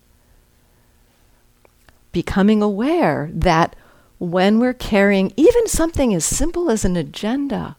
Becoming 2.11 2.61
aware 2.61 3.29
that 3.33 3.75
when 4.17 4.59
we're 4.59 4.73
carrying 4.73 5.31
even 5.37 5.67
something 5.67 6.13
as 6.13 6.25
simple 6.25 6.69
as 6.69 6.83
an 6.83 6.97
agenda, 6.97 7.77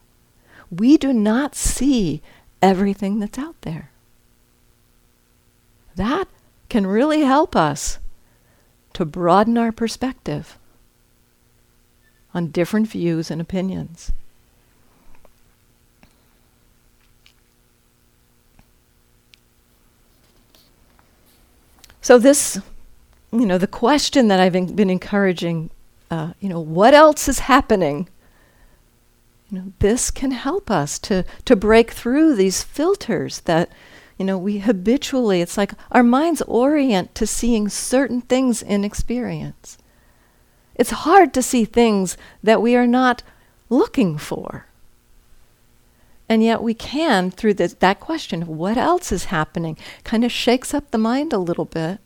we 0.70 0.96
do 0.96 1.12
not 1.12 1.54
see 1.54 2.22
everything 2.62 3.18
that's 3.18 3.38
out 3.38 3.60
there 3.62 3.90
that 6.00 6.28
can 6.70 6.86
really 6.86 7.22
help 7.22 7.54
us 7.54 7.98
to 8.94 9.04
broaden 9.04 9.58
our 9.58 9.70
perspective 9.70 10.58
on 12.32 12.46
different 12.46 12.88
views 12.88 13.30
and 13.30 13.38
opinions. 13.38 14.10
So, 22.00 22.18
this, 22.18 22.58
you 23.32 23.46
know, 23.46 23.58
the 23.58 23.66
question 23.66 24.28
that 24.28 24.40
I've 24.40 24.52
been 24.52 24.90
encouraging, 24.90 25.70
uh, 26.10 26.32
you 26.40 26.48
know, 26.48 26.60
what 26.60 26.94
else 26.94 27.28
is 27.28 27.40
happening? 27.40 28.08
You 29.50 29.58
know, 29.58 29.72
this 29.78 30.10
can 30.10 30.32
help 30.32 30.70
us 30.70 30.98
to, 31.00 31.24
to 31.44 31.56
break 31.56 31.90
through 31.90 32.34
these 32.34 32.62
filters 32.62 33.40
that 33.40 33.70
you 34.20 34.26
know, 34.26 34.36
we 34.36 34.58
habitually, 34.58 35.40
it's 35.40 35.56
like 35.56 35.72
our 35.90 36.02
minds 36.02 36.42
orient 36.42 37.14
to 37.14 37.26
seeing 37.26 37.70
certain 37.70 38.20
things 38.20 38.60
in 38.60 38.84
experience. 38.84 39.78
It's 40.74 40.90
hard 40.90 41.32
to 41.32 41.42
see 41.42 41.64
things 41.64 42.18
that 42.42 42.60
we 42.60 42.76
are 42.76 42.86
not 42.86 43.22
looking 43.70 44.18
for. 44.18 44.66
And 46.28 46.42
yet 46.42 46.62
we 46.62 46.74
can, 46.74 47.30
through 47.30 47.54
this, 47.54 47.72
that 47.72 47.98
question 47.98 48.42
of 48.42 48.48
what 48.48 48.76
else 48.76 49.10
is 49.10 49.24
happening, 49.24 49.78
kind 50.04 50.22
of 50.22 50.30
shakes 50.30 50.74
up 50.74 50.90
the 50.90 50.98
mind 50.98 51.32
a 51.32 51.38
little 51.38 51.64
bit, 51.64 51.98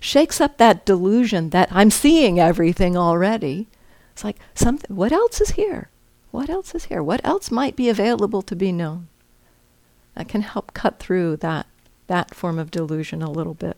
shakes 0.00 0.40
up 0.40 0.56
that 0.56 0.84
delusion 0.84 1.50
that 1.50 1.68
I'm 1.70 1.90
seeing 1.90 2.40
everything 2.40 2.96
already. 2.96 3.68
It's 4.12 4.24
like, 4.24 4.38
something, 4.54 4.94
what 4.94 5.12
else 5.12 5.40
is 5.40 5.50
here? 5.50 5.90
What 6.30 6.50
else 6.50 6.74
is 6.74 6.86
here? 6.86 7.02
What 7.02 7.20
else 7.24 7.50
might 7.50 7.76
be 7.76 7.88
available 7.88 8.42
to 8.42 8.56
be 8.56 8.72
known? 8.72 9.08
that 10.14 10.28
can 10.28 10.42
help 10.42 10.74
cut 10.74 10.98
through 10.98 11.36
that 11.36 11.66
that 12.06 12.34
form 12.34 12.58
of 12.58 12.70
delusion 12.70 13.22
a 13.22 13.30
little 13.30 13.54
bit. 13.54 13.76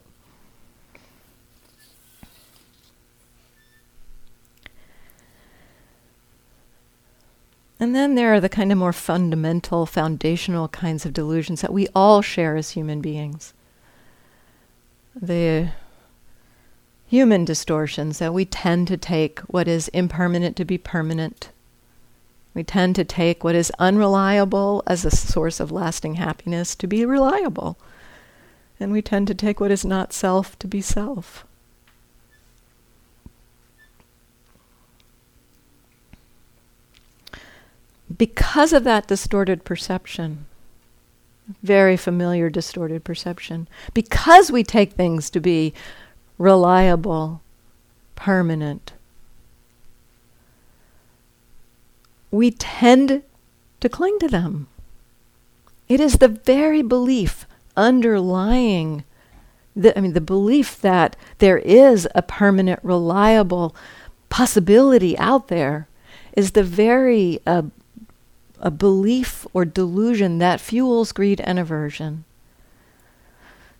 And 7.78 7.94
then 7.94 8.14
there 8.14 8.32
are 8.32 8.40
the 8.40 8.48
kind 8.48 8.72
of 8.72 8.78
more 8.78 8.92
fundamental, 8.92 9.86
foundational 9.86 10.68
kinds 10.68 11.04
of 11.04 11.12
delusions 11.12 11.60
that 11.60 11.72
we 11.72 11.88
all 11.94 12.22
share 12.22 12.56
as 12.56 12.70
human 12.70 13.00
beings. 13.00 13.54
The 15.14 15.70
human 17.12 17.44
distortions 17.44 18.20
that 18.20 18.32
we 18.32 18.42
tend 18.42 18.88
to 18.88 18.96
take 18.96 19.38
what 19.40 19.68
is 19.68 19.88
impermanent 19.88 20.56
to 20.56 20.64
be 20.64 20.78
permanent, 20.78 21.50
we 22.54 22.64
tend 22.64 22.96
to 22.96 23.04
take 23.04 23.44
what 23.44 23.54
is 23.54 23.70
unreliable 23.78 24.82
as 24.86 25.04
a 25.04 25.10
source 25.10 25.60
of 25.60 25.70
lasting 25.70 26.14
happiness 26.14 26.74
to 26.74 26.86
be 26.86 27.04
reliable. 27.04 27.76
And 28.80 28.92
we 28.92 29.02
tend 29.02 29.26
to 29.26 29.34
take 29.34 29.60
what 29.60 29.70
is 29.70 29.84
not 29.84 30.14
self 30.14 30.58
to 30.60 30.66
be 30.66 30.80
self. 30.80 31.44
Because 38.16 38.72
of 38.72 38.84
that 38.84 39.06
distorted 39.06 39.66
perception, 39.66 40.46
very 41.62 41.98
familiar 41.98 42.48
distorted 42.48 43.04
perception, 43.04 43.68
because 43.92 44.50
we 44.50 44.64
take 44.64 44.92
things 44.92 45.28
to 45.28 45.40
be 45.40 45.74
reliable, 46.38 47.40
permanent, 48.16 48.92
we 52.30 52.50
tend 52.50 53.22
to 53.80 53.88
cling 53.88 54.18
to 54.20 54.28
them. 54.28 54.68
It 55.88 56.00
is 56.00 56.14
the 56.18 56.28
very 56.28 56.82
belief 56.82 57.46
underlying 57.76 59.04
the, 59.74 59.96
I 59.96 60.00
mean, 60.00 60.12
the 60.12 60.20
belief 60.20 60.80
that 60.82 61.16
there 61.38 61.58
is 61.58 62.06
a 62.14 62.22
permanent, 62.22 62.80
reliable 62.82 63.74
possibility 64.28 65.16
out 65.18 65.48
there 65.48 65.88
is 66.36 66.52
the 66.52 66.62
very 66.62 67.40
uh, 67.46 67.62
a 68.60 68.70
belief 68.70 69.46
or 69.52 69.64
delusion 69.64 70.38
that 70.38 70.60
fuels 70.60 71.12
greed 71.12 71.40
and 71.40 71.58
aversion. 71.58 72.24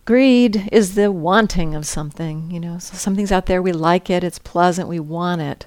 Greed 0.04 0.68
is 0.72 0.94
the 0.94 1.12
wanting 1.12 1.74
of 1.74 1.86
something, 1.86 2.50
you 2.50 2.58
know, 2.58 2.78
so 2.78 2.96
something's 2.96 3.30
out 3.30 3.46
there, 3.46 3.62
we 3.62 3.72
like 3.72 4.10
it, 4.10 4.24
it's 4.24 4.38
pleasant, 4.38 4.88
we 4.88 4.98
want 4.98 5.40
it. 5.40 5.66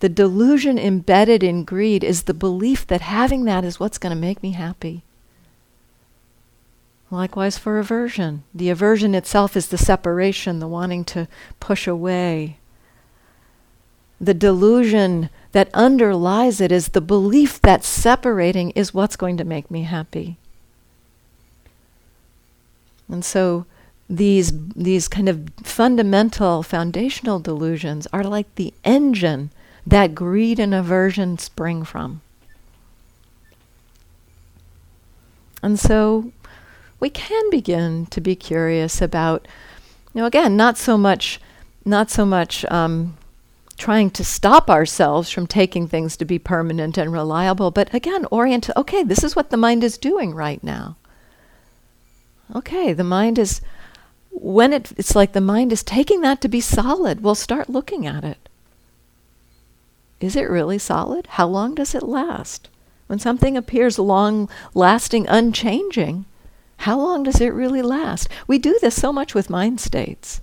The 0.00 0.08
delusion 0.08 0.78
embedded 0.78 1.42
in 1.42 1.64
greed 1.64 2.02
is 2.02 2.22
the 2.22 2.34
belief 2.34 2.86
that 2.86 3.02
having 3.02 3.44
that 3.44 3.64
is 3.64 3.78
what's 3.78 3.98
going 3.98 4.14
to 4.14 4.20
make 4.20 4.42
me 4.42 4.52
happy. 4.52 5.04
Likewise 7.10 7.58
for 7.58 7.78
aversion. 7.78 8.42
The 8.54 8.70
aversion 8.70 9.14
itself 9.14 9.56
is 9.56 9.68
the 9.68 9.78
separation, 9.78 10.58
the 10.58 10.66
wanting 10.66 11.04
to 11.06 11.28
push 11.60 11.86
away. 11.86 12.58
The 14.20 14.34
delusion 14.34 15.28
that 15.52 15.70
underlies 15.74 16.60
it 16.60 16.72
is 16.72 16.88
the 16.88 17.00
belief 17.00 17.60
that 17.60 17.84
separating 17.84 18.70
is 18.70 18.94
what's 18.94 19.16
going 19.16 19.36
to 19.36 19.44
make 19.44 19.70
me 19.70 19.82
happy. 19.82 20.38
And 23.08 23.24
so 23.24 23.66
these 24.08 24.52
these 24.74 25.08
kind 25.08 25.28
of 25.28 25.48
fundamental 25.62 26.62
foundational 26.62 27.38
delusions 27.38 28.06
are 28.12 28.24
like 28.24 28.54
the 28.54 28.74
engine 28.84 29.50
that 29.86 30.14
greed 30.14 30.58
and 30.58 30.74
aversion 30.74 31.38
spring 31.38 31.84
from. 31.84 32.20
And 35.62 35.78
so 35.78 36.32
we 37.00 37.08
can 37.08 37.50
begin 37.50 38.06
to 38.06 38.20
be 38.20 38.36
curious 38.36 39.00
about, 39.00 39.48
you 40.12 40.20
know, 40.20 40.26
again, 40.26 40.56
not 40.56 40.76
so 40.76 40.98
much, 40.98 41.40
not 41.84 42.10
so 42.10 42.26
much 42.26 42.64
um, 42.66 43.16
trying 43.76 44.10
to 44.10 44.24
stop 44.24 44.70
ourselves 44.70 45.30
from 45.30 45.46
taking 45.46 45.88
things 45.88 46.16
to 46.18 46.24
be 46.24 46.38
permanent 46.38 46.98
and 46.98 47.12
reliable, 47.12 47.70
but 47.70 47.92
again, 47.94 48.26
orient. 48.30 48.68
Okay, 48.76 49.02
this 49.02 49.24
is 49.24 49.34
what 49.34 49.50
the 49.50 49.56
mind 49.56 49.82
is 49.82 49.98
doing 49.98 50.34
right 50.34 50.62
now. 50.62 50.96
Okay, 52.54 52.92
the 52.92 53.04
mind 53.04 53.38
is 53.38 53.60
when 54.34 54.72
it, 54.72 54.92
it's 54.96 55.14
like 55.14 55.32
the 55.32 55.40
mind 55.40 55.72
is 55.72 55.82
taking 55.82 56.20
that 56.20 56.40
to 56.42 56.48
be 56.48 56.60
solid. 56.60 57.22
We'll 57.22 57.34
start 57.34 57.70
looking 57.70 58.06
at 58.06 58.24
it. 58.24 58.48
Is 60.20 60.36
it 60.36 60.50
really 60.50 60.78
solid? 60.78 61.26
How 61.30 61.46
long 61.46 61.74
does 61.74 61.94
it 61.94 62.02
last? 62.02 62.68
When 63.06 63.18
something 63.18 63.56
appears 63.56 63.98
long 63.98 64.48
lasting, 64.74 65.26
unchanging, 65.28 66.24
how 66.78 66.98
long 66.98 67.22
does 67.22 67.40
it 67.40 67.48
really 67.48 67.82
last? 67.82 68.28
We 68.46 68.58
do 68.58 68.78
this 68.80 69.00
so 69.00 69.12
much 69.12 69.34
with 69.34 69.50
mind 69.50 69.80
states. 69.80 70.40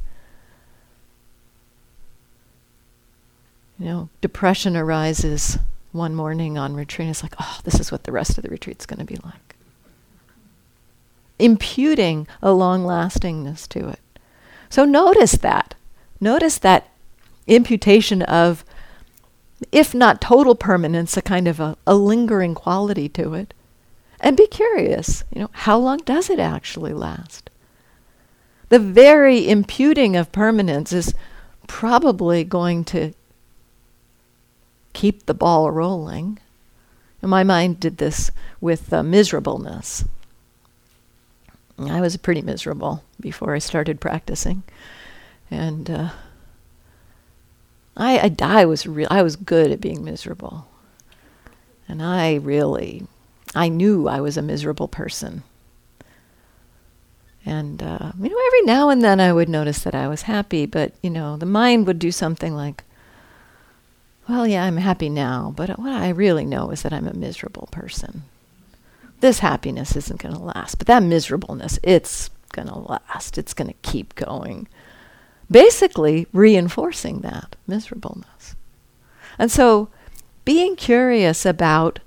You 3.77 3.85
know, 3.85 4.09
depression 4.21 4.77
arises 4.77 5.57
one 5.91 6.15
morning 6.15 6.57
on 6.57 6.75
retreat. 6.75 7.09
It's 7.09 7.23
like, 7.23 7.35
oh, 7.39 7.59
this 7.63 7.79
is 7.79 7.91
what 7.91 8.03
the 8.03 8.11
rest 8.11 8.37
of 8.37 8.43
the 8.43 8.49
retreat's 8.49 8.85
going 8.85 8.99
to 8.99 9.05
be 9.05 9.17
like. 9.23 9.55
Imputing 11.41 12.27
a 12.41 12.51
long 12.51 12.85
lastingness 12.85 13.67
to 13.69 13.89
it. 13.89 13.99
So 14.69 14.85
notice 14.85 15.33
that. 15.33 15.75
Notice 16.19 16.59
that 16.59 16.89
imputation 17.47 18.21
of, 18.21 18.63
if 19.71 19.93
not 19.93 20.21
total 20.21 20.55
permanence, 20.55 21.17
a 21.17 21.21
kind 21.21 21.47
of 21.47 21.59
a, 21.59 21.77
a 21.87 21.95
lingering 21.95 22.53
quality 22.53 23.09
to 23.09 23.33
it 23.33 23.53
and 24.19 24.37
be 24.37 24.47
curious. 24.47 25.23
You 25.33 25.41
know, 25.41 25.49
how 25.51 25.77
long 25.79 25.97
does 25.97 26.29
it 26.29 26.39
actually 26.39 26.93
last? 26.93 27.49
The 28.69 28.79
very 28.79 29.49
imputing 29.49 30.15
of 30.15 30.31
permanence 30.31 30.93
is 30.93 31.13
probably 31.67 32.43
going 32.43 32.85
to 32.85 33.13
keep 34.93 35.25
the 35.25 35.33
ball 35.33 35.71
rolling. 35.71 36.37
And 37.21 37.31
my 37.31 37.43
mind 37.43 37.79
did 37.79 37.97
this 37.97 38.31
with 38.61 38.93
uh, 38.93 39.03
miserableness. 39.03 40.05
I 41.89 42.01
was 42.01 42.17
pretty 42.17 42.41
miserable 42.41 43.03
before 43.19 43.55
I 43.55 43.59
started 43.59 44.01
practicing, 44.01 44.63
and 45.49 45.89
uh, 45.89 46.09
I, 47.95 48.17
I, 48.17 48.61
I 48.61 48.65
was 48.65 48.85
re- 48.85 49.07
I 49.09 49.21
was 49.21 49.35
good 49.35 49.71
at 49.71 49.81
being 49.81 50.03
miserable, 50.03 50.67
and 51.87 52.01
I 52.01 52.35
really 52.35 53.07
I 53.55 53.69
knew 53.69 54.07
I 54.07 54.21
was 54.21 54.37
a 54.37 54.41
miserable 54.41 54.87
person. 54.87 55.43
And, 57.43 57.81
uh, 57.81 58.11
you 58.19 58.29
know, 58.29 58.39
every 58.47 58.61
now 58.63 58.89
and 58.89 59.03
then 59.03 59.19
I 59.19 59.33
would 59.33 59.49
notice 59.49 59.79
that 59.79 59.95
I 59.95 60.07
was 60.07 60.23
happy, 60.23 60.67
but, 60.67 60.93
you 61.01 61.09
know, 61.09 61.37
the 61.37 61.45
mind 61.45 61.87
would 61.87 61.97
do 61.97 62.11
something 62.11 62.55
like, 62.55 62.83
well, 64.29 64.45
yeah, 64.45 64.63
I'm 64.63 64.77
happy 64.77 65.09
now, 65.09 65.51
but 65.55 65.79
what 65.79 65.91
I 65.91 66.09
really 66.09 66.45
know 66.45 66.69
is 66.69 66.83
that 66.83 66.93
I'm 66.93 67.07
a 67.07 67.13
miserable 67.13 67.67
person. 67.71 68.23
This 69.21 69.39
happiness 69.39 69.95
isn't 69.95 70.21
going 70.21 70.35
to 70.35 70.41
last, 70.41 70.77
but 70.77 70.87
that 70.87 71.03
miserableness, 71.03 71.79
it's 71.83 72.29
going 72.53 72.67
to 72.67 72.77
last. 72.77 73.37
It's 73.37 73.53
going 73.53 73.69
to 73.69 73.77
keep 73.81 74.15
going. 74.15 74.67
Basically, 75.49 76.27
reinforcing 76.33 77.19
that 77.21 77.55
miserableness. 77.67 78.55
And 79.37 79.51
so, 79.51 79.89
being 80.43 80.75
curious 80.75 81.45
about 81.45 81.99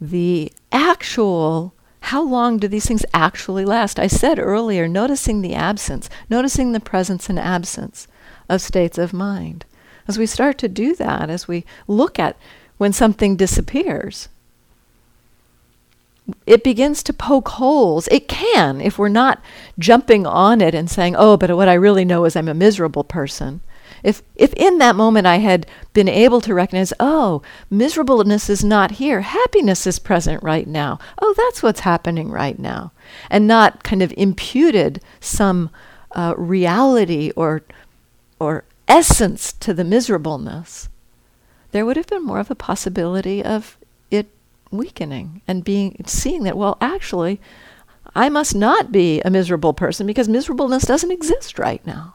the 0.00 0.52
actual 0.72 1.74
how 2.00 2.22
long 2.22 2.58
do 2.58 2.68
these 2.68 2.86
things 2.86 3.04
actually 3.12 3.64
last? 3.64 3.98
I 3.98 4.06
said 4.06 4.38
earlier, 4.38 4.88
noticing 4.88 5.42
the 5.42 5.54
absence, 5.54 6.08
noticing 6.30 6.72
the 6.72 6.80
presence 6.80 7.28
and 7.28 7.38
absence 7.38 8.08
of 8.48 8.62
states 8.62 8.96
of 8.96 9.12
mind. 9.12 9.66
As 10.06 10.16
we 10.16 10.24
start 10.24 10.56
to 10.58 10.68
do 10.68 10.94
that, 10.94 11.28
as 11.28 11.46
we 11.46 11.66
look 11.86 12.18
at 12.18 12.38
when 12.78 12.92
something 12.94 13.36
disappears, 13.36 14.28
it 16.46 16.64
begins 16.64 17.02
to 17.04 17.12
poke 17.12 17.48
holes. 17.48 18.08
It 18.08 18.28
can, 18.28 18.80
if 18.80 18.98
we're 18.98 19.08
not 19.08 19.42
jumping 19.78 20.26
on 20.26 20.60
it 20.60 20.74
and 20.74 20.90
saying, 20.90 21.16
oh, 21.16 21.36
but 21.36 21.56
what 21.56 21.68
I 21.68 21.74
really 21.74 22.04
know 22.04 22.24
is 22.24 22.36
I'm 22.36 22.48
a 22.48 22.54
miserable 22.54 23.04
person. 23.04 23.60
If, 24.02 24.22
if 24.36 24.52
in 24.54 24.78
that 24.78 24.96
moment 24.96 25.26
I 25.26 25.36
had 25.36 25.66
been 25.92 26.08
able 26.08 26.40
to 26.42 26.54
recognize, 26.54 26.92
oh, 27.00 27.42
miserableness 27.70 28.48
is 28.48 28.62
not 28.62 28.92
here, 28.92 29.22
happiness 29.22 29.86
is 29.86 29.98
present 29.98 30.42
right 30.42 30.68
now. 30.68 30.98
Oh, 31.20 31.34
that's 31.36 31.62
what's 31.62 31.80
happening 31.80 32.30
right 32.30 32.58
now. 32.58 32.92
And 33.30 33.46
not 33.46 33.82
kind 33.82 34.02
of 34.02 34.14
imputed 34.16 35.00
some 35.20 35.70
uh, 36.12 36.34
reality 36.36 37.32
or, 37.34 37.62
or 38.38 38.64
essence 38.86 39.52
to 39.54 39.74
the 39.74 39.84
miserableness, 39.84 40.88
there 41.72 41.84
would 41.84 41.96
have 41.96 42.06
been 42.06 42.24
more 42.24 42.40
of 42.40 42.50
a 42.50 42.54
possibility 42.54 43.44
of 43.44 43.77
weakening 44.70 45.42
and 45.46 45.64
being 45.64 46.02
seeing 46.06 46.44
that, 46.44 46.56
well, 46.56 46.76
actually, 46.80 47.40
I 48.14 48.28
must 48.28 48.54
not 48.54 48.90
be 48.90 49.20
a 49.22 49.30
miserable 49.30 49.74
person 49.74 50.06
because 50.06 50.28
miserableness 50.28 50.84
doesn't 50.84 51.10
exist 51.10 51.58
right 51.58 51.84
now. 51.86 52.14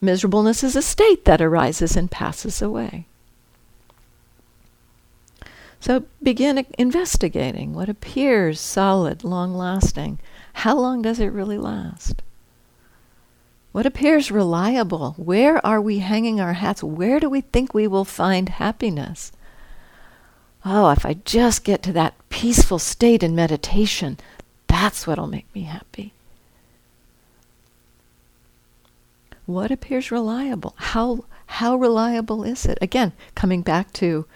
Miserableness 0.00 0.62
is 0.62 0.76
a 0.76 0.82
state 0.82 1.24
that 1.24 1.40
arises 1.40 1.96
and 1.96 2.10
passes 2.10 2.62
away. 2.62 3.06
So 5.80 6.04
begin 6.22 6.66
investigating 6.76 7.72
what 7.72 7.88
appears 7.88 8.60
solid, 8.60 9.22
long 9.24 9.54
lasting. 9.54 10.18
How 10.54 10.76
long 10.76 11.02
does 11.02 11.20
it 11.20 11.32
really 11.32 11.58
last? 11.58 12.22
What 13.72 13.86
appears 13.86 14.30
reliable? 14.30 15.14
Where 15.16 15.64
are 15.64 15.80
we 15.80 15.98
hanging 15.98 16.40
our 16.40 16.54
hats? 16.54 16.82
Where 16.82 17.20
do 17.20 17.30
we 17.30 17.42
think 17.42 17.72
we 17.74 17.86
will 17.86 18.04
find 18.04 18.48
happiness? 18.48 19.30
Oh, 20.70 20.90
if 20.90 21.06
I 21.06 21.14
just 21.14 21.64
get 21.64 21.82
to 21.84 21.92
that 21.94 22.14
peaceful 22.28 22.78
state 22.78 23.22
in 23.22 23.34
meditation, 23.34 24.18
that's 24.66 25.06
what'll 25.06 25.26
make 25.26 25.46
me 25.54 25.62
happy. 25.62 26.12
what 29.48 29.70
appears 29.70 30.10
reliable? 30.10 30.74
How 30.76 31.24
how 31.46 31.74
reliable 31.74 32.44
is 32.44 32.66
it? 32.66 32.76
Again, 32.82 33.12
coming 33.34 33.62
back 33.62 33.94
to 33.94 34.26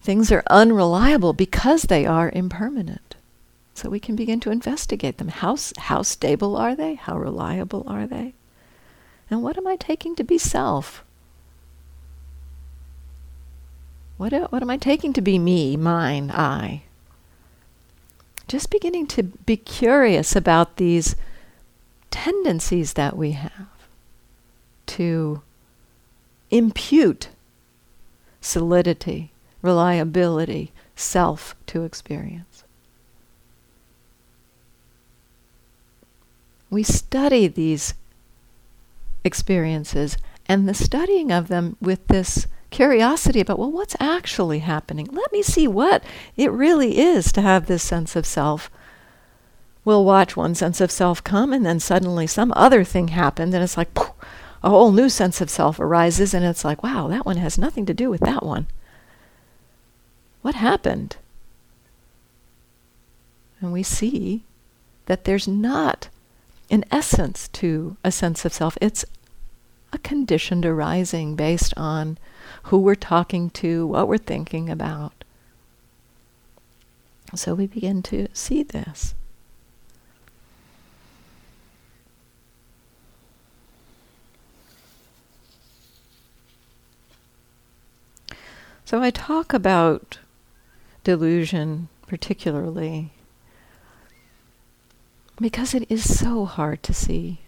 things 0.00 0.32
are 0.32 0.42
unreliable 0.48 1.34
because 1.34 1.82
they 1.82 2.06
are 2.06 2.30
impermanent. 2.30 3.16
So 3.74 3.90
we 3.90 4.00
can 4.00 4.16
begin 4.16 4.40
to 4.40 4.50
investigate 4.50 5.18
them. 5.18 5.28
How 5.28 5.58
how 5.76 6.00
stable 6.00 6.56
are 6.56 6.74
they? 6.74 6.94
How 6.94 7.18
reliable 7.18 7.84
are 7.86 8.06
they? 8.06 8.32
And 9.30 9.42
what 9.42 9.58
am 9.58 9.66
I 9.66 9.76
taking 9.76 10.16
to 10.16 10.24
be 10.24 10.38
self? 10.38 11.04
What, 14.16 14.32
what 14.52 14.62
am 14.62 14.70
I 14.70 14.76
taking 14.76 15.12
to 15.14 15.20
be 15.20 15.38
me, 15.38 15.76
mine, 15.76 16.30
I? 16.30 16.82
Just 18.46 18.70
beginning 18.70 19.06
to 19.08 19.22
be 19.22 19.56
curious 19.56 20.36
about 20.36 20.76
these 20.76 21.16
tendencies 22.10 22.92
that 22.92 23.16
we 23.16 23.32
have 23.32 23.68
to 24.86 25.42
impute 26.50 27.30
solidity, 28.40 29.32
reliability, 29.62 30.72
self 30.94 31.56
to 31.66 31.82
experience. 31.82 32.64
we 36.74 36.82
study 36.82 37.46
these 37.46 37.94
experiences 39.22 40.18
and 40.46 40.68
the 40.68 40.74
studying 40.74 41.30
of 41.30 41.46
them 41.46 41.76
with 41.80 42.04
this 42.08 42.48
curiosity 42.74 43.40
about, 43.40 43.58
well, 43.58 43.70
what's 43.70 43.94
actually 44.00 44.58
happening? 44.58 45.08
Let 45.12 45.32
me 45.32 45.42
see 45.42 45.68
what 45.68 46.02
it 46.36 46.50
really 46.50 46.98
is 46.98 47.30
to 47.32 47.40
have 47.40 47.66
this 47.66 47.84
sense 47.84 48.16
of 48.16 48.26
self. 48.26 48.68
We'll 49.84 50.04
watch 50.04 50.36
one 50.36 50.56
sense 50.56 50.80
of 50.80 50.90
self 50.90 51.22
come, 51.22 51.52
and 51.52 51.64
then 51.64 51.78
suddenly 51.78 52.26
some 52.26 52.52
other 52.56 52.82
thing 52.82 53.08
happened, 53.08 53.54
and 53.54 53.62
it's 53.62 53.76
like 53.76 53.94
poof, 53.94 54.10
a 54.62 54.70
whole 54.70 54.90
new 54.90 55.08
sense 55.08 55.40
of 55.40 55.50
self 55.50 55.78
arises, 55.78 56.34
and 56.34 56.44
it's 56.44 56.64
like, 56.64 56.82
wow, 56.82 57.06
that 57.06 57.24
one 57.24 57.36
has 57.36 57.56
nothing 57.56 57.86
to 57.86 57.94
do 57.94 58.10
with 58.10 58.22
that 58.22 58.44
one. 58.44 58.66
What 60.42 60.56
happened? 60.56 61.16
And 63.60 63.72
we 63.72 63.84
see 63.84 64.42
that 65.06 65.24
there's 65.24 65.46
not 65.46 66.08
an 66.70 66.84
essence 66.90 67.46
to 67.48 67.96
a 68.02 68.10
sense 68.10 68.44
of 68.44 68.52
self. 68.52 68.76
It's 68.80 69.04
a 69.92 69.98
conditioned 69.98 70.66
arising 70.66 71.36
based 71.36 71.72
on 71.76 72.18
who 72.64 72.78
we're 72.78 72.94
talking 72.94 73.50
to, 73.50 73.86
what 73.86 74.08
we're 74.08 74.18
thinking 74.18 74.70
about. 74.70 75.12
So 77.34 77.54
we 77.54 77.66
begin 77.66 78.02
to 78.04 78.28
see 78.32 78.62
this. 78.62 79.14
So 88.84 89.00
I 89.00 89.10
talk 89.10 89.52
about 89.52 90.18
delusion 91.02 91.88
particularly 92.06 93.10
because 95.40 95.74
it 95.74 95.90
is 95.90 96.18
so 96.18 96.44
hard 96.44 96.82
to 96.84 96.94
see. 96.94 97.40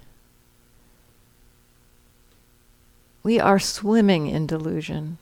We 3.26 3.40
are 3.40 3.58
swimming 3.58 4.28
in 4.28 4.46
delusion. 4.46 5.18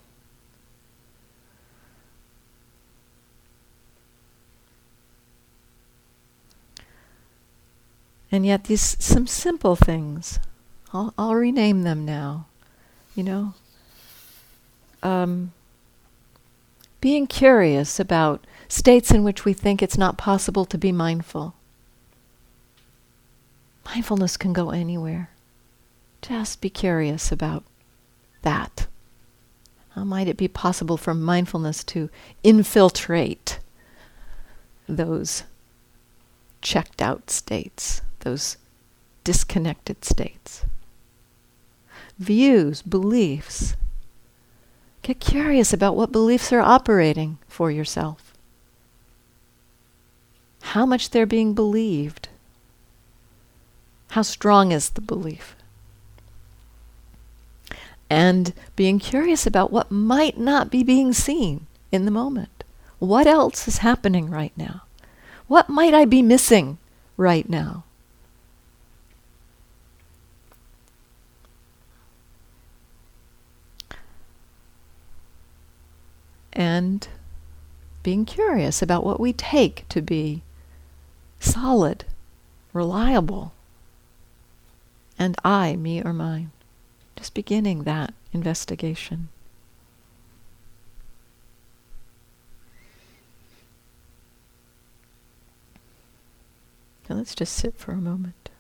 And 8.31 8.45
yet, 8.45 8.65
these 8.65 9.03
some 9.03 9.27
simple 9.27 9.75
things, 9.75 10.39
I'll, 10.93 11.15
I'll 11.17 11.35
rename 11.35 11.85
them 11.85 12.05
now. 12.05 12.45
You 13.15 13.23
know, 13.23 13.55
um, 15.03 15.55
being 17.01 17.27
curious 17.27 17.99
about 17.99 18.47
states 18.69 19.13
in 19.13 19.25
which 19.25 19.47
we 19.47 19.55
think 19.55 19.83
it's 19.83 19.97
not 19.97 20.19
possible 20.19 20.67
to 20.67 20.77
be 20.77 20.93
mindful. 20.93 21.55
Mindfulness 23.87 24.37
can 24.37 24.53
go 24.53 24.73
anywhere. 24.73 25.31
Just 26.21 26.61
be 26.61 26.69
curious 26.69 27.33
about 27.33 27.65
that? 28.45 28.87
How 29.91 30.05
might 30.05 30.29
it 30.29 30.37
be 30.37 30.49
possible 30.49 30.97
for 30.97 31.15
mindfulness 31.15 31.85
to 31.85 32.09
infiltrate 32.43 33.59
those 34.89 35.45
checked 36.63 37.03
out 37.03 37.31
states, 37.31 38.01
those 38.21 38.57
disconnected 39.23 40.05
states? 40.05 40.65
Views, 42.19 42.83
beliefs. 42.83 43.77
Get 45.03 45.21
curious 45.21 45.73
about 45.73 45.97
what 45.97 46.13
beliefs 46.13 46.53
are 46.53 46.61
operating 46.61 47.39
for 47.47 47.71
yourself. 47.71 48.33
How 50.63 50.87
much 50.87 51.11
they're 51.11 51.27
being 51.27 51.55
believed. 51.55 52.29
How 54.11 54.23
strong 54.23 54.73
is 54.73 54.91
the 54.91 55.01
belief? 55.01 55.55
And 58.11 58.53
being 58.77 58.99
curious 58.99 59.47
about 59.47 59.73
what 59.73 59.91
might 59.91 60.39
not 60.39 60.71
be 60.71 60.83
being 60.83 61.13
seen 61.13 61.67
in 61.91 62.05
the 62.05 62.11
moment. 62.11 62.65
What 62.99 63.27
else 63.27 63.67
is 63.69 63.79
happening 63.79 64.31
right 64.31 64.53
now? 64.57 64.83
What 65.47 65.69
might 65.69 65.95
I 65.95 66.05
be 66.05 66.23
missing 66.23 66.79
right 67.17 67.49
now? 67.49 67.85
And 76.53 77.07
being 78.03 78.25
curious 78.25 78.81
about 78.81 79.05
what 79.05 79.19
we 79.19 79.33
take 79.33 79.89
to 79.89 80.01
be 80.01 80.43
solid, 81.41 82.05
reliable, 82.73 83.53
and 85.19 85.37
I, 85.45 85.77
me, 85.77 86.03
or 86.03 86.13
mine. 86.13 86.53
Just 87.25 87.33
beginning 87.33 87.85
that 87.85 88.13
investigation. 88.35 89.31
Now 97.09 97.17
let's 97.17 97.35
just 97.35 97.55
sit 97.55 97.79
for 97.79 97.93
a 97.93 97.97
moment. 97.97 98.51